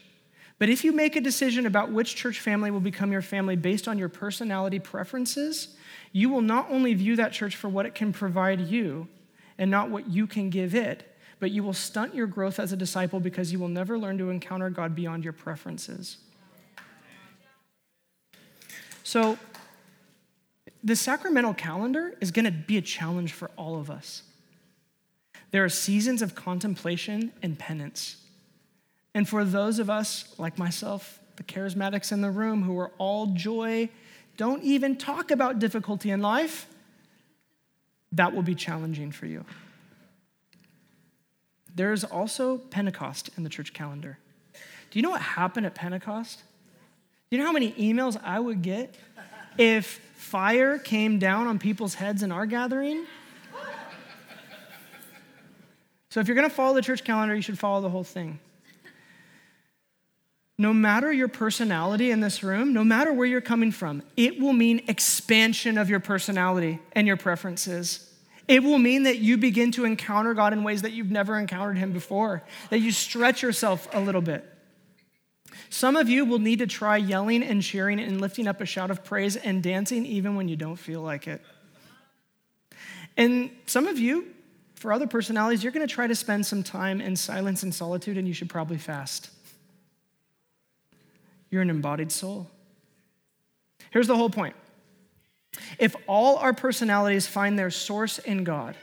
But 0.58 0.70
if 0.70 0.84
you 0.84 0.92
make 0.92 1.16
a 1.16 1.20
decision 1.20 1.66
about 1.66 1.92
which 1.92 2.16
church 2.16 2.40
family 2.40 2.70
will 2.70 2.80
become 2.80 3.12
your 3.12 3.22
family 3.22 3.56
based 3.56 3.86
on 3.86 3.98
your 3.98 4.08
personality 4.08 4.78
preferences, 4.78 5.76
you 6.12 6.30
will 6.30 6.40
not 6.40 6.70
only 6.70 6.94
view 6.94 7.16
that 7.16 7.32
church 7.32 7.56
for 7.56 7.68
what 7.68 7.84
it 7.84 7.94
can 7.94 8.12
provide 8.12 8.60
you 8.60 9.08
and 9.58 9.70
not 9.70 9.90
what 9.90 10.08
you 10.08 10.26
can 10.26 10.48
give 10.48 10.74
it, 10.74 11.14
but 11.40 11.50
you 11.50 11.62
will 11.62 11.74
stunt 11.74 12.14
your 12.14 12.26
growth 12.26 12.58
as 12.58 12.72
a 12.72 12.76
disciple 12.76 13.20
because 13.20 13.52
you 13.52 13.58
will 13.58 13.68
never 13.68 13.98
learn 13.98 14.16
to 14.18 14.30
encounter 14.30 14.70
God 14.70 14.94
beyond 14.94 15.24
your 15.24 15.34
preferences. 15.34 16.16
So, 19.02 19.38
the 20.82 20.96
sacramental 20.96 21.52
calendar 21.52 22.16
is 22.20 22.30
going 22.30 22.44
to 22.44 22.50
be 22.50 22.76
a 22.76 22.82
challenge 22.82 23.32
for 23.32 23.50
all 23.56 23.78
of 23.78 23.90
us. 23.90 24.22
There 25.50 25.64
are 25.64 25.68
seasons 25.68 26.22
of 26.22 26.34
contemplation 26.34 27.32
and 27.42 27.58
penance. 27.58 28.16
And 29.16 29.26
for 29.26 29.46
those 29.46 29.78
of 29.78 29.88
us, 29.88 30.26
like 30.36 30.58
myself, 30.58 31.20
the 31.36 31.42
charismatics 31.42 32.12
in 32.12 32.20
the 32.20 32.30
room 32.30 32.62
who 32.62 32.78
are 32.78 32.92
all 32.98 33.28
joy, 33.28 33.88
don't 34.36 34.62
even 34.62 34.94
talk 34.94 35.30
about 35.30 35.58
difficulty 35.58 36.10
in 36.10 36.20
life, 36.20 36.66
that 38.12 38.34
will 38.34 38.42
be 38.42 38.54
challenging 38.54 39.10
for 39.10 39.24
you. 39.24 39.46
There 41.74 41.94
is 41.94 42.04
also 42.04 42.58
Pentecost 42.58 43.30
in 43.38 43.42
the 43.42 43.48
church 43.48 43.72
calendar. 43.72 44.18
Do 44.90 44.98
you 44.98 45.02
know 45.02 45.08
what 45.08 45.22
happened 45.22 45.64
at 45.64 45.74
Pentecost? 45.74 46.42
Do 47.30 47.36
you 47.36 47.38
know 47.38 47.46
how 47.46 47.52
many 47.52 47.72
emails 47.72 48.20
I 48.22 48.38
would 48.38 48.60
get 48.60 48.96
if 49.56 49.98
fire 50.14 50.78
came 50.78 51.18
down 51.18 51.46
on 51.46 51.58
people's 51.58 51.94
heads 51.94 52.22
in 52.22 52.30
our 52.30 52.44
gathering? 52.44 53.06
So, 56.10 56.20
if 56.20 56.28
you're 56.28 56.36
going 56.36 56.48
to 56.48 56.54
follow 56.54 56.74
the 56.74 56.82
church 56.82 57.02
calendar, 57.02 57.34
you 57.34 57.40
should 57.40 57.58
follow 57.58 57.80
the 57.80 57.88
whole 57.88 58.04
thing. 58.04 58.40
No 60.58 60.72
matter 60.72 61.12
your 61.12 61.28
personality 61.28 62.10
in 62.10 62.20
this 62.20 62.42
room, 62.42 62.72
no 62.72 62.82
matter 62.82 63.12
where 63.12 63.26
you're 63.26 63.42
coming 63.42 63.70
from, 63.70 64.02
it 64.16 64.40
will 64.40 64.54
mean 64.54 64.82
expansion 64.88 65.76
of 65.76 65.90
your 65.90 66.00
personality 66.00 66.78
and 66.92 67.06
your 67.06 67.18
preferences. 67.18 68.10
It 68.48 68.62
will 68.62 68.78
mean 68.78 69.02
that 69.02 69.18
you 69.18 69.36
begin 69.36 69.72
to 69.72 69.84
encounter 69.84 70.32
God 70.32 70.52
in 70.52 70.64
ways 70.64 70.82
that 70.82 70.92
you've 70.92 71.10
never 71.10 71.38
encountered 71.38 71.76
Him 71.76 71.92
before, 71.92 72.42
that 72.70 72.78
you 72.78 72.90
stretch 72.90 73.42
yourself 73.42 73.86
a 73.92 74.00
little 74.00 74.22
bit. 74.22 74.50
Some 75.68 75.96
of 75.96 76.08
you 76.08 76.24
will 76.24 76.38
need 76.38 76.60
to 76.60 76.66
try 76.66 76.96
yelling 76.96 77.42
and 77.42 77.62
cheering 77.62 78.00
and 78.00 78.20
lifting 78.20 78.46
up 78.46 78.60
a 78.60 78.66
shout 78.66 78.90
of 78.90 79.04
praise 79.04 79.36
and 79.36 79.62
dancing 79.62 80.06
even 80.06 80.36
when 80.36 80.48
you 80.48 80.56
don't 80.56 80.76
feel 80.76 81.02
like 81.02 81.26
it. 81.26 81.42
And 83.16 83.50
some 83.66 83.86
of 83.86 83.98
you, 83.98 84.28
for 84.74 84.92
other 84.92 85.06
personalities, 85.06 85.62
you're 85.62 85.72
going 85.72 85.86
to 85.86 85.92
try 85.92 86.06
to 86.06 86.14
spend 86.14 86.46
some 86.46 86.62
time 86.62 87.00
in 87.00 87.16
silence 87.16 87.62
and 87.62 87.74
solitude, 87.74 88.16
and 88.16 88.28
you 88.28 88.34
should 88.34 88.48
probably 88.48 88.78
fast. 88.78 89.30
You're 91.50 91.62
an 91.62 91.70
embodied 91.70 92.12
soul. 92.12 92.50
Here's 93.90 94.06
the 94.06 94.16
whole 94.16 94.30
point 94.30 94.54
if 95.78 95.96
all 96.06 96.36
our 96.36 96.52
personalities 96.52 97.26
find 97.26 97.58
their 97.58 97.70
source 97.70 98.18
in 98.18 98.44
God, 98.44 98.76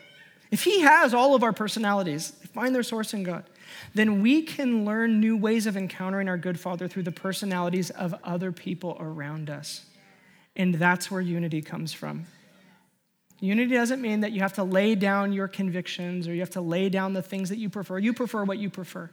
if 0.51 0.63
He 0.63 0.81
has 0.81 1.13
all 1.13 1.35
of 1.35 1.43
our 1.43 1.53
personalities, 1.53 2.31
find 2.53 2.73
their 2.73 2.83
source 2.83 3.13
in 3.13 3.23
God, 3.23 3.45
then 3.93 4.21
we 4.21 4.43
can 4.43 4.85
learn 4.85 5.19
new 5.19 5.37
ways 5.37 5.67
of 5.67 5.77
encountering 5.77 6.29
our 6.29 6.37
good 6.37 6.59
Father 6.59 6.87
through 6.87 7.03
the 7.03 7.11
personalities 7.11 7.89
of 7.89 8.15
other 8.23 8.51
people 8.51 8.97
around 8.99 9.49
us. 9.49 9.85
And 10.55 10.75
that's 10.75 11.09
where 11.09 11.21
unity 11.21 11.61
comes 11.61 11.93
from. 11.93 12.25
Unity 13.39 13.73
doesn't 13.73 14.01
mean 14.01 14.21
that 14.21 14.31
you 14.31 14.41
have 14.41 14.53
to 14.53 14.63
lay 14.63 14.95
down 14.95 15.33
your 15.33 15.47
convictions 15.47 16.27
or 16.27 16.33
you 16.33 16.39
have 16.39 16.51
to 16.51 16.61
lay 16.61 16.87
down 16.89 17.13
the 17.13 17.21
things 17.21 17.49
that 17.49 17.57
you 17.57 17.69
prefer. 17.69 17.97
You 17.97 18.13
prefer 18.13 18.43
what 18.43 18.57
you 18.57 18.69
prefer. 18.69 19.09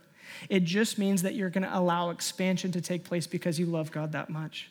It 0.48 0.64
just 0.64 0.98
means 0.98 1.22
that 1.22 1.34
you're 1.34 1.50
going 1.50 1.64
to 1.64 1.78
allow 1.78 2.10
expansion 2.10 2.72
to 2.72 2.80
take 2.80 3.04
place 3.04 3.26
because 3.26 3.58
you 3.58 3.66
love 3.66 3.90
God 3.90 4.12
that 4.12 4.30
much. 4.30 4.70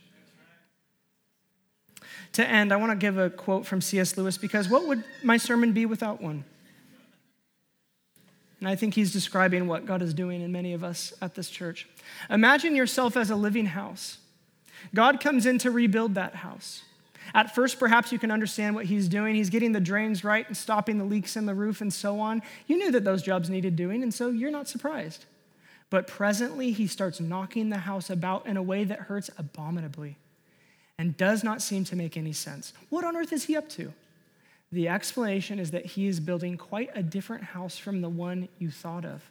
To 2.34 2.48
end, 2.48 2.72
I 2.72 2.76
want 2.76 2.92
to 2.92 2.98
give 2.98 3.18
a 3.18 3.30
quote 3.30 3.66
from 3.66 3.82
C.S. 3.82 4.18
Lewis 4.18 4.38
because 4.38 4.70
what 4.70 4.88
would 4.88 5.04
my 5.24 5.38
sermon 5.38 5.74
be 5.74 5.86
without 5.86 6.22
one? 6.22 6.44
And 8.60 8.68
I 8.68 8.76
think 8.76 8.94
he's 8.94 9.14
describing 9.14 9.68
what 9.68 9.86
God 9.86 10.02
is 10.02 10.14
doing 10.14 10.42
in 10.42 10.52
many 10.52 10.74
of 10.74 10.84
us 10.84 11.14
at 11.22 11.36
this 11.36 11.50
church. 11.50 11.88
Imagine 12.30 12.76
yourself 12.76 13.16
as 13.16 13.30
a 13.30 13.36
living 13.36 13.68
house. 13.68 14.18
God 14.94 15.20
comes 15.20 15.46
in 15.46 15.58
to 15.60 15.72
rebuild 15.72 16.16
that 16.16 16.36
house. 16.36 16.84
At 17.34 17.54
first, 17.54 17.80
perhaps 17.80 18.12
you 18.12 18.20
can 18.20 18.32
understand 18.32 18.76
what 18.76 18.86
he's 18.86 19.08
doing. 19.08 19.36
He's 19.36 19.50
getting 19.50 19.72
the 19.72 19.80
drains 19.80 20.24
right 20.24 20.48
and 20.48 20.58
stopping 20.58 20.98
the 20.98 21.04
leaks 21.04 21.36
in 21.36 21.46
the 21.46 21.54
roof 21.54 21.80
and 21.82 21.94
so 21.94 22.20
on. 22.20 22.42
You 22.68 22.78
knew 22.78 22.92
that 22.92 23.04
those 23.04 23.22
jobs 23.22 23.50
needed 23.50 23.76
doing, 23.76 24.04
and 24.04 24.14
so 24.14 24.30
you're 24.30 24.52
not 24.52 24.68
surprised. 24.68 25.26
But 25.90 26.08
presently, 26.08 26.72
he 26.72 26.88
starts 26.88 27.20
knocking 27.20 27.70
the 27.70 27.80
house 27.80 28.10
about 28.10 28.46
in 28.46 28.58
a 28.58 28.64
way 28.64 28.84
that 28.84 29.00
hurts 29.00 29.30
abominably 29.38 30.18
and 30.98 31.18
does 31.18 31.44
not 31.44 31.62
seem 31.62 31.84
to 31.86 31.96
make 31.96 32.18
any 32.18 32.34
sense. 32.34 32.74
What 32.90 33.04
on 33.04 33.16
earth 33.16 33.34
is 33.34 33.46
he 33.46 33.56
up 33.56 33.70
to? 33.70 33.94
The 34.72 34.88
explanation 34.88 35.58
is 35.58 35.72
that 35.72 35.86
he 35.86 36.08
is 36.08 36.20
building 36.20 36.58
quite 36.58 36.92
a 36.94 37.02
different 37.02 37.44
house 37.44 37.78
from 37.78 38.02
the 38.02 38.10
one 38.10 38.50
you 38.60 38.70
thought 38.70 39.06
of. 39.06 39.24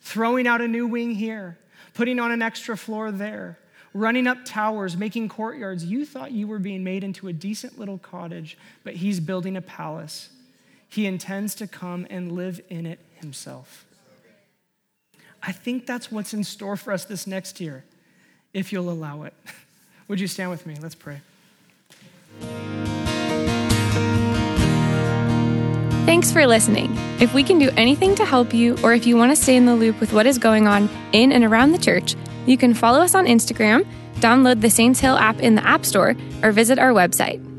Throwing 0.00 0.46
out 0.46 0.60
a 0.60 0.68
new 0.68 0.86
wing 0.86 1.16
here, 1.16 1.58
putting 1.94 2.18
on 2.18 2.30
an 2.30 2.42
extra 2.42 2.76
floor 2.76 3.10
there, 3.10 3.58
running 3.92 4.26
up 4.26 4.38
towers, 4.44 4.96
making 4.96 5.28
courtyards. 5.28 5.84
You 5.84 6.06
thought 6.06 6.32
you 6.32 6.46
were 6.46 6.58
being 6.58 6.84
made 6.84 7.02
into 7.02 7.28
a 7.28 7.32
decent 7.32 7.78
little 7.78 7.98
cottage, 7.98 8.56
but 8.84 8.94
he's 8.94 9.20
building 9.20 9.56
a 9.56 9.62
palace. 9.62 10.30
He 10.88 11.06
intends 11.06 11.54
to 11.56 11.66
come 11.66 12.06
and 12.08 12.32
live 12.32 12.60
in 12.68 12.86
it 12.86 13.00
himself. 13.20 13.85
I 15.46 15.52
think 15.52 15.86
that's 15.86 16.10
what's 16.10 16.34
in 16.34 16.42
store 16.42 16.76
for 16.76 16.92
us 16.92 17.04
this 17.04 17.26
next 17.26 17.60
year, 17.60 17.84
if 18.52 18.72
you'll 18.72 18.90
allow 18.90 19.22
it. 19.22 19.34
Would 20.08 20.18
you 20.18 20.26
stand 20.26 20.50
with 20.50 20.66
me? 20.66 20.76
Let's 20.80 20.96
pray. 20.96 21.20
Thanks 26.04 26.32
for 26.32 26.46
listening. 26.46 26.96
If 27.20 27.32
we 27.32 27.44
can 27.44 27.58
do 27.58 27.70
anything 27.76 28.14
to 28.16 28.24
help 28.24 28.52
you, 28.52 28.76
or 28.82 28.92
if 28.92 29.06
you 29.06 29.16
want 29.16 29.30
to 29.32 29.36
stay 29.36 29.56
in 29.56 29.66
the 29.66 29.74
loop 29.74 30.00
with 30.00 30.12
what 30.12 30.26
is 30.26 30.38
going 30.38 30.66
on 30.66 30.88
in 31.12 31.32
and 31.32 31.44
around 31.44 31.72
the 31.72 31.78
church, 31.78 32.16
you 32.46 32.56
can 32.56 32.74
follow 32.74 33.00
us 33.00 33.14
on 33.14 33.26
Instagram, 33.26 33.86
download 34.16 34.60
the 34.60 34.70
Saints 34.70 35.00
Hill 35.00 35.16
app 35.16 35.38
in 35.40 35.54
the 35.54 35.66
App 35.66 35.84
Store, 35.84 36.16
or 36.42 36.50
visit 36.52 36.78
our 36.78 36.90
website. 36.90 37.55